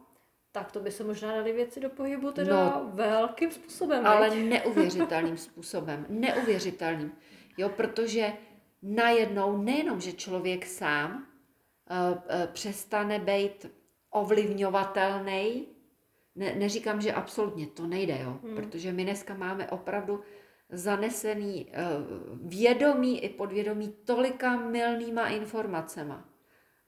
Tak 0.52 0.72
to 0.72 0.80
by 0.80 0.92
se 0.92 1.04
možná 1.04 1.32
dali 1.32 1.54
věci 1.54 1.80
do 1.80 1.90
pohybu 1.90 2.32
teda 2.32 2.66
no, 2.66 2.90
velkým 2.94 3.52
způsobem. 3.52 4.08
Ale 4.08 4.30
veď? 4.30 4.40
neuvěřitelným 4.50 5.38
způsobem. 5.38 6.06
Neuvěřitelným. 6.10 7.12
Jo, 7.58 7.70
protože 7.70 8.34
najednou 8.82 9.58
nejenom, 9.58 10.02
že 10.02 10.14
člověk 10.14 10.66
sám 10.66 11.12
uh, 11.16 12.18
uh, 12.18 12.18
přestane 12.54 13.20
být 13.20 13.66
ovlivňovatelný, 14.10 15.68
ne, 16.36 16.56
neříkám, 16.56 17.02
že 17.02 17.14
absolutně 17.14 17.68
to 17.68 17.88
nejde, 17.88 18.20
jo, 18.22 18.40
hmm. 18.44 18.56
protože 18.56 18.92
my 18.92 19.04
dneska 19.04 19.34
máme 19.34 19.70
opravdu 19.70 20.22
zanesený 20.70 21.66
uh, 21.66 21.72
vědomí 22.50 23.24
i 23.24 23.30
podvědomí 23.30 23.96
tolika 24.06 24.56
milnýma 24.56 25.28
informacema, 25.28 26.30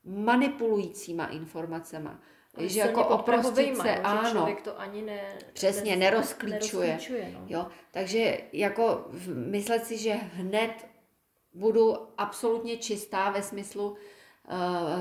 manipulujícíma 0.04 1.26
informacema, 1.26 2.20
Ale 2.58 2.70
že 2.70 2.80
jako 2.80 3.08
oprostit 3.08 3.78
se, 3.78 3.96
ano, 3.96 4.26
že 4.26 4.32
člověk 4.32 4.62
to 4.62 4.80
ani 4.80 5.02
ne, 5.02 5.22
přesně 5.54 5.96
ne, 5.96 5.98
nerozklíčuje. 5.98 6.88
nerozklíčuje 6.88 7.32
no. 7.34 7.46
Jo, 7.48 7.68
takže 7.92 8.38
jako 8.54 9.06
myslet 9.28 9.86
si, 9.86 9.98
že 9.98 10.14
hned 10.14 10.88
budu 11.54 11.96
absolutně 12.18 12.78
čistá 12.78 13.30
ve 13.30 13.44
smyslu 13.44 13.90
uh, 13.90 13.98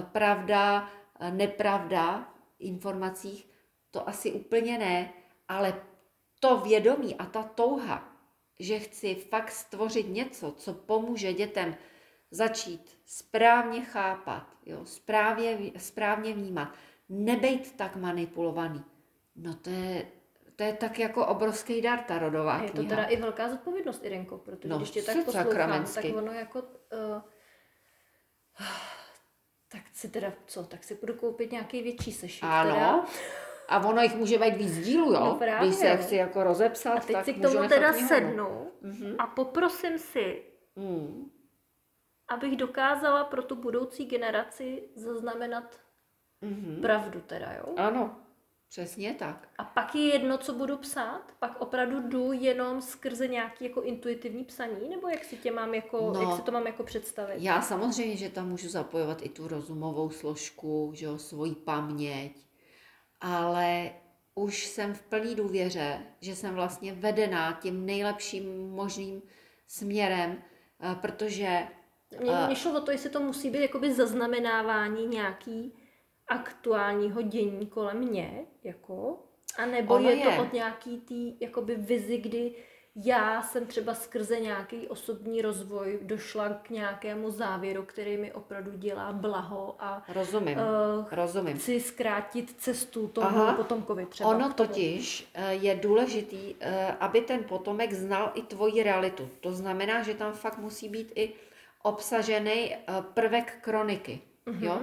pravda, 0.03 0.91
eh, 1.21 1.31
nepravda 1.31 2.35
informacích, 2.59 3.49
to 3.91 4.09
asi 4.09 4.33
úplně 4.33 4.79
ne, 4.79 5.13
ale 5.49 5.83
to 6.41 6.61
vědomí 6.61 7.15
a 7.17 7.27
ta 7.27 7.43
touha, 7.43 8.16
že 8.59 8.79
chci 8.79 9.15
fakt 9.15 9.51
stvořit 9.51 10.09
něco, 10.09 10.53
co 10.53 10.75
pomůže 10.75 11.33
dětem 11.33 11.77
začít 12.31 12.99
správně 13.07 13.81
chápat, 13.81 14.47
jo, 14.67 14.85
správně, 14.87 15.59
správně 15.79 16.35
vnímat, 16.35 16.75
nebejt 17.09 17.73
tak 17.77 17.97
manipulovaný. 17.97 18.85
No 19.37 19.55
to 19.55 19.71
je, 19.71 20.07
to 20.57 20.63
je 20.63 20.73
tak 20.73 20.99
jako 20.99 21.27
obrovský 21.27 21.83
dar, 21.83 21.99
ta 21.99 22.19
rodová 22.19 22.53
A 22.57 22.63
je 22.63 22.71
to 22.71 22.73
kniha. 22.77 22.89
teda 22.89 23.05
i 23.05 23.17
velká 23.17 23.49
zodpovědnost, 23.51 24.05
Irenko, 24.05 24.39
protože 24.39 24.69
No, 24.69 24.77
když 24.79 24.91
tě 24.91 25.03
tak 25.03 25.17
poslouchám, 25.25 25.45
sakramensky. 25.45 26.09
tak 26.09 26.17
ono 26.23 26.33
jako... 26.33 26.59
Uh, 26.63 27.23
tak 29.69 29.83
si 29.93 30.09
teda, 30.09 30.33
co, 30.47 30.63
tak 30.67 30.85
si 30.85 30.95
budu 30.95 31.15
koupit 31.15 31.53
nějaký 31.53 31.83
větší 31.83 32.13
sešit 32.13 32.43
Ano. 32.45 32.75
teda. 32.75 33.07
A 33.69 33.85
ono 33.89 34.03
jich 34.03 34.17
může 34.17 34.39
být 34.39 34.57
víc 34.57 34.79
dílů, 34.79 35.13
jo? 35.13 35.21
No 35.21 35.35
právě. 35.35 35.69
Když 35.69 35.79
se 35.79 35.97
chci 35.97 36.17
jako 36.17 36.45
rozepsat, 36.45 36.97
A 36.97 37.01
teď 37.01 37.17
tak 37.17 37.25
si 37.25 37.35
k 37.35 37.43
tomu 37.43 37.69
teda 37.69 37.93
knihovnu. 37.93 38.09
sednu 38.09 38.71
Mhm. 38.83 39.15
a 39.19 39.27
poprosím 39.27 39.99
si, 39.99 40.43
Mm. 40.77 41.31
abych 42.29 42.57
dokázala 42.57 43.25
pro 43.25 43.43
tu 43.43 43.55
budoucí 43.57 44.05
generaci 44.07 44.83
zaznamenat 44.95 45.81
Mhm. 46.41 46.79
pravdu 46.83 47.21
teda, 47.21 47.53
jo? 47.53 47.75
Ano, 47.77 48.17
přesně 48.69 49.15
tak. 49.15 49.49
A 49.59 49.65
pak 49.65 49.95
je 49.95 50.03
jedno, 50.13 50.39
co 50.39 50.53
budu 50.53 50.77
psát? 50.77 51.23
Pak 51.39 51.61
opravdu 51.61 52.01
jdu 52.01 52.33
jenom 52.33 52.81
skrze 52.83 53.29
nějaký 53.29 53.65
jako 53.65 53.83
intuitivní 53.83 54.45
psaní? 54.45 54.89
Nebo 54.89 55.09
jak 55.09 55.25
si 55.25 55.37
tě 55.37 55.51
mám 55.53 55.75
jako, 55.75 56.13
No. 56.15 56.21
jak 56.23 56.37
si 56.37 56.43
to 56.43 56.53
mám 56.53 56.67
jako 56.67 56.83
představit? 56.85 57.37
Já 57.39 57.63
samozřejmě, 57.63 58.17
že 58.17 58.29
tam 58.31 58.49
můžu 58.49 58.69
zapojovat 58.69 59.23
i 59.23 59.29
tu 59.29 59.49
rozumovou 59.49 60.11
složku, 60.11 60.91
že 60.95 61.07
jo, 61.07 61.19
svoji 61.19 61.55
paměť, 61.55 62.46
ale 63.27 63.91
už 64.35 64.67
jsem 64.67 64.95
v 64.95 65.03
plný 65.03 65.35
důvěře, 65.35 66.01
že 66.21 66.37
jsem 66.37 66.55
vlastně 66.55 66.93
vedená 66.93 67.53
tím 67.63 67.87
nejlepším 67.87 68.71
možným 68.71 69.23
směrem, 69.67 70.43
eh, 70.81 70.95
protože 71.01 71.67
Mně, 72.21 72.33
mně 72.47 72.57
šlo 72.57 72.79
o 72.79 72.81
to, 72.81 72.91
jestli 72.91 73.11
to 73.11 73.21
musí 73.21 73.51
být 73.51 73.63
jakoby 73.63 73.95
zaznamenávání 73.95 75.07
nějaký 75.07 75.75
aktuálního 76.29 77.23
dění 77.23 77.67
kolem 77.67 77.99
mě, 77.99 78.47
jako, 78.65 79.19
a 79.59 79.67
nebo 79.67 79.99
je, 79.99 80.15
je. 80.17 80.25
to 80.25 80.43
od 80.43 80.53
nějaký 80.53 81.01
tý 81.01 81.41
jakoby 81.41 81.75
vizi, 81.75 82.19
kdy 82.19 82.55
já 83.05 83.43
jsem 83.43 83.67
třeba 83.67 83.95
skrze 83.95 84.41
nějaký 84.41 84.89
osobní 84.89 85.43
rozvoj 85.43 85.99
došla 86.03 86.49
k 86.49 86.71
nějakému 86.71 87.31
závěru, 87.31 87.83
který 87.83 88.17
mi 88.17 88.33
opravdu 88.33 88.71
dělá 88.75 89.13
blaho 89.13 89.77
a 89.79 90.03
rozumím, 90.09 90.59
uh, 90.59 91.05
rozumím. 91.11 91.57
chci 91.59 91.81
zkrátit 91.81 92.55
cestu 92.59 93.09
tomu 93.09 93.27
Aha. 93.27 93.53
potomkovi 93.55 94.07
třeba. 94.07 94.31
Ono 94.31 94.53
totiž 94.53 95.31
eh, 95.35 95.55
je 95.55 95.75
důležitý, 95.75 96.55
eh, 96.61 96.93
aby 97.01 97.21
ten 97.21 97.45
potomek 97.45 97.93
znal 97.93 98.31
i 98.35 98.43
tvoji 98.43 98.83
realitu. 98.83 99.29
To 99.41 99.53
znamená, 99.53 100.03
že 100.03 100.15
tam 100.15 100.33
fakt 100.33 100.59
musí 100.59 100.89
být 100.89 101.13
i 101.15 101.33
obsažený 101.83 102.77
prvek 103.15 103.59
kroniky. 103.61 104.21
Jo? 104.61 104.81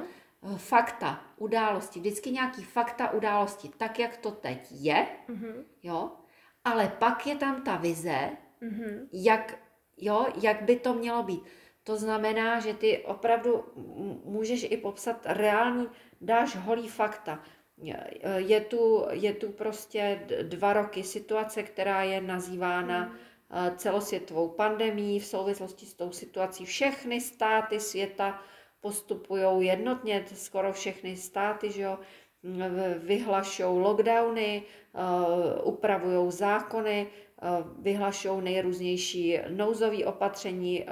Eh, 0.53 0.57
Fakta, 0.57 1.21
události, 1.37 1.99
vždycky 1.99 2.31
nějaký 2.31 2.63
fakta, 2.63 3.11
události, 3.11 3.69
tak 3.77 3.99
jak 3.99 4.17
to 4.17 4.31
teď 4.31 4.59
je, 4.71 5.07
Mhm. 5.27 5.63
jo? 5.83 6.11
Ale 6.65 6.95
pak 6.99 7.27
je 7.27 7.35
tam 7.35 7.61
ta 7.63 7.75
vize, 7.75 8.29
Mhm. 8.61 9.09
jak, 9.13 9.59
jo, 9.97 10.27
jak 10.41 10.61
by 10.61 10.75
to 10.79 10.93
mělo 10.93 11.23
být. 11.23 11.43
To 11.83 11.97
znamená, 11.97 12.59
že 12.59 12.73
ty 12.73 12.97
opravdu 13.03 13.63
můžeš 14.25 14.65
i 14.69 14.77
popsat 14.77 15.21
reální, 15.25 15.87
dáš 16.21 16.55
holý 16.55 16.87
fakta. 16.87 17.43
Je- 18.37 18.61
tu, 18.61 19.05
je 19.11 19.33
tu 19.33 19.51
prostě 19.51 20.27
dva 20.43 20.73
roky 20.73 21.03
situace, 21.03 21.63
která 21.63 22.03
je 22.03 22.21
nazývána 22.21 23.15
eh, 23.51 23.71
celosvětovou 23.77 24.49
pandemí 24.49 25.19
v 25.19 25.25
souvislosti 25.25 25.85
s 25.85 25.93
tou 25.93 26.11
situací. 26.11 26.65
Všechny 26.65 27.21
státy 27.21 27.79
světa 27.79 28.41
postupují 28.81 29.65
jednotně, 29.67 30.25
skoro 30.33 30.73
všechny 30.73 31.17
státy, 31.17 31.71
že 31.71 31.81
jo, 31.81 31.99
vyhlašou 32.97 33.79
lockdowny, 33.79 34.63
upravují 35.63 36.31
zákony, 36.31 37.07
vyhlašou 37.79 38.41
nejrůznější 38.41 39.39
nouzové 39.49 40.05
opatření, 40.05 40.83
eh, 40.83 40.85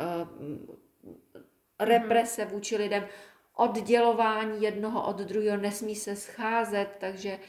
represe 1.79 2.45
vůči 2.45 2.77
lidem, 2.77 3.07
oddělování 3.55 4.63
jednoho 4.63 5.07
od 5.07 5.17
druhého, 5.17 5.57
nesmí 5.57 5.95
se 5.95 6.15
scházet, 6.15 6.87
takže 6.99 7.29
eh, 7.29 7.39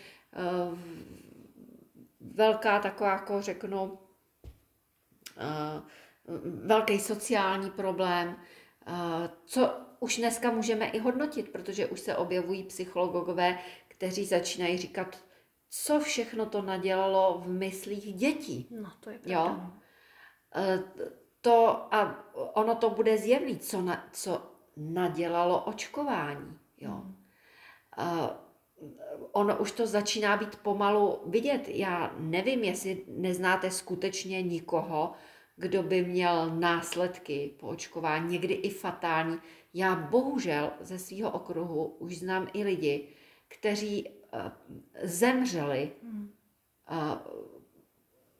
velká 2.21 2.79
taková, 2.79 3.11
jako 3.11 3.43
řeknu, 3.43 3.99
eh, 5.39 5.83
velký 6.45 7.01
sociální 7.01 7.71
problém, 7.71 8.37
eh, 8.87 8.93
co 9.45 9.77
už 10.01 10.19
dneska 10.19 10.51
můžeme 10.51 10.87
i 10.87 10.99
hodnotit, 10.99 11.53
protože 11.53 11.87
už 11.87 12.01
se 12.01 12.17
objevují 12.17 12.63
psychologové, 12.63 13.59
kteří 14.03 14.25
začínají 14.25 14.79
říkat, 14.79 15.19
co 15.71 16.01
všechno 16.01 16.47
to 16.47 16.63
nadělalo 16.63 17.39
v 17.45 17.49
myslích 17.49 18.15
dětí. 18.15 18.69
No, 18.71 18.93
to 19.01 19.11
je 19.11 19.17
Jo. 19.27 19.43
pravda. 19.43 19.53
no. 19.53 19.73
Eh, 20.57 20.83
To 21.41 21.89
a 21.95 22.25
ono 22.55 22.75
to 22.75 22.91
bude 22.91 23.19
zjevný, 23.19 23.59
co, 23.59 23.83
na, 23.83 24.09
co 24.13 24.43
nadělalo 24.77 25.65
očkování. 25.65 26.59
Jo. 26.81 27.03
Eh, 27.99 28.29
ono 29.33 29.57
už 29.59 29.73
to 29.73 29.87
začíná 29.87 30.37
být 30.37 30.57
pomalu 30.57 31.19
vidět. 31.27 31.69
Já 31.69 32.15
nevím, 32.19 32.65
jestli 32.65 33.05
neznáte 33.09 33.71
skutečně 33.71 34.43
nikoho, 34.43 35.13
kdo 35.57 35.83
by 35.83 36.05
měl 36.05 36.51
následky 36.51 37.55
po 37.61 37.67
očkování, 37.69 38.33
někdy 38.33 38.55
i 38.55 38.71
fatální. 38.71 39.39
Já 39.75 39.95
bohužel 39.95 40.73
ze 40.81 40.99
svého 40.99 41.31
okruhu 41.31 41.85
už 41.85 42.19
znám 42.19 42.49
i 42.53 42.65
lidi, 42.65 43.09
kteří 43.59 44.09
eh, 44.09 44.53
zemřeli 45.03 45.93
Hmm. 46.03 46.33
eh, 46.91 47.19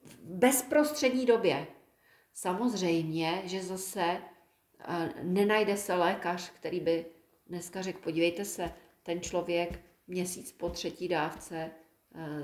v 0.05 0.19
bezprostřední 0.23 1.25
době. 1.25 1.67
Samozřejmě, 2.33 3.41
že 3.45 3.63
zase 3.63 4.01
eh, 4.01 5.13
nenajde 5.23 5.77
se 5.77 5.93
lékař, 5.93 6.49
který 6.49 6.79
by 6.79 7.05
dneska 7.47 7.81
řekl, 7.81 7.99
podívejte 7.99 8.45
se, 8.45 8.71
ten 9.03 9.21
člověk 9.21 9.79
měsíc 10.07 10.51
po 10.51 10.69
třetí 10.69 11.07
dávce 11.07 11.71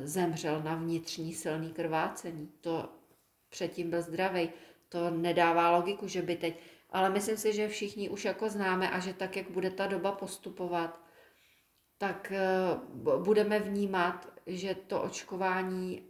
zemřel 0.04 0.64
na 0.64 0.76
vnitřní 0.76 1.34
silný 1.34 1.74
krvácení. 1.74 2.52
To 2.62 2.90
předtím 3.50 3.90
byl 3.90 4.02
zdravý. 4.02 4.50
To 4.90 5.10
nedává 5.10 5.78
logiku, 5.78 6.08
že 6.08 6.22
by 6.22 6.36
teď. 6.36 6.60
Ale 6.90 7.10
myslím 7.10 7.38
si, 7.38 7.54
že 7.54 7.68
všichni 7.68 8.10
už 8.10 8.26
jako 8.26 8.50
známe 8.50 8.90
a 8.90 9.00
že 9.00 9.14
tak, 9.14 9.38
jak 9.38 9.52
bude 9.52 9.72
ta 9.72 9.88
doba 9.88 10.12
postupovat, 10.12 11.02
tak 12.00 12.32
eh, 12.32 12.42
budeme 13.24 13.60
vnímat, 13.60 14.28
že 14.48 14.76
to 14.76 15.02
očkování 15.02 16.10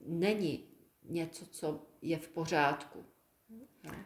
není 0.00 0.68
něco, 1.02 1.46
co 1.46 1.86
je 2.02 2.18
v 2.18 2.28
pořádku. 2.28 3.04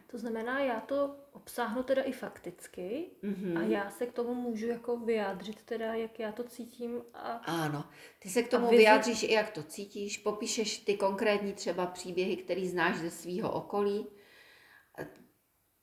To 0.07 0.17
znamená, 0.17 0.59
já 0.59 0.79
to 0.79 1.15
obsáhnu 1.31 1.83
teda 1.83 2.01
i 2.01 2.11
fakticky 2.11 3.09
Mhm. 3.21 3.57
a 3.57 3.61
já 3.61 3.89
se 3.89 4.05
k 4.05 4.13
tomu 4.13 4.33
můžu 4.33 4.67
jako 4.67 4.97
vyjádřit 4.97 5.63
teda, 5.63 5.93
jak 5.93 6.19
já 6.19 6.31
to 6.31 6.43
cítím 6.43 7.01
a 7.13 7.31
Ano, 7.31 7.85
ty 8.19 8.29
se 8.29 8.43
k 8.43 8.49
tomu 8.49 8.67
vizi- 8.67 8.77
vyjádříš 8.77 9.23
i 9.23 9.33
jak 9.33 9.51
to 9.51 9.63
cítíš, 9.63 10.17
popíšeš 10.17 10.77
ty 10.77 10.97
konkrétní 10.97 11.53
třeba 11.53 11.85
příběhy, 11.85 12.37
který 12.37 12.67
znáš 12.67 12.97
ze 12.97 13.11
svého 13.11 13.51
okolí. 13.51 14.07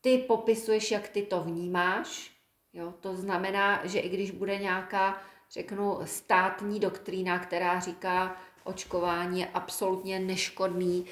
Ty 0.00 0.18
popisuješ, 0.18 0.90
jak 0.90 1.08
ty 1.08 1.22
to 1.22 1.42
vnímáš. 1.42 2.35
Jo? 2.76 2.94
To 3.00 3.16
znamená, 3.16 3.86
že 3.86 3.98
i 3.98 4.08
když 4.08 4.30
bude 4.30 4.58
nějaká, 4.58 5.20
řeknu, 5.50 5.98
státní 6.04 6.80
doktrína, 6.80 7.38
která 7.38 7.80
říká, 7.80 8.36
očkování 8.64 9.40
je 9.40 9.46
absolutně 9.46 10.20
neškodný, 10.20 11.06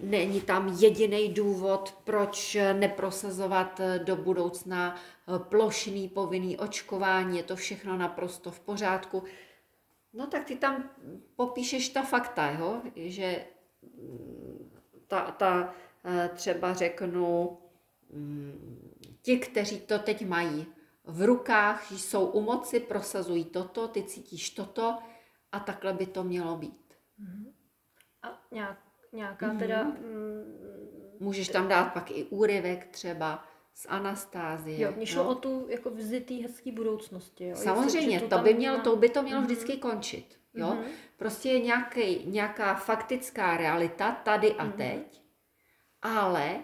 není 0.00 0.40
tam 0.40 0.76
jediný 0.78 1.28
důvod, 1.28 1.98
proč 2.04 2.56
neprosazovat 2.72 3.80
do 4.04 4.16
budoucna 4.16 4.96
plošný 5.38 6.08
povinný 6.08 6.58
očkování, 6.58 7.36
je 7.36 7.42
to 7.42 7.56
všechno 7.56 7.96
naprosto 7.96 8.50
v 8.50 8.60
pořádku. 8.60 9.22
No 10.12 10.26
tak 10.26 10.44
ty 10.44 10.56
tam 10.56 10.90
popíšeš 11.36 11.88
ta 11.88 12.02
fakta, 12.02 12.50
jo? 12.50 12.82
že 12.94 13.44
ta, 15.06 15.20
ta 15.30 15.74
eh, 16.04 16.30
třeba 16.34 16.74
řeknu, 16.74 17.58
mm, 18.12 18.85
ti, 19.26 19.38
kteří 19.38 19.80
to 19.80 19.98
teď 19.98 20.26
mají 20.26 20.66
v 21.04 21.22
rukách, 21.26 21.92
jsou 21.92 22.26
u 22.26 22.40
moci, 22.40 22.80
prosazují 22.80 23.44
toto, 23.44 23.88
ty 23.88 24.02
cítíš 24.02 24.50
toto 24.50 24.98
a 25.52 25.60
takhle 25.60 25.92
by 25.92 26.06
to 26.06 26.24
mělo 26.24 26.56
být. 26.56 26.94
a 28.22 28.42
nějak, 28.50 28.78
nějaká 29.12 29.54
teda... 29.54 29.84
Mm, 29.84 31.16
Můžeš 31.20 31.48
tam 31.48 31.68
dát 31.68 31.92
pak 31.92 32.10
i 32.10 32.24
úryvek 32.24 32.86
třeba 32.86 33.44
z 33.74 33.86
Anastázie. 33.88 34.80
jo, 34.80 34.92
mě 34.96 35.06
šlo 35.06 35.28
o 35.28 35.34
tu 35.34 35.66
jako 35.68 35.90
vizi 35.90 36.20
té 36.20 36.34
hezké 36.34 36.72
budoucnosti. 36.72 37.48
Jo? 37.48 37.56
Samozřejmě, 37.56 38.16
Jestli- 38.16 38.28
to 38.28 38.34
tam 38.34 38.44
by, 38.44 38.54
mělo, 38.54 38.80
to 38.80 38.96
by 38.96 39.08
to 39.08 39.22
mělo 39.22 39.42
vždycky 39.42 39.76
končit. 39.76 40.38
Jo? 40.54 40.66
Mhm. 40.74 40.84
Prostě 41.16 41.48
je 41.50 41.60
nějaký, 41.60 42.26
nějaká 42.26 42.74
faktická 42.74 43.56
realita 43.56 44.12
tady 44.12 44.54
a 44.54 44.66
teď, 44.70 45.22
ale 46.02 46.60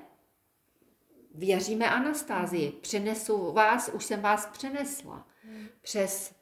věříme 1.35 1.91
Anastázii. 1.91 2.73
Přenesu 2.73 3.53
vás, 3.53 3.89
už 3.89 4.05
jsem 4.05 4.21
vás 4.21 4.47
přenesla 4.47 5.27
přes 5.83 6.35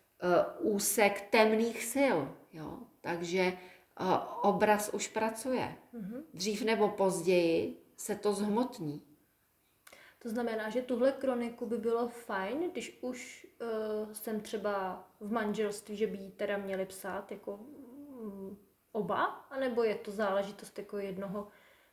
uh, 0.63 0.75
úsek 0.75 1.21
temných 1.31 1.85
sil. 1.95 2.17
Jo? 2.53 2.79
Takže 3.01 3.53
uh, 4.01 4.07
obraz 4.43 4.89
už 4.89 5.09
pracuje. 5.09 5.77
Dřív 6.35 6.63
nebo 6.63 6.89
později 6.89 7.83
se 7.97 8.17
to 8.17 8.33
zhmotní. 8.33 9.03
To 10.19 10.29
znamená, 10.29 10.71
že 10.71 10.83
tuhle 10.83 11.13
kroniku 11.13 11.67
by 11.67 11.79
bylo 11.79 12.09
fajn, 12.09 12.71
když 12.73 12.99
už 13.01 13.47
uh, 13.61 14.13
jsem 14.13 14.41
třeba 14.41 15.09
v 15.21 15.33
manželství, 15.33 15.97
že 15.97 16.07
by 16.07 16.17
ji 16.17 16.31
teda 16.31 16.57
měli 16.57 16.87
psát 16.87 17.33
jako 17.33 17.57
mm, 17.57 18.57
oba, 18.93 19.25
anebo 19.25 19.83
je 19.85 19.95
to 19.95 20.11
záležitost 20.11 20.79
jako 20.79 20.99
jednoho 20.99 21.49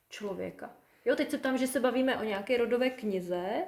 člověka. 0.09 0.75
Jo, 1.07 1.15
teď 1.15 1.31
se 1.31 1.37
tam, 1.37 1.57
že 1.57 1.67
se 1.67 1.79
bavíme 1.79 2.17
o 2.17 2.23
nějaké 2.23 2.57
rodové 2.57 2.89
knize 2.89 3.63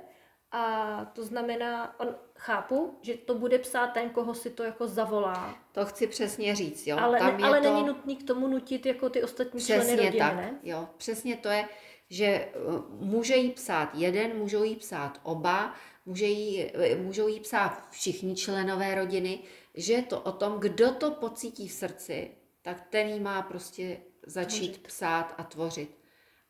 a 0.52 1.06
to 1.06 1.24
znamená, 1.24 2.00
on, 2.00 2.16
chápu, 2.36 2.98
že 3.02 3.14
to 3.18 3.36
bude 3.36 3.60
psát 3.60 3.88
ten, 3.88 4.10
koho 4.10 4.34
si 4.36 4.50
to 4.50 4.64
jako 4.64 4.88
zavolá, 4.88 5.58
To 5.72 5.86
chci 5.86 6.08
přesně 6.08 6.56
říct. 6.56 6.88
Jo? 6.88 6.98
ale, 6.98 7.20
Tam 7.20 7.38
ne, 7.38 7.42
je 7.42 7.46
ale 7.46 7.62
to... 7.62 7.74
není 7.74 7.88
nutný 7.88 8.16
k 8.16 8.28
tomu 8.28 8.48
nutit 8.48 8.86
jako 8.86 9.10
ty 9.10 9.24
ostatní 9.24 9.62
členy 9.62 9.82
Přesně 9.82 9.98
rodiny, 9.98 10.18
tak, 10.18 10.36
ne? 10.36 10.60
jo. 10.64 10.90
Přesně 10.98 11.36
to 11.38 11.50
je, 11.50 11.68
že 12.10 12.48
uh, 12.68 13.06
může 13.08 13.36
jí 13.36 13.52
psát 13.52 13.90
jeden, 13.96 14.38
můžou 14.38 14.64
jí 14.64 14.76
psát 14.76 15.20
oba, 15.24 15.74
může 16.06 16.26
jí, 16.26 16.64
eh, 16.74 16.96
můžou 16.96 17.28
jí 17.28 17.40
psát 17.40 17.88
všichni 17.92 18.36
členové 18.36 18.96
rodiny, 18.96 19.40
že 19.76 19.94
je 19.94 20.04
to 20.04 20.22
o 20.22 20.32
tom, 20.32 20.60
kdo 20.60 20.92
to 20.92 21.12
pocítí 21.12 21.68
v 21.68 21.72
srdci, 21.72 22.32
tak 22.62 22.88
ten 22.90 23.08
jí 23.08 23.20
má 23.20 23.42
prostě 23.42 23.98
začít 24.26 24.68
Tvořit. 24.72 24.88
psát 24.88 25.36
a 25.38 25.44
tvořit. 25.44 25.99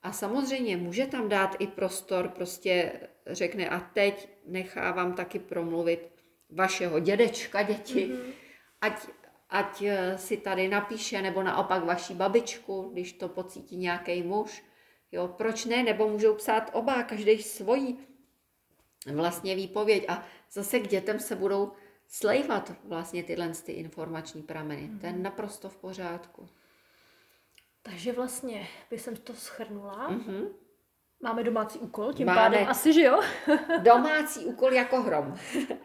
A 0.03 0.11
samozřejmě 0.11 0.77
může 0.77 1.07
tam 1.07 1.29
dát 1.29 1.55
i 1.59 1.67
prostor, 1.67 2.29
prostě 2.29 2.91
řekne 3.27 3.69
a 3.69 3.79
teď 3.79 4.29
nechávám 4.45 5.13
taky 5.13 5.39
promluvit 5.39 6.09
vašeho 6.49 6.99
dědečka, 6.99 7.61
děti, 7.63 8.07
mm-hmm. 8.07 8.33
ať, 8.81 9.07
ať 9.49 9.81
eh, 9.81 10.17
si 10.17 10.37
tady 10.37 10.67
napíše, 10.67 11.21
nebo 11.21 11.43
naopak 11.43 11.83
vaší 11.83 12.13
babičku, 12.13 12.89
když 12.93 13.13
to 13.13 13.27
pocítí 13.29 13.77
nějaký 13.77 14.23
muž. 14.23 14.63
Jo, 15.11 15.27
proč 15.27 15.65
ne? 15.65 15.83
Nebo 15.83 16.07
můžou 16.07 16.35
psát 16.35 16.69
oba, 16.73 17.03
každý 17.03 17.43
svojí 17.43 17.99
vlastně 19.13 19.55
výpověď. 19.55 20.05
A 20.07 20.25
zase 20.51 20.79
k 20.79 20.87
dětem 20.87 21.19
se 21.19 21.35
budou 21.35 21.71
slejvat 22.07 22.73
vlastně 22.83 23.23
tyhle 23.23 23.49
ty 23.49 23.71
informační 23.71 24.41
prameny. 24.41 24.81
Mm-hmm. 24.81 24.99
To 24.99 25.05
je 25.05 25.13
naprosto 25.13 25.69
v 25.69 25.77
pořádku. 25.77 26.49
Takže 27.89 28.11
vlastně 28.11 28.67
by 28.89 28.99
jsem 28.99 29.15
to 29.15 29.33
schrnula. 29.33 30.09
Mm-hmm. 30.11 30.47
Máme 31.23 31.43
domácí 31.43 31.79
úkol, 31.79 32.13
tím 32.13 32.25
Máme. 32.27 32.41
pádem 32.41 32.67
asi, 32.67 32.93
že 32.93 33.03
jo? 33.03 33.21
Domácí 33.83 34.45
úkol 34.45 34.73
jako 34.73 35.01
hrom. 35.01 35.35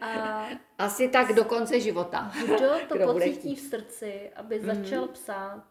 A 0.01 0.45
Asi 0.77 1.09
tak 1.09 1.33
do 1.33 1.45
konce 1.45 1.79
života. 1.79 2.31
kdo 2.45 2.69
to 2.89 2.95
Kdo 2.95 3.13
pocítí 3.13 3.55
v 3.55 3.59
srdci, 3.59 4.31
aby 4.35 4.59
začal 4.59 5.07
psát 5.07 5.63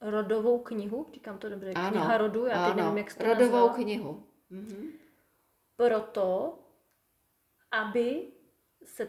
rodovou 0.00 0.58
knihu, 0.58 1.06
říkám 1.14 1.38
to 1.38 1.48
dobře, 1.48 1.72
Ano, 1.72 1.90
kniha 1.90 2.18
rodu, 2.18 2.46
já 2.46 2.64
teď 2.66 2.72
ano, 2.74 2.82
nevím, 2.82 2.98
jak 2.98 3.14
to 3.14 3.24
rodovou 3.24 3.42
nazvala, 3.52 3.74
knihu. 3.74 4.26
Mhm. 4.50 4.88
proto, 5.76 6.58
aby 7.70 8.32
se 8.84 9.08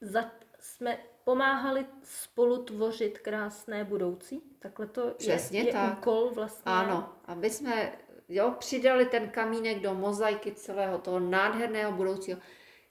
za, 0.00 0.30
jsme 0.60 0.98
pomáhali 1.24 1.86
spolu 2.02 2.64
tvořit 2.64 3.18
krásné 3.18 3.84
budoucí. 3.84 4.42
Takhle 4.58 4.86
to 4.86 5.10
Přesně 5.10 5.60
je, 5.60 5.66
je 5.66 5.72
tak. 5.72 5.98
úkol 5.98 6.30
vlastně. 6.30 6.72
Ano, 6.72 7.12
aby 7.24 7.50
jsme 7.50 7.92
jo, 8.28 8.54
přidali 8.58 9.06
ten 9.06 9.28
kamínek 9.28 9.80
do 9.80 9.94
mozaiky 9.94 10.52
celého 10.52 10.98
toho 10.98 11.20
nádherného 11.20 11.92
budoucího, 11.92 12.38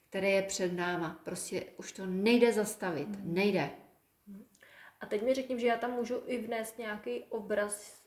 které 0.08 0.30
je 0.30 0.42
před 0.42 0.72
náma. 0.72 1.20
Prostě 1.24 1.64
už 1.76 1.92
to 1.92 2.06
nejde 2.06 2.52
zastavit. 2.52 3.08
Nejde. 3.22 3.70
A 5.00 5.06
teď 5.06 5.22
mi 5.22 5.34
řekni, 5.34 5.60
že 5.60 5.66
já 5.66 5.76
tam 5.76 5.90
můžu 5.92 6.22
i 6.26 6.38
vnést 6.38 6.78
nějaký 6.78 7.24
obraz 7.24 8.02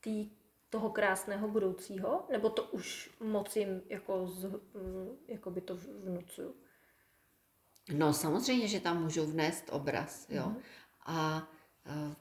tý, 0.00 0.30
toho 0.70 0.90
krásného 0.90 1.48
budoucího, 1.48 2.26
nebo 2.30 2.50
to 2.50 2.62
už 2.62 3.10
moc 3.20 3.56
jim 3.56 3.82
jako, 3.88 4.26
z, 4.26 4.44
mm, 4.44 5.16
jako 5.28 5.50
by 5.50 5.60
to 5.60 5.76
vnucuju. 5.76 6.54
No 7.92 8.12
samozřejmě, 8.12 8.68
že 8.68 8.80
tam 8.80 9.02
můžu 9.02 9.26
vnést 9.26 9.64
obraz, 9.72 10.26
jo. 10.30 10.52
A 11.06 11.48
eh, 11.86 12.14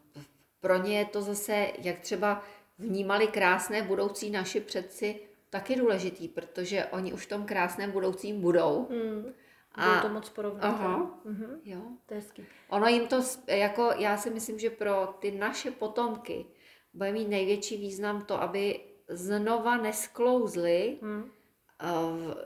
pro 0.60 0.78
ně 0.84 0.98
je 1.00 1.06
to 1.06 1.22
zase, 1.22 1.68
jak 1.78 2.00
třeba 2.00 2.44
vnímali 2.80 3.28
krásné 3.28 3.82
budoucí 3.82 4.30
naši 4.32 4.60
předci, 4.60 5.20
taky 5.50 5.76
důležitý, 5.76 6.28
protože 6.28 6.86
oni 6.86 7.14
už 7.14 7.26
v 7.26 7.30
tom 7.30 7.46
krásném 7.46 7.92
budoucím 7.92 8.42
budou 8.42 8.88
Mm. 8.90 9.34
A- 9.76 10.02
to 10.02 10.10
moc 10.10 10.30
porovnat. 10.30 10.64
Aha. 10.64 11.20
Mhm. 11.26 11.62
Jo. 11.64 11.82
To 12.06 12.14
je 12.14 12.20
hezký. 12.20 12.46
Ono 12.70 12.88
jim 12.88 13.08
to, 13.08 13.22
jako 13.48 13.92
já 13.98 14.18
si 14.18 14.30
myslím, 14.30 14.60
že 14.60 14.70
pro 14.70 15.08
ty 15.20 15.32
naše 15.32 15.72
potomky 15.72 16.46
bude 16.94 17.12
mít 17.12 17.28
největší 17.28 17.78
význam 17.78 18.22
to, 18.26 18.42
aby 18.42 18.80
znova 19.08 19.78
nesklouzli 19.78 20.98
Hm. 21.02 21.32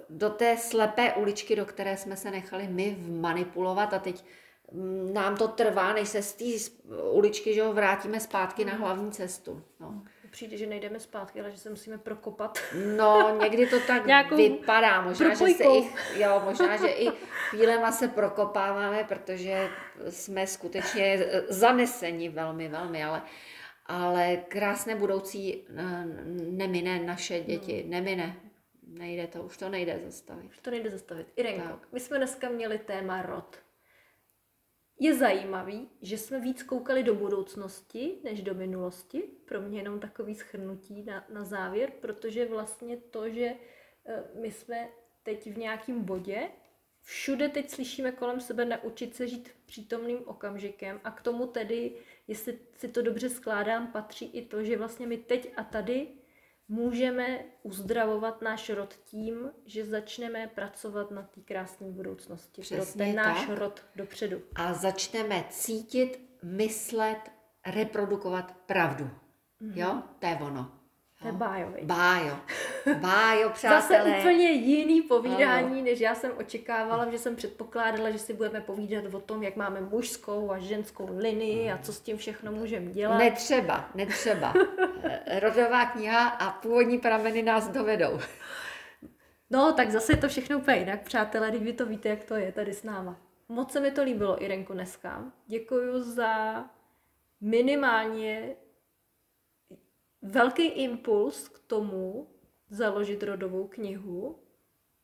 Do 0.09 0.29
té 0.29 0.57
slepé 0.57 1.13
uličky, 1.13 1.55
do 1.55 1.65
které 1.65 1.97
jsme 1.97 2.15
se 2.17 2.31
nechali 2.31 2.67
my 2.67 2.97
manipulovat 3.09 3.93
a 3.93 3.99
teď 3.99 4.23
mm, 4.71 5.13
nám 5.13 5.37
to 5.37 5.47
trvá, 5.47 5.93
než 5.93 6.09
se 6.09 6.21
z 6.21 6.33
té 6.33 6.45
uličky 7.11 7.53
že 7.53 7.63
ho, 7.63 7.73
vrátíme 7.73 8.19
zpátky 8.19 8.65
na 8.65 8.73
hlavní 8.73 9.11
cestu. 9.11 9.63
No. 9.79 10.01
Přijde, 10.31 10.57
že 10.57 10.65
nejdeme 10.67 10.99
zpátky, 10.99 11.41
ale 11.41 11.51
že 11.51 11.57
se 11.57 11.69
musíme 11.69 11.97
prokopat. 11.97 12.59
No, 12.97 13.37
někdy 13.41 13.67
to 13.67 13.79
tak 13.79 14.31
vypadá. 14.35 15.01
Možná, 15.01 15.29
že 15.29 15.35
se 15.35 15.45
propojkou. 15.53 15.83
i, 16.15 16.21
jo, 16.21 16.41
možná, 16.45 16.77
že 16.77 16.87
i 16.87 17.07
chvílema 17.49 17.91
se 17.91 18.07
prokopáváme, 18.07 19.03
protože 19.03 19.69
jsme 20.09 20.47
skutečně 20.47 21.25
zaneseni 21.49 22.29
velmi, 22.29 22.67
velmi, 22.67 23.03
ale, 23.03 23.21
ale 23.85 24.37
krásné 24.47 24.95
budoucí 24.95 25.67
nemine 26.49 26.99
naše 26.99 27.39
děti, 27.39 27.83
No. 27.83 27.91
nemine. 27.91 28.35
Nejde 28.87 29.27
to, 29.27 29.43
už 29.43 29.57
to 29.57 29.69
nejde 29.69 30.01
zastavit. 30.05 30.49
Už 30.49 30.59
to 30.59 30.71
nejde 30.71 30.89
zastavit. 30.89 31.27
Irenko, 31.35 31.67
Tak. 31.67 31.87
my 31.91 31.99
jsme 31.99 32.17
dneska 32.17 32.49
měli 32.49 32.79
téma 32.79 33.21
rod. 33.21 33.57
Je 34.99 35.15
zajímavý, 35.15 35.89
že 36.01 36.17
jsme 36.17 36.39
víc 36.39 36.63
koukali 36.63 37.03
do 37.03 37.15
budoucnosti 37.15 38.17
než 38.23 38.41
do 38.41 38.53
minulosti. 38.53 39.21
Pro 39.45 39.61
mě 39.61 39.79
jenom 39.79 39.99
takový 39.99 40.35
schrnutí 40.35 41.03
na, 41.03 41.25
na 41.33 41.43
závěr, 41.43 41.91
protože 42.01 42.45
vlastně 42.45 42.97
to, 42.97 43.29
že 43.29 43.55
eh, 44.05 44.23
my 44.41 44.51
jsme 44.51 44.89
teď 45.23 45.51
v 45.51 45.57
nějakém 45.57 46.03
bodě, 46.03 46.49
všude 47.01 47.49
teď 47.49 47.69
slyšíme 47.69 48.11
kolem 48.11 48.39
sebe 48.39 48.65
naučit 48.65 49.15
se 49.15 49.27
žít 49.27 49.49
přítomným 49.65 50.19
okamžikem 50.25 51.01
a 51.03 51.11
k 51.11 51.21
tomu 51.21 51.47
tedy, 51.47 51.91
jestli 52.27 52.59
si 52.75 52.87
to 52.87 53.01
dobře 53.01 53.29
skládám, 53.29 53.87
patří 53.87 54.25
i 54.25 54.45
to, 54.45 54.63
že 54.63 54.77
vlastně 54.77 55.07
my 55.07 55.17
teď 55.17 55.53
a 55.57 55.63
tady 55.63 56.07
můžeme 56.67 57.39
uzdravovat 57.63 58.41
náš 58.41 58.69
rod 58.69 58.93
tím, 58.93 59.51
že 59.65 59.85
začneme 59.85 60.47
pracovat 60.47 61.11
na 61.11 61.21
té 61.21 61.41
krásné 61.41 61.87
budoucnosti. 61.91 62.61
pro 62.61 62.77
Přesně 62.77 63.05
ten 63.05 63.15
náš 63.15 63.45
tak. 63.45 63.57
rod 63.57 63.85
dopředu. 63.95 64.41
A 64.55 64.73
začneme 64.73 65.45
cítit, 65.49 66.19
myslet, 66.43 67.31
reprodukovat 67.65 68.55
pravdu. 68.65 69.09
Jo, 69.59 70.03
to 70.19 70.27
je 70.27 70.35
ono. 70.35 70.76
To 71.21 71.27
je. 71.27 71.33
Bájo. 71.83 72.39
Bájo, 72.99 73.47
Zase 73.49 73.53
přátelé. 73.53 74.19
úplně 74.19 74.51
jiný 74.51 75.01
povídání, 75.01 75.81
než 75.81 75.99
já 75.99 76.15
jsem 76.15 76.31
očekávala, 76.37 77.11
že 77.11 77.17
jsem 77.17 77.35
předpokládala, 77.35 78.09
že 78.09 78.19
si 78.19 78.33
budeme 78.33 78.61
povídat 78.61 79.13
o 79.13 79.19
tom, 79.19 79.43
jak 79.43 79.55
máme 79.55 79.81
mužskou 79.81 80.51
a 80.51 80.57
ženskou 80.59 81.09
linii 81.17 81.71
a 81.71 81.77
co 81.77 81.93
s 81.93 82.01
tím 82.01 82.17
všechno 82.17 82.51
můžeme 82.51 82.91
dělat. 82.91 83.17
Netřeba, 83.17 83.89
netřeba. 83.95 84.53
Rodová 85.39 85.85
kniha 85.85 86.27
a 86.27 86.51
původní 86.51 86.97
prameny 86.97 87.43
nás 87.43 87.67
dovedou. 87.67 88.19
No, 89.49 89.73
tak 89.73 89.91
zase 89.91 90.13
je 90.13 90.17
to 90.17 90.27
všechno 90.27 90.57
úplně 90.57 90.77
jinak, 90.77 91.01
přátelé, 91.01 91.49
když 91.49 91.61
vy 91.61 91.73
to 91.73 91.85
víte, 91.85 92.09
jak 92.09 92.23
to 92.23 92.35
je 92.35 92.51
tady 92.51 92.73
s 92.73 92.83
náma. 92.83 93.17
Moc 93.49 93.71
se 93.71 93.79
mi 93.79 93.91
to 93.91 94.03
líbilo, 94.03 94.43
Irenko, 94.43 94.73
dneska. 94.73 95.23
Děkuji 95.47 96.01
za 96.03 96.63
minimálně 97.41 98.55
velký 100.31 100.63
impuls 100.63 101.47
k 101.47 101.59
tomu 101.59 102.27
založit 102.69 103.23
rodovou 103.23 103.67
knihu. 103.67 104.39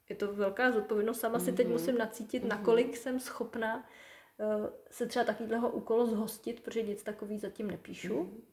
Je 0.09 0.15
to 0.15 0.33
velká 0.33 0.71
zodpovědnost. 0.71 1.19
Sama 1.19 1.39
si 1.39 1.51
teď 1.51 1.67
musím 1.67 1.97
nacítit, 1.97 2.43
nakolik 2.43 2.97
jsem 2.97 3.19
schopna 3.19 3.89
eh, 4.39 4.69
se 4.91 5.05
třeba 5.05 5.25
takového 5.25 5.71
úkolu 5.71 6.05
zhostit, 6.05 6.61
protože 6.61 6.81
nic 6.81 7.03
takový 7.03 7.39
zatím 7.39 7.67
nepíšu. 7.67 8.43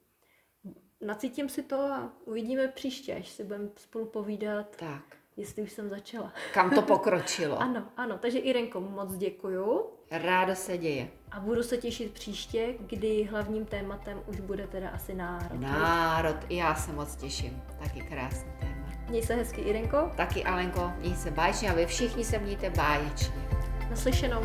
Nacítím 1.00 1.48
si 1.48 1.62
to 1.62 1.76
a 1.76 2.16
uvidíme 2.24 2.68
příště, 2.68 3.14
až 3.14 3.28
si 3.28 3.44
budeme 3.44 3.68
spolu 3.76 4.06
povídat, 4.06 4.76
Tak, 4.76 5.16
jestli 5.36 5.62
už 5.62 5.72
jsem 5.72 5.88
začala. 5.88 6.32
kam 6.54 6.70
to 6.70 6.82
pokročilo? 6.92 7.58
Ano, 7.62 7.82
ano, 7.96 8.18
takže 8.18 8.38
Irenko, 8.38 8.80
moc 8.80 9.16
děkuju 9.16 9.86
Rádo 10.10 10.54
se 10.56 10.78
děje. 10.78 11.08
a 11.32 11.40
budu 11.40 11.62
se 11.62 11.76
těšit 11.76 12.12
příště, 12.12 12.74
kdy 12.80 13.24
hlavním 13.30 13.64
tématem 13.64 14.22
už 14.26 14.40
bude 14.40 14.66
teda 14.66 14.88
asi 14.90 15.14
národ. 15.14 15.60
Národ, 15.60 16.36
i 16.48 16.56
já 16.56 16.74
se 16.74 16.92
moc 16.92 17.16
těším. 17.16 17.62
Taky 17.78 18.00
krásný 18.00 18.52
téma. 18.60 18.86
Měj 19.08 19.22
se 19.22 19.34
hezky, 19.34 19.60
Irenko, 19.60 20.10
Taky 20.16 20.44
Alenko, 20.44 20.92
měj 20.98 21.16
se 21.16 21.30
báječně 21.30 21.70
a 21.70 21.74
vy 21.74 21.86
všichni 21.86 22.24
se 22.24 22.38
mějte 22.38 22.70
báječně. 22.70 23.48
naslyšenou. 23.90 24.42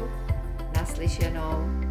Naslyšenou. 0.76 1.85